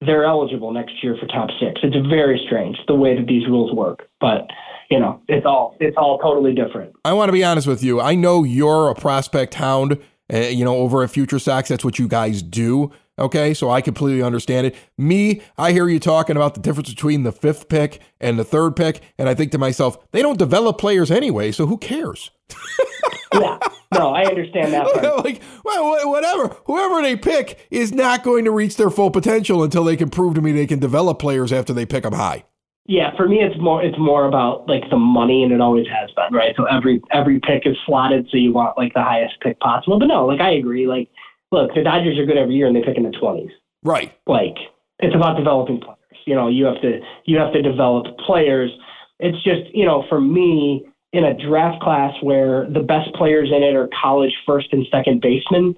they're 0.07 0.25
eligible 0.25 0.73
next 0.73 1.03
year 1.03 1.17
for 1.19 1.27
top 1.27 1.51
six. 1.61 1.81
It's 1.83 2.07
very 2.09 2.41
strange 2.47 2.77
the 2.87 2.95
way 2.95 3.17
that 3.17 3.27
these 3.27 3.47
rules 3.47 3.73
work, 3.73 4.09
but 4.21 4.49
you 4.91 5.01
know, 5.01 5.21
it's 5.29 5.47
all 5.47 5.77
it's 5.81 5.97
all 5.97 6.19
totally 6.19 6.55
different. 6.55 6.95
I 7.05 7.13
want 7.13 7.29
to 7.29 7.33
be 7.33 7.45
honest 7.45 7.67
with 7.67 7.83
you. 7.83 8.01
I 8.01 8.15
know 8.15 8.45
you're 8.45 8.91
a 8.91 8.95
prospect 8.95 9.55
hound. 9.55 9.99
Uh, 10.33 10.39
you 10.39 10.65
know, 10.65 10.77
over 10.77 11.03
at 11.03 11.11
Future 11.11 11.39
Sox, 11.39 11.69
that's 11.69 11.85
what 11.85 11.99
you 11.99 12.09
guys 12.09 12.43
do. 12.43 12.91
Okay, 13.19 13.55
so 13.55 13.71
I 13.71 13.81
completely 13.81 14.23
understand 14.23 14.67
it. 14.67 14.75
Me, 14.99 15.43
I 15.59 15.73
hear 15.73 15.87
you 15.87 16.01
talking 16.01 16.35
about 16.35 16.55
the 16.55 16.61
difference 16.61 16.89
between 16.89 17.23
the 17.23 17.31
fifth 17.31 17.69
pick 17.69 18.01
and 18.21 18.39
the 18.39 18.45
third 18.45 18.75
pick, 18.75 19.03
and 19.19 19.29
I 19.29 19.35
think 19.35 19.53
to 19.53 19.59
myself, 19.59 19.99
they 20.11 20.23
don't 20.23 20.39
develop 20.39 20.79
players 20.79 21.11
anyway, 21.11 21.53
so 21.53 21.67
who 21.67 21.77
cares? 21.77 22.31
yeah, 23.35 23.59
no, 23.95 24.15
I 24.15 24.25
understand 24.25 24.73
that. 24.73 24.93
Part. 24.93 25.25
like, 25.25 25.43
well, 25.65 26.11
whatever, 26.11 26.57
whoever 26.65 27.03
they 27.03 27.17
pick 27.17 27.67
is 27.71 27.93
not 27.93 28.23
going 28.23 28.45
to 28.45 28.51
reach 28.51 28.77
their 28.77 28.91
full 28.91 29.11
potential 29.11 29.63
until 29.63 29.85
they 29.85 29.97
can 29.97 30.11
prove 30.11 30.35
to 30.35 30.41
me 30.41 30.53
they 30.53 30.67
can 30.67 30.79
develop 30.79 31.19
players 31.19 31.53
after 31.53 31.73
they 31.73 31.87
pick 31.87 32.03
them 32.03 32.13
high. 32.13 32.45
Yeah, 32.87 33.17
for 33.17 33.27
me, 33.27 33.37
it's 33.37 33.59
more 33.59 33.83
it's 33.83 33.99
more 33.99 34.27
about 34.27 34.69
like 34.69 34.83
the 34.91 34.99
money, 34.99 35.43
and 35.43 35.53
it 35.53 35.61
always 35.61 35.87
has 35.87 36.11
been, 36.11 36.37
right? 36.37 36.55
So 36.55 36.65
every 36.65 37.01
every 37.11 37.41
pick 37.41 37.63
is 37.65 37.77
slotted, 37.87 38.29
so 38.31 38.37
you 38.37 38.53
want 38.53 38.77
like 38.77 38.93
the 38.93 39.03
highest 39.03 39.41
pick 39.41 39.59
possible. 39.61 39.99
But 39.99 40.07
no, 40.07 40.27
like 40.27 40.41
I 40.41 40.51
agree. 40.51 40.87
Like, 40.87 41.09
look, 41.51 41.73
the 41.75 41.83
Dodgers 41.83 42.19
are 42.19 42.27
good 42.27 42.37
every 42.37 42.57
year, 42.57 42.67
and 42.67 42.77
they 42.77 42.83
pick 42.83 42.99
in 42.99 43.05
the 43.05 43.11
twenties. 43.19 43.53
Right. 43.85 44.13
Like, 44.27 44.57
it's 44.99 45.15
about 45.15 45.39
developing 45.39 45.81
players. 45.81 45.99
You 46.27 46.35
know, 46.35 46.49
you 46.49 46.67
have 46.67 46.81
to 46.83 47.01
you 47.25 47.39
have 47.39 47.55
to 47.55 47.63
develop 47.63 48.19
players. 48.19 48.71
It's 49.19 49.43
just 49.45 49.75
you 49.75 49.87
know, 49.87 50.05
for 50.11 50.21
me, 50.21 50.85
in 51.15 51.25
a 51.25 51.35
draft 51.35 51.81
class 51.81 52.13
where 52.21 52.69
the 52.69 52.81
best 52.81 53.15
players 53.15 53.49
in 53.55 53.63
it 53.63 53.75
are 53.77 53.89
college 54.03 54.33
first 54.45 54.73
and 54.73 54.87
second 54.91 55.21
basemen, 55.21 55.77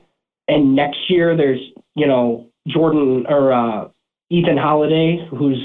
and 0.49 0.75
next 0.75 1.11
year 1.11 1.37
there's 1.37 1.61
you 1.95 2.07
know 2.07 2.49
Jordan 2.67 3.27
or 3.29 3.53
uh, 3.53 3.89
Ethan 4.31 4.57
Holliday, 4.57 5.27
who's 5.31 5.61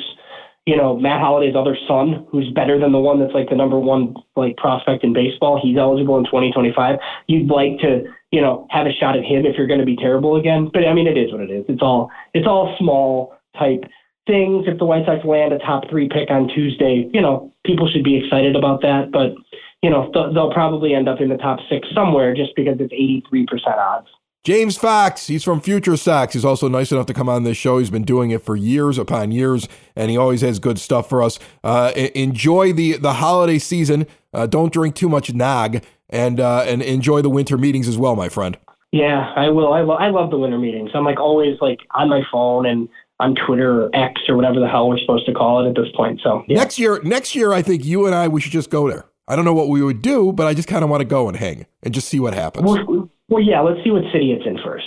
you 0.68 0.78
know, 0.78 0.96
Matt 0.96 1.22
Holliday's 1.22 1.56
other 1.56 1.76
son, 1.88 2.28
who's 2.30 2.50
better 2.52 2.80
than 2.80 2.92
the 2.92 3.00
one 3.00 3.20
that's 3.20 3.34
like 3.34 3.50
the 3.50 3.56
number 3.56 3.80
one 3.80 4.14
like 4.36 4.58
prospect 4.58 5.04
in 5.04 5.12
baseball, 5.12 5.60
he's 5.62 5.78
eligible 5.78 6.18
in 6.18 6.26
2025. 6.26 7.00
You'd 7.28 7.50
like 7.50 7.80
to, 7.80 8.04
you 8.32 8.42
know, 8.42 8.68
have 8.70 8.86
a 8.86 8.94
shot 8.94 9.18
at 9.18 9.24
him 9.24 9.46
if 9.46 9.58
you're 9.58 9.68
going 9.68 9.80
to 9.80 9.86
be 9.86 9.96
terrible 9.96 10.36
again. 10.36 10.70
But 10.72 10.88
I 10.88 10.94
mean, 10.94 11.08
it 11.08 11.18
is 11.18 11.32
what 11.32 11.42
it 11.42 11.50
is. 11.50 11.66
It's 11.68 11.82
all 11.82 12.12
it's 12.34 12.46
all 12.46 12.76
small 12.78 13.36
type 13.58 13.86
things. 14.28 14.66
If 14.68 14.78
the 14.78 14.86
White 14.86 15.06
Sox 15.06 15.26
land 15.26 15.52
a 15.52 15.58
top 15.58 15.90
three 15.90 16.08
pick 16.08 16.30
on 16.30 16.48
Tuesday, 16.48 17.10
you 17.12 17.22
know, 17.22 17.52
people 17.66 17.90
should 17.90 18.04
be 18.04 18.24
excited 18.24 18.56
about 18.56 18.82
that. 18.82 19.10
But 19.12 19.34
you 19.82 19.89
know, 19.89 20.12
th- 20.13 20.34
they'll 20.34 20.54
probably 20.54 20.94
end 20.94 21.10
up 21.10 21.22
in 21.22 21.30
the 21.30 21.38
top 21.38 21.60
six 21.70 21.88
somewhere 21.94 22.34
just 22.36 22.56
because 22.56 22.78
it's 22.80 22.94
83% 22.94 23.78
odds. 23.78 24.08
James 24.44 24.76
Fox, 24.76 25.28
he's 25.28 25.44
from 25.44 25.62
Future 25.62 25.96
Sox. 25.96 26.34
He's 26.34 26.44
also 26.44 26.67
nice 26.67 26.91
enough 26.91 27.06
to 27.06 27.13
come 27.13 27.30
on 27.30 27.44
this 27.44 27.58
show. 27.58 27.78
He's 27.78 27.91
been 27.91 28.04
doing 28.04 28.32
it 28.32 28.41
for 28.44 28.56
years 28.56 28.98
upon 28.98 29.32
years, 29.32 29.67
and 29.96 30.10
he 30.10 30.17
always 30.17 30.41
has 30.41 30.58
good 30.58 30.80
stuff 30.80 31.08
for 31.08 31.22
us. 31.22 31.38
Uh, 31.63 31.91
enjoy 32.15 32.74
the 32.74 32.98
the 32.98 33.13
holiday 33.13 33.60
season. 33.60 34.08
Uh, 34.34 34.48
don't 34.48 34.74
drink 34.74 34.96
too 34.96 35.08
much 35.08 35.32
nog, 35.32 35.84
and 36.10 36.39
uh, 36.39 36.63
and 36.65 36.82
enjoy 36.82 37.22
the 37.22 37.30
winter 37.30 37.56
meetings 37.56 37.88
as 37.88 38.00
well, 38.00 38.15
my 38.15 38.30
friend. 38.30 38.58
Yeah, 38.91 39.32
I 39.36 39.50
will. 39.50 39.74
I, 39.74 39.82
lo- 39.82 39.96
I 39.96 40.10
love 40.10 40.32
the 40.32 40.39
winter 40.39 40.58
meetings. 40.58 40.89
I'm 40.96 41.06
like 41.06 41.20
always 41.20 41.58
like 41.62 41.82
on 41.91 42.10
my 42.10 42.24
phone 42.32 42.65
and 42.65 42.89
on 43.20 43.36
Twitter 43.36 43.84
or 43.84 43.96
X 43.96 44.22
or 44.28 44.36
whatever 44.36 44.60
the 44.60 44.67
hell 44.67 44.89
we're 44.89 44.98
supposed 44.98 45.28
to 45.28 45.34
call 45.34 45.63
it 45.63 45.70
at 45.70 45.76
this 45.76 45.91
point. 45.96 46.20
So 46.24 46.44
yeah. 46.48 46.58
next 46.58 46.80
year, 46.80 47.00
next 47.04 47.36
year, 47.36 47.54
I 47.54 47.62
think 47.62 47.86
you 47.86 48.08
and 48.08 48.15
I 48.15 48.28
we 48.28 48.41
should 48.41 48.52
just 48.52 48.72
go 48.72 48.89
there. 48.89 49.06
I 49.32 49.38
don't 49.38 49.46
know 49.46 49.54
what 49.54 49.70
we 49.70 49.82
would 49.82 50.02
do, 50.02 50.34
but 50.34 50.46
I 50.46 50.54
just 50.54 50.67
kind 50.67 50.84
of 50.84 50.89
want 50.89 51.00
to 51.00 51.06
go 51.06 51.30
and 51.30 51.38
hang 51.38 51.65
and 51.84 51.94
just 51.94 52.10
see 52.10 52.20
what 52.20 52.34
happens. 52.34 52.65
Well, 52.65 53.10
well, 53.30 53.41
yeah, 53.41 53.62
let's 53.62 53.82
see 53.82 53.89
what 53.89 54.04
city 54.12 54.34
it's 54.34 54.46
in 54.46 54.58
first. 54.62 54.86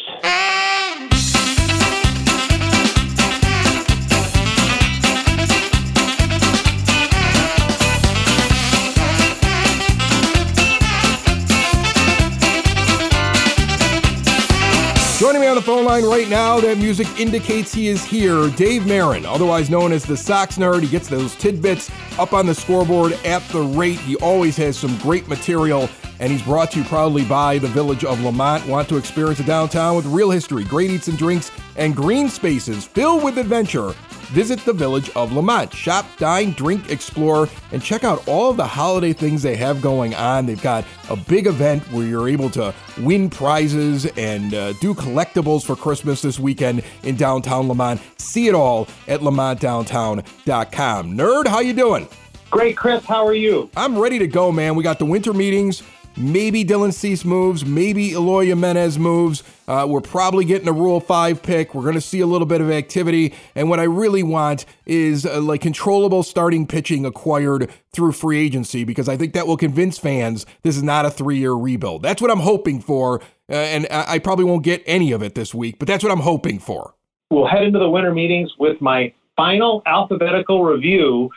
On 15.54 15.60
the 15.60 15.66
phone 15.66 15.84
line 15.84 16.04
right 16.04 16.28
now, 16.28 16.58
that 16.58 16.78
music 16.78 17.06
indicates 17.16 17.72
he 17.72 17.86
is 17.86 18.04
here. 18.04 18.50
Dave 18.56 18.88
Marin, 18.88 19.24
otherwise 19.24 19.70
known 19.70 19.92
as 19.92 20.02
the 20.02 20.16
Sox 20.16 20.58
Nerd. 20.58 20.82
He 20.82 20.88
gets 20.88 21.06
those 21.06 21.36
tidbits 21.36 21.92
up 22.18 22.32
on 22.32 22.46
the 22.46 22.54
scoreboard 22.56 23.12
at 23.24 23.40
the 23.50 23.60
rate. 23.60 24.00
He 24.00 24.16
always 24.16 24.56
has 24.56 24.76
some 24.76 24.98
great 24.98 25.28
material 25.28 25.88
and 26.18 26.32
he's 26.32 26.42
brought 26.42 26.72
to 26.72 26.80
you 26.80 26.84
proudly 26.86 27.24
by 27.24 27.58
the 27.58 27.68
Village 27.68 28.04
of 28.04 28.20
Lemont. 28.20 28.66
Want 28.66 28.88
to 28.88 28.96
experience 28.96 29.38
a 29.38 29.44
downtown 29.44 29.94
with 29.94 30.06
real 30.06 30.32
history, 30.32 30.64
great 30.64 30.90
eats 30.90 31.06
and 31.06 31.16
drinks, 31.16 31.52
and 31.76 31.94
green 31.94 32.28
spaces 32.28 32.84
filled 32.84 33.22
with 33.22 33.38
adventure? 33.38 33.94
Visit 34.34 34.58
the 34.64 34.72
Village 34.72 35.10
of 35.10 35.30
Lemont. 35.30 35.72
Shop, 35.72 36.04
dine, 36.18 36.54
drink, 36.54 36.90
explore, 36.90 37.48
and 37.70 37.80
check 37.80 38.02
out 38.02 38.26
all 38.26 38.52
the 38.52 38.66
holiday 38.66 39.12
things 39.12 39.42
they 39.44 39.54
have 39.54 39.80
going 39.80 40.12
on. 40.16 40.44
They've 40.44 40.60
got 40.60 40.84
a 41.08 41.14
big 41.14 41.46
event 41.46 41.84
where 41.92 42.04
you're 42.04 42.28
able 42.28 42.50
to 42.50 42.74
win 42.98 43.30
prizes 43.30 44.06
and 44.16 44.52
uh, 44.52 44.72
do 44.74 44.92
collectibles 44.92 45.64
for 45.64 45.76
Christmas 45.76 46.20
this 46.20 46.40
weekend 46.40 46.82
in 47.04 47.14
downtown 47.14 47.68
Lemont. 47.68 48.00
See 48.18 48.48
it 48.48 48.56
all 48.56 48.88
at 49.06 49.20
lemontdowntown.com. 49.20 51.16
Nerd, 51.16 51.46
how 51.46 51.60
you 51.60 51.72
doing? 51.72 52.08
Great, 52.50 52.76
Chris. 52.76 53.04
How 53.04 53.24
are 53.24 53.34
you? 53.34 53.70
I'm 53.76 53.96
ready 53.96 54.18
to 54.18 54.26
go, 54.26 54.50
man. 54.50 54.74
We 54.74 54.82
got 54.82 54.98
the 54.98 55.06
winter 55.06 55.32
meetings. 55.32 55.84
Maybe 56.16 56.64
Dylan 56.64 56.92
Cease 56.92 57.24
moves. 57.24 57.64
Maybe 57.64 58.12
Eloy 58.12 58.46
Jimenez 58.46 58.98
moves. 58.98 59.42
Uh, 59.66 59.86
we're 59.88 60.00
probably 60.00 60.44
getting 60.44 60.68
a 60.68 60.72
Rule 60.72 61.00
5 61.00 61.42
pick. 61.42 61.74
We're 61.74 61.82
going 61.82 61.94
to 61.94 62.00
see 62.00 62.20
a 62.20 62.26
little 62.26 62.46
bit 62.46 62.60
of 62.60 62.70
activity. 62.70 63.34
And 63.56 63.68
what 63.68 63.80
I 63.80 63.84
really 63.84 64.22
want 64.22 64.64
is 64.86 65.26
uh, 65.26 65.40
like 65.40 65.60
controllable 65.60 66.22
starting 66.22 66.66
pitching 66.66 67.04
acquired 67.04 67.70
through 67.92 68.12
free 68.12 68.38
agency 68.38 68.84
because 68.84 69.08
I 69.08 69.16
think 69.16 69.32
that 69.32 69.46
will 69.46 69.56
convince 69.56 69.98
fans 69.98 70.46
this 70.62 70.76
is 70.76 70.82
not 70.82 71.04
a 71.04 71.10
three 71.10 71.38
year 71.38 71.52
rebuild. 71.52 72.02
That's 72.02 72.22
what 72.22 72.30
I'm 72.30 72.40
hoping 72.40 72.80
for. 72.80 73.20
Uh, 73.50 73.54
and 73.54 73.86
I, 73.90 74.14
I 74.14 74.18
probably 74.20 74.44
won't 74.44 74.62
get 74.62 74.84
any 74.86 75.10
of 75.10 75.22
it 75.22 75.34
this 75.34 75.52
week, 75.52 75.78
but 75.78 75.88
that's 75.88 76.04
what 76.04 76.12
I'm 76.12 76.20
hoping 76.20 76.60
for. 76.60 76.94
We'll 77.30 77.48
head 77.48 77.64
into 77.64 77.80
the 77.80 77.90
winter 77.90 78.14
meetings 78.14 78.52
with 78.58 78.80
my 78.80 79.12
final 79.36 79.82
alphabetical 79.86 80.62
review 80.62 81.30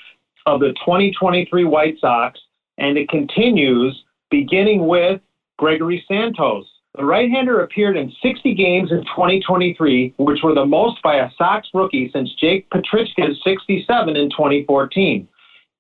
of 0.46 0.60
the 0.60 0.74
2023 0.86 1.63
White 1.63 2.00
Sox. 2.00 2.40
And 2.78 2.96
it 2.96 3.10
continues 3.10 4.04
beginning 4.30 4.88
with 4.88 5.22
Gregory 5.58 6.04
Santos. 6.08 6.66
The 6.98 7.06
right 7.06 7.30
hander 7.30 7.62
appeared 7.62 7.96
in 7.96 8.12
60 8.24 8.56
games 8.56 8.92
in 8.92 9.04
2023, 9.04 10.16
which 10.18 10.40
were 10.44 10.56
the 10.56 10.66
most 10.66 11.02
by 11.04 11.18
a 11.18 11.30
Sox 11.38 11.68
rookie 11.74 12.10
since 12.12 12.34
Jake 12.40 12.68
Petricka's 12.72 13.40
67 13.44 14.16
in 14.16 14.30
2014. 14.32 15.28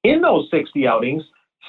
In 0.03 0.21
those 0.21 0.47
60 0.51 0.87
outings, 0.87 1.23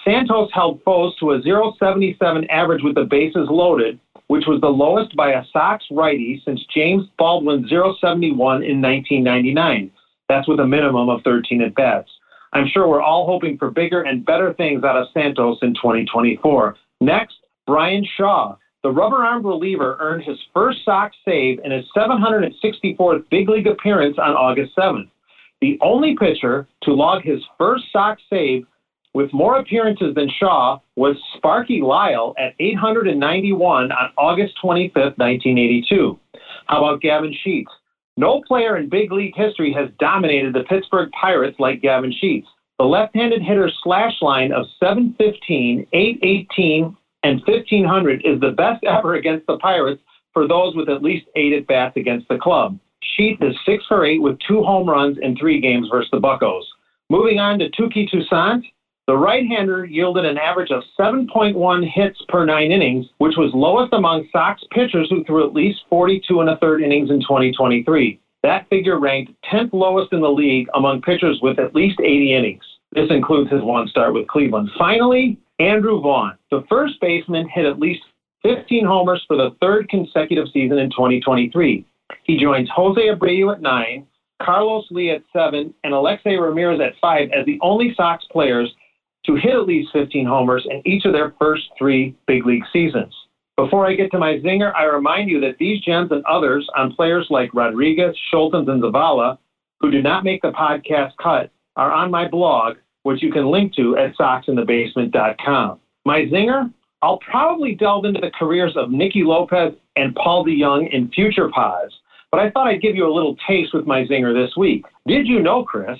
Santos 0.04 0.50
held 0.52 0.82
foes 0.84 1.16
to 1.18 1.32
a 1.32 1.40
0.77 1.40 2.46
average 2.50 2.82
with 2.82 2.94
the 2.94 3.04
bases 3.04 3.48
loaded, 3.50 3.98
which 4.26 4.44
was 4.46 4.60
the 4.60 4.68
lowest 4.68 5.16
by 5.16 5.32
a 5.32 5.44
Sox 5.52 5.84
righty 5.90 6.42
since 6.44 6.60
James 6.74 7.08
Baldwin's 7.18 7.70
0.71 7.70 8.22
in 8.64 8.82
1999. 8.82 9.90
That's 10.28 10.46
with 10.46 10.60
a 10.60 10.66
minimum 10.66 11.08
of 11.08 11.22
13 11.22 11.62
at 11.62 11.74
bats. 11.74 12.10
I'm 12.52 12.66
sure 12.68 12.88
we're 12.88 13.02
all 13.02 13.26
hoping 13.26 13.58
for 13.58 13.70
bigger 13.70 14.02
and 14.02 14.24
better 14.24 14.54
things 14.54 14.84
out 14.84 14.96
of 14.96 15.08
Santos 15.12 15.58
in 15.62 15.74
2024. 15.74 16.76
Next, 17.00 17.36
Bryan 17.66 18.06
Shaw. 18.16 18.56
The 18.82 18.90
rubber 18.90 19.24
armed 19.24 19.44
reliever 19.44 19.96
earned 20.00 20.22
his 20.22 20.38
first 20.54 20.84
Sox 20.84 21.14
save 21.24 21.58
in 21.64 21.72
his 21.72 21.84
764th 21.96 23.28
big 23.28 23.48
league 23.48 23.66
appearance 23.66 24.16
on 24.18 24.30
August 24.30 24.76
7th. 24.76 25.10
The 25.60 25.78
only 25.82 26.16
pitcher 26.16 26.68
to 26.84 26.94
log 26.94 27.22
his 27.22 27.42
first 27.58 27.84
Sox 27.92 28.22
save 28.30 28.64
with 29.14 29.32
more 29.32 29.58
appearances 29.58 30.14
than 30.14 30.30
Shaw 30.38 30.78
was 30.94 31.16
Sparky 31.36 31.80
Lyle 31.82 32.34
at 32.38 32.54
891 32.60 33.90
on 33.90 34.10
August 34.16 34.54
25th, 34.62 35.18
1982. 35.18 36.18
How 36.66 36.84
about 36.84 37.00
Gavin 37.00 37.34
Sheets? 37.42 37.70
No 38.18 38.42
player 38.48 38.76
in 38.76 38.88
big 38.88 39.12
league 39.12 39.36
history 39.36 39.72
has 39.74 39.90
dominated 40.00 40.52
the 40.52 40.64
Pittsburgh 40.64 41.08
Pirates 41.12 41.60
like 41.60 41.80
Gavin 41.80 42.12
Sheets. 42.12 42.48
The 42.80 42.84
left 42.84 43.14
handed 43.14 43.42
hitter's 43.42 43.78
slash 43.84 44.20
line 44.20 44.50
of 44.50 44.66
715, 44.80 45.86
818, 45.92 46.96
and 47.22 47.40
1500 47.46 48.22
is 48.24 48.40
the 48.40 48.50
best 48.50 48.82
ever 48.82 49.14
against 49.14 49.46
the 49.46 49.56
Pirates 49.58 50.02
for 50.32 50.48
those 50.48 50.74
with 50.74 50.88
at 50.88 51.00
least 51.00 51.26
eight 51.36 51.52
at 51.52 51.68
bats 51.68 51.96
against 51.96 52.26
the 52.26 52.38
club. 52.38 52.76
Sheets 53.16 53.40
is 53.40 53.54
six 53.64 53.84
for 53.86 54.04
eight 54.04 54.20
with 54.20 54.36
two 54.40 54.64
home 54.64 54.90
runs 54.90 55.16
in 55.22 55.36
three 55.36 55.60
games 55.60 55.86
versus 55.88 56.10
the 56.10 56.18
Buckos. 56.18 56.66
Moving 57.10 57.38
on 57.38 57.60
to 57.60 57.70
Touki 57.70 58.10
Toussaint, 58.10 58.64
the 59.08 59.16
right-hander 59.16 59.86
yielded 59.86 60.26
an 60.26 60.36
average 60.36 60.70
of 60.70 60.82
7.1 61.00 61.90
hits 61.90 62.20
per 62.28 62.44
nine 62.44 62.70
innings, 62.70 63.06
which 63.16 63.38
was 63.38 63.50
lowest 63.54 63.94
among 63.94 64.28
Sox 64.30 64.62
pitchers 64.70 65.08
who 65.08 65.24
threw 65.24 65.46
at 65.46 65.54
least 65.54 65.80
42 65.88 66.42
and 66.42 66.50
a 66.50 66.58
third 66.58 66.82
innings 66.82 67.08
in 67.08 67.18
2023. 67.20 68.20
That 68.42 68.68
figure 68.68 69.00
ranked 69.00 69.32
10th 69.50 69.72
lowest 69.72 70.12
in 70.12 70.20
the 70.20 70.28
league 70.28 70.68
among 70.74 71.00
pitchers 71.00 71.40
with 71.40 71.58
at 71.58 71.74
least 71.74 71.98
80 72.00 72.34
innings. 72.34 72.62
This 72.92 73.08
includes 73.08 73.50
his 73.50 73.62
one 73.62 73.88
start 73.88 74.12
with 74.12 74.28
Cleveland. 74.28 74.68
Finally, 74.76 75.38
Andrew 75.58 76.02
Vaughn, 76.02 76.34
the 76.50 76.66
first 76.68 77.00
baseman, 77.00 77.48
hit 77.48 77.64
at 77.64 77.80
least 77.80 78.02
15 78.42 78.84
homers 78.84 79.24
for 79.26 79.38
the 79.38 79.56
third 79.62 79.88
consecutive 79.88 80.48
season 80.52 80.76
in 80.76 80.90
2023. 80.90 81.82
He 82.24 82.38
joins 82.38 82.68
Jose 82.76 83.00
Abreu 83.00 83.54
at 83.54 83.62
nine, 83.62 84.06
Carlos 84.42 84.84
Lee 84.90 85.10
at 85.10 85.22
seven, 85.32 85.72
and 85.82 85.94
Alexei 85.94 86.36
Ramirez 86.36 86.80
at 86.80 86.92
five 87.00 87.30
as 87.32 87.46
the 87.46 87.58
only 87.62 87.94
Sox 87.94 88.22
players 88.30 88.70
to 89.28 89.36
hit 89.36 89.54
at 89.54 89.66
least 89.66 89.92
15 89.92 90.26
homers 90.26 90.66
in 90.68 90.82
each 90.86 91.04
of 91.04 91.12
their 91.12 91.34
first 91.38 91.64
three 91.78 92.16
big 92.26 92.46
league 92.46 92.64
seasons. 92.72 93.14
Before 93.56 93.86
I 93.86 93.94
get 93.94 94.10
to 94.12 94.18
my 94.18 94.38
zinger, 94.38 94.72
I 94.74 94.84
remind 94.84 95.28
you 95.28 95.38
that 95.40 95.58
these 95.58 95.82
gems 95.82 96.10
and 96.10 96.24
others 96.24 96.66
on 96.74 96.94
players 96.94 97.26
like 97.28 97.52
Rodriguez, 97.52 98.16
Scholtens, 98.32 98.70
and 98.70 98.82
Zavala, 98.82 99.36
who 99.80 99.90
do 99.90 100.00
not 100.00 100.24
make 100.24 100.40
the 100.42 100.52
podcast 100.52 101.12
cut, 101.22 101.50
are 101.76 101.92
on 101.92 102.10
my 102.10 102.26
blog, 102.26 102.78
which 103.02 103.22
you 103.22 103.30
can 103.30 103.50
link 103.50 103.74
to 103.74 103.96
at 103.98 104.16
soxinthebasement.com. 104.16 105.80
My 106.04 106.20
zinger? 106.22 106.72
I'll 107.02 107.18
probably 107.18 107.74
delve 107.74 108.06
into 108.06 108.20
the 108.20 108.32
careers 108.36 108.76
of 108.76 108.90
Nicky 108.90 109.22
Lopez 109.22 109.72
and 109.94 110.14
Paul 110.16 110.44
DeJong 110.44 110.92
in 110.92 111.10
future 111.10 111.48
pods, 111.48 111.94
but 112.32 112.40
I 112.40 112.50
thought 112.50 112.66
I'd 112.66 112.82
give 112.82 112.96
you 112.96 113.06
a 113.06 113.14
little 113.14 113.36
taste 113.46 113.72
with 113.72 113.86
my 113.86 114.04
zinger 114.04 114.34
this 114.34 114.56
week. 114.56 114.84
Did 115.06 115.28
you 115.28 115.40
know, 115.40 115.62
Chris, 115.62 115.98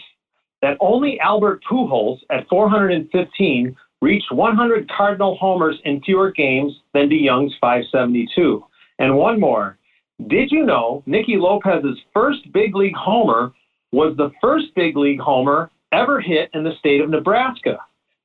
that 0.62 0.77
only 0.81 1.21
Albert 1.21 1.62
Pujols 1.71 2.18
at 2.31 2.49
415 2.49 3.77
reached 4.01 4.33
100 4.33 4.90
Cardinal 4.90 5.37
homers 5.37 5.77
in 5.85 6.01
fewer 6.03 6.31
games 6.31 6.73
than 6.94 7.09
DeJong's 7.09 7.55
572? 7.61 8.64
And 8.99 9.16
one 9.16 9.38
more. 9.38 9.79
Did 10.27 10.51
you 10.51 10.64
know 10.66 11.03
Nicky 11.07 11.37
Lopez's 11.37 11.99
first 12.12 12.53
big 12.53 12.75
league 12.75 12.97
homer 12.97 13.53
was 13.92 14.16
the 14.16 14.33
first 14.40 14.66
big 14.75 14.97
league 14.97 15.21
homer 15.21 15.71
ever 15.92 16.21
hit 16.21 16.51
in 16.55 16.64
the 16.64 16.75
state 16.79 17.01
of 17.01 17.11
Nebraska? 17.11 17.79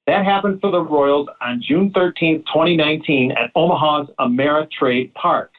That 0.08 0.26
happened 0.26 0.60
for 0.60 0.72
the 0.72 0.82
Royals 0.82 1.28
on 1.41 1.62
June 1.65 1.91
13, 1.93 2.39
2019, 2.39 3.32
at 3.32 3.52
Omaha's 3.56 4.10
Ameritrade 4.19 5.13
Park. 5.13 5.52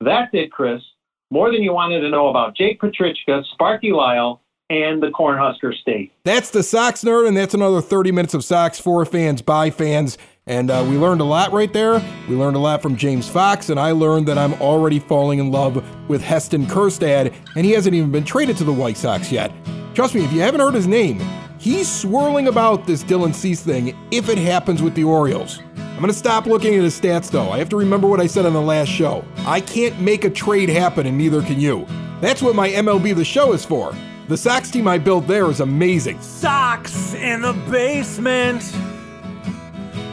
That's 0.00 0.30
it, 0.34 0.52
Chris. 0.52 0.82
More 1.30 1.50
than 1.50 1.62
you 1.62 1.72
wanted 1.72 2.00
to 2.00 2.10
know 2.10 2.28
about 2.28 2.56
Jake 2.56 2.80
Petricka, 2.80 3.44
Sparky 3.52 3.92
Lyle, 3.92 4.42
and 4.68 5.02
the 5.02 5.08
Cornhusker 5.08 5.74
State. 5.74 6.12
That's 6.24 6.50
the 6.50 6.62
Sox 6.62 7.04
nerd, 7.04 7.28
and 7.28 7.36
that's 7.36 7.54
another 7.54 7.80
30 7.80 8.12
minutes 8.12 8.34
of 8.34 8.44
Sox 8.44 8.80
for 8.80 9.04
fans, 9.04 9.42
by 9.42 9.70
fans. 9.70 10.18
And 10.46 10.70
uh, 10.70 10.86
we 10.88 10.96
learned 10.96 11.20
a 11.20 11.24
lot 11.24 11.52
right 11.52 11.72
there. 11.72 12.00
We 12.28 12.36
learned 12.36 12.56
a 12.56 12.60
lot 12.60 12.82
from 12.82 12.96
James 12.96 13.28
Fox, 13.28 13.68
and 13.68 13.80
I 13.80 13.92
learned 13.92 14.28
that 14.28 14.38
I'm 14.38 14.54
already 14.54 14.98
falling 14.98 15.38
in 15.38 15.50
love 15.50 15.84
with 16.08 16.22
Heston 16.22 16.66
Kjerstad, 16.66 17.34
and 17.56 17.66
he 17.66 17.72
hasn't 17.72 17.94
even 17.94 18.12
been 18.12 18.24
traded 18.24 18.56
to 18.58 18.64
the 18.64 18.72
White 18.72 18.96
Sox 18.96 19.32
yet. 19.32 19.52
Trust 19.94 20.14
me, 20.14 20.24
if 20.24 20.32
you 20.32 20.40
haven't 20.40 20.60
heard 20.60 20.74
his 20.74 20.86
name, 20.86 21.20
he's 21.58 21.90
swirling 21.90 22.48
about 22.48 22.86
this 22.86 23.02
Dylan 23.02 23.34
Cease 23.34 23.62
thing 23.62 23.96
if 24.10 24.28
it 24.28 24.38
happens 24.38 24.82
with 24.82 24.94
the 24.94 25.04
Orioles. 25.04 25.60
I'm 25.76 26.02
going 26.02 26.12
to 26.12 26.18
stop 26.18 26.46
looking 26.46 26.74
at 26.74 26.82
his 26.82 27.00
stats, 27.00 27.30
though. 27.30 27.50
I 27.50 27.58
have 27.58 27.70
to 27.70 27.76
remember 27.76 28.06
what 28.06 28.20
I 28.20 28.26
said 28.26 28.46
on 28.46 28.52
the 28.52 28.60
last 28.60 28.88
show. 28.88 29.24
I 29.38 29.60
can't 29.60 29.98
make 30.00 30.24
a 30.24 30.30
trade 30.30 30.68
happen, 30.68 31.06
and 31.06 31.16
neither 31.16 31.40
can 31.40 31.58
you. 31.58 31.86
That's 32.20 32.42
what 32.42 32.54
my 32.54 32.68
MLB 32.68 33.16
The 33.16 33.24
Show 33.24 33.52
is 33.52 33.64
for. 33.64 33.94
The 34.28 34.36
Sox 34.36 34.72
team 34.72 34.88
I 34.88 34.98
built 34.98 35.28
there 35.28 35.48
is 35.50 35.60
amazing. 35.60 36.20
Sox 36.20 37.14
in 37.14 37.42
the 37.42 37.52
basement. 37.70 38.60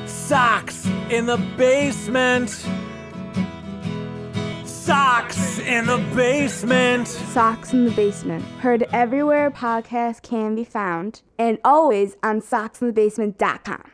Sox 0.06 0.86
in 1.10 1.26
the 1.26 1.38
basement. 1.58 2.52
Sox 4.66 5.58
in 5.58 5.88
the 5.88 5.98
basement. 6.16 7.08
Sox 7.08 7.74
in 7.74 7.86
the 7.86 7.92
Basement. 7.92 8.44
Heard 8.60 8.84
everywhere 8.94 9.50
podcasts 9.50 10.22
can 10.22 10.54
be 10.54 10.64
found 10.64 11.24
and 11.40 11.58
always 11.64 12.16
on 12.22 12.40
soxinthebasement.com. 12.40 13.94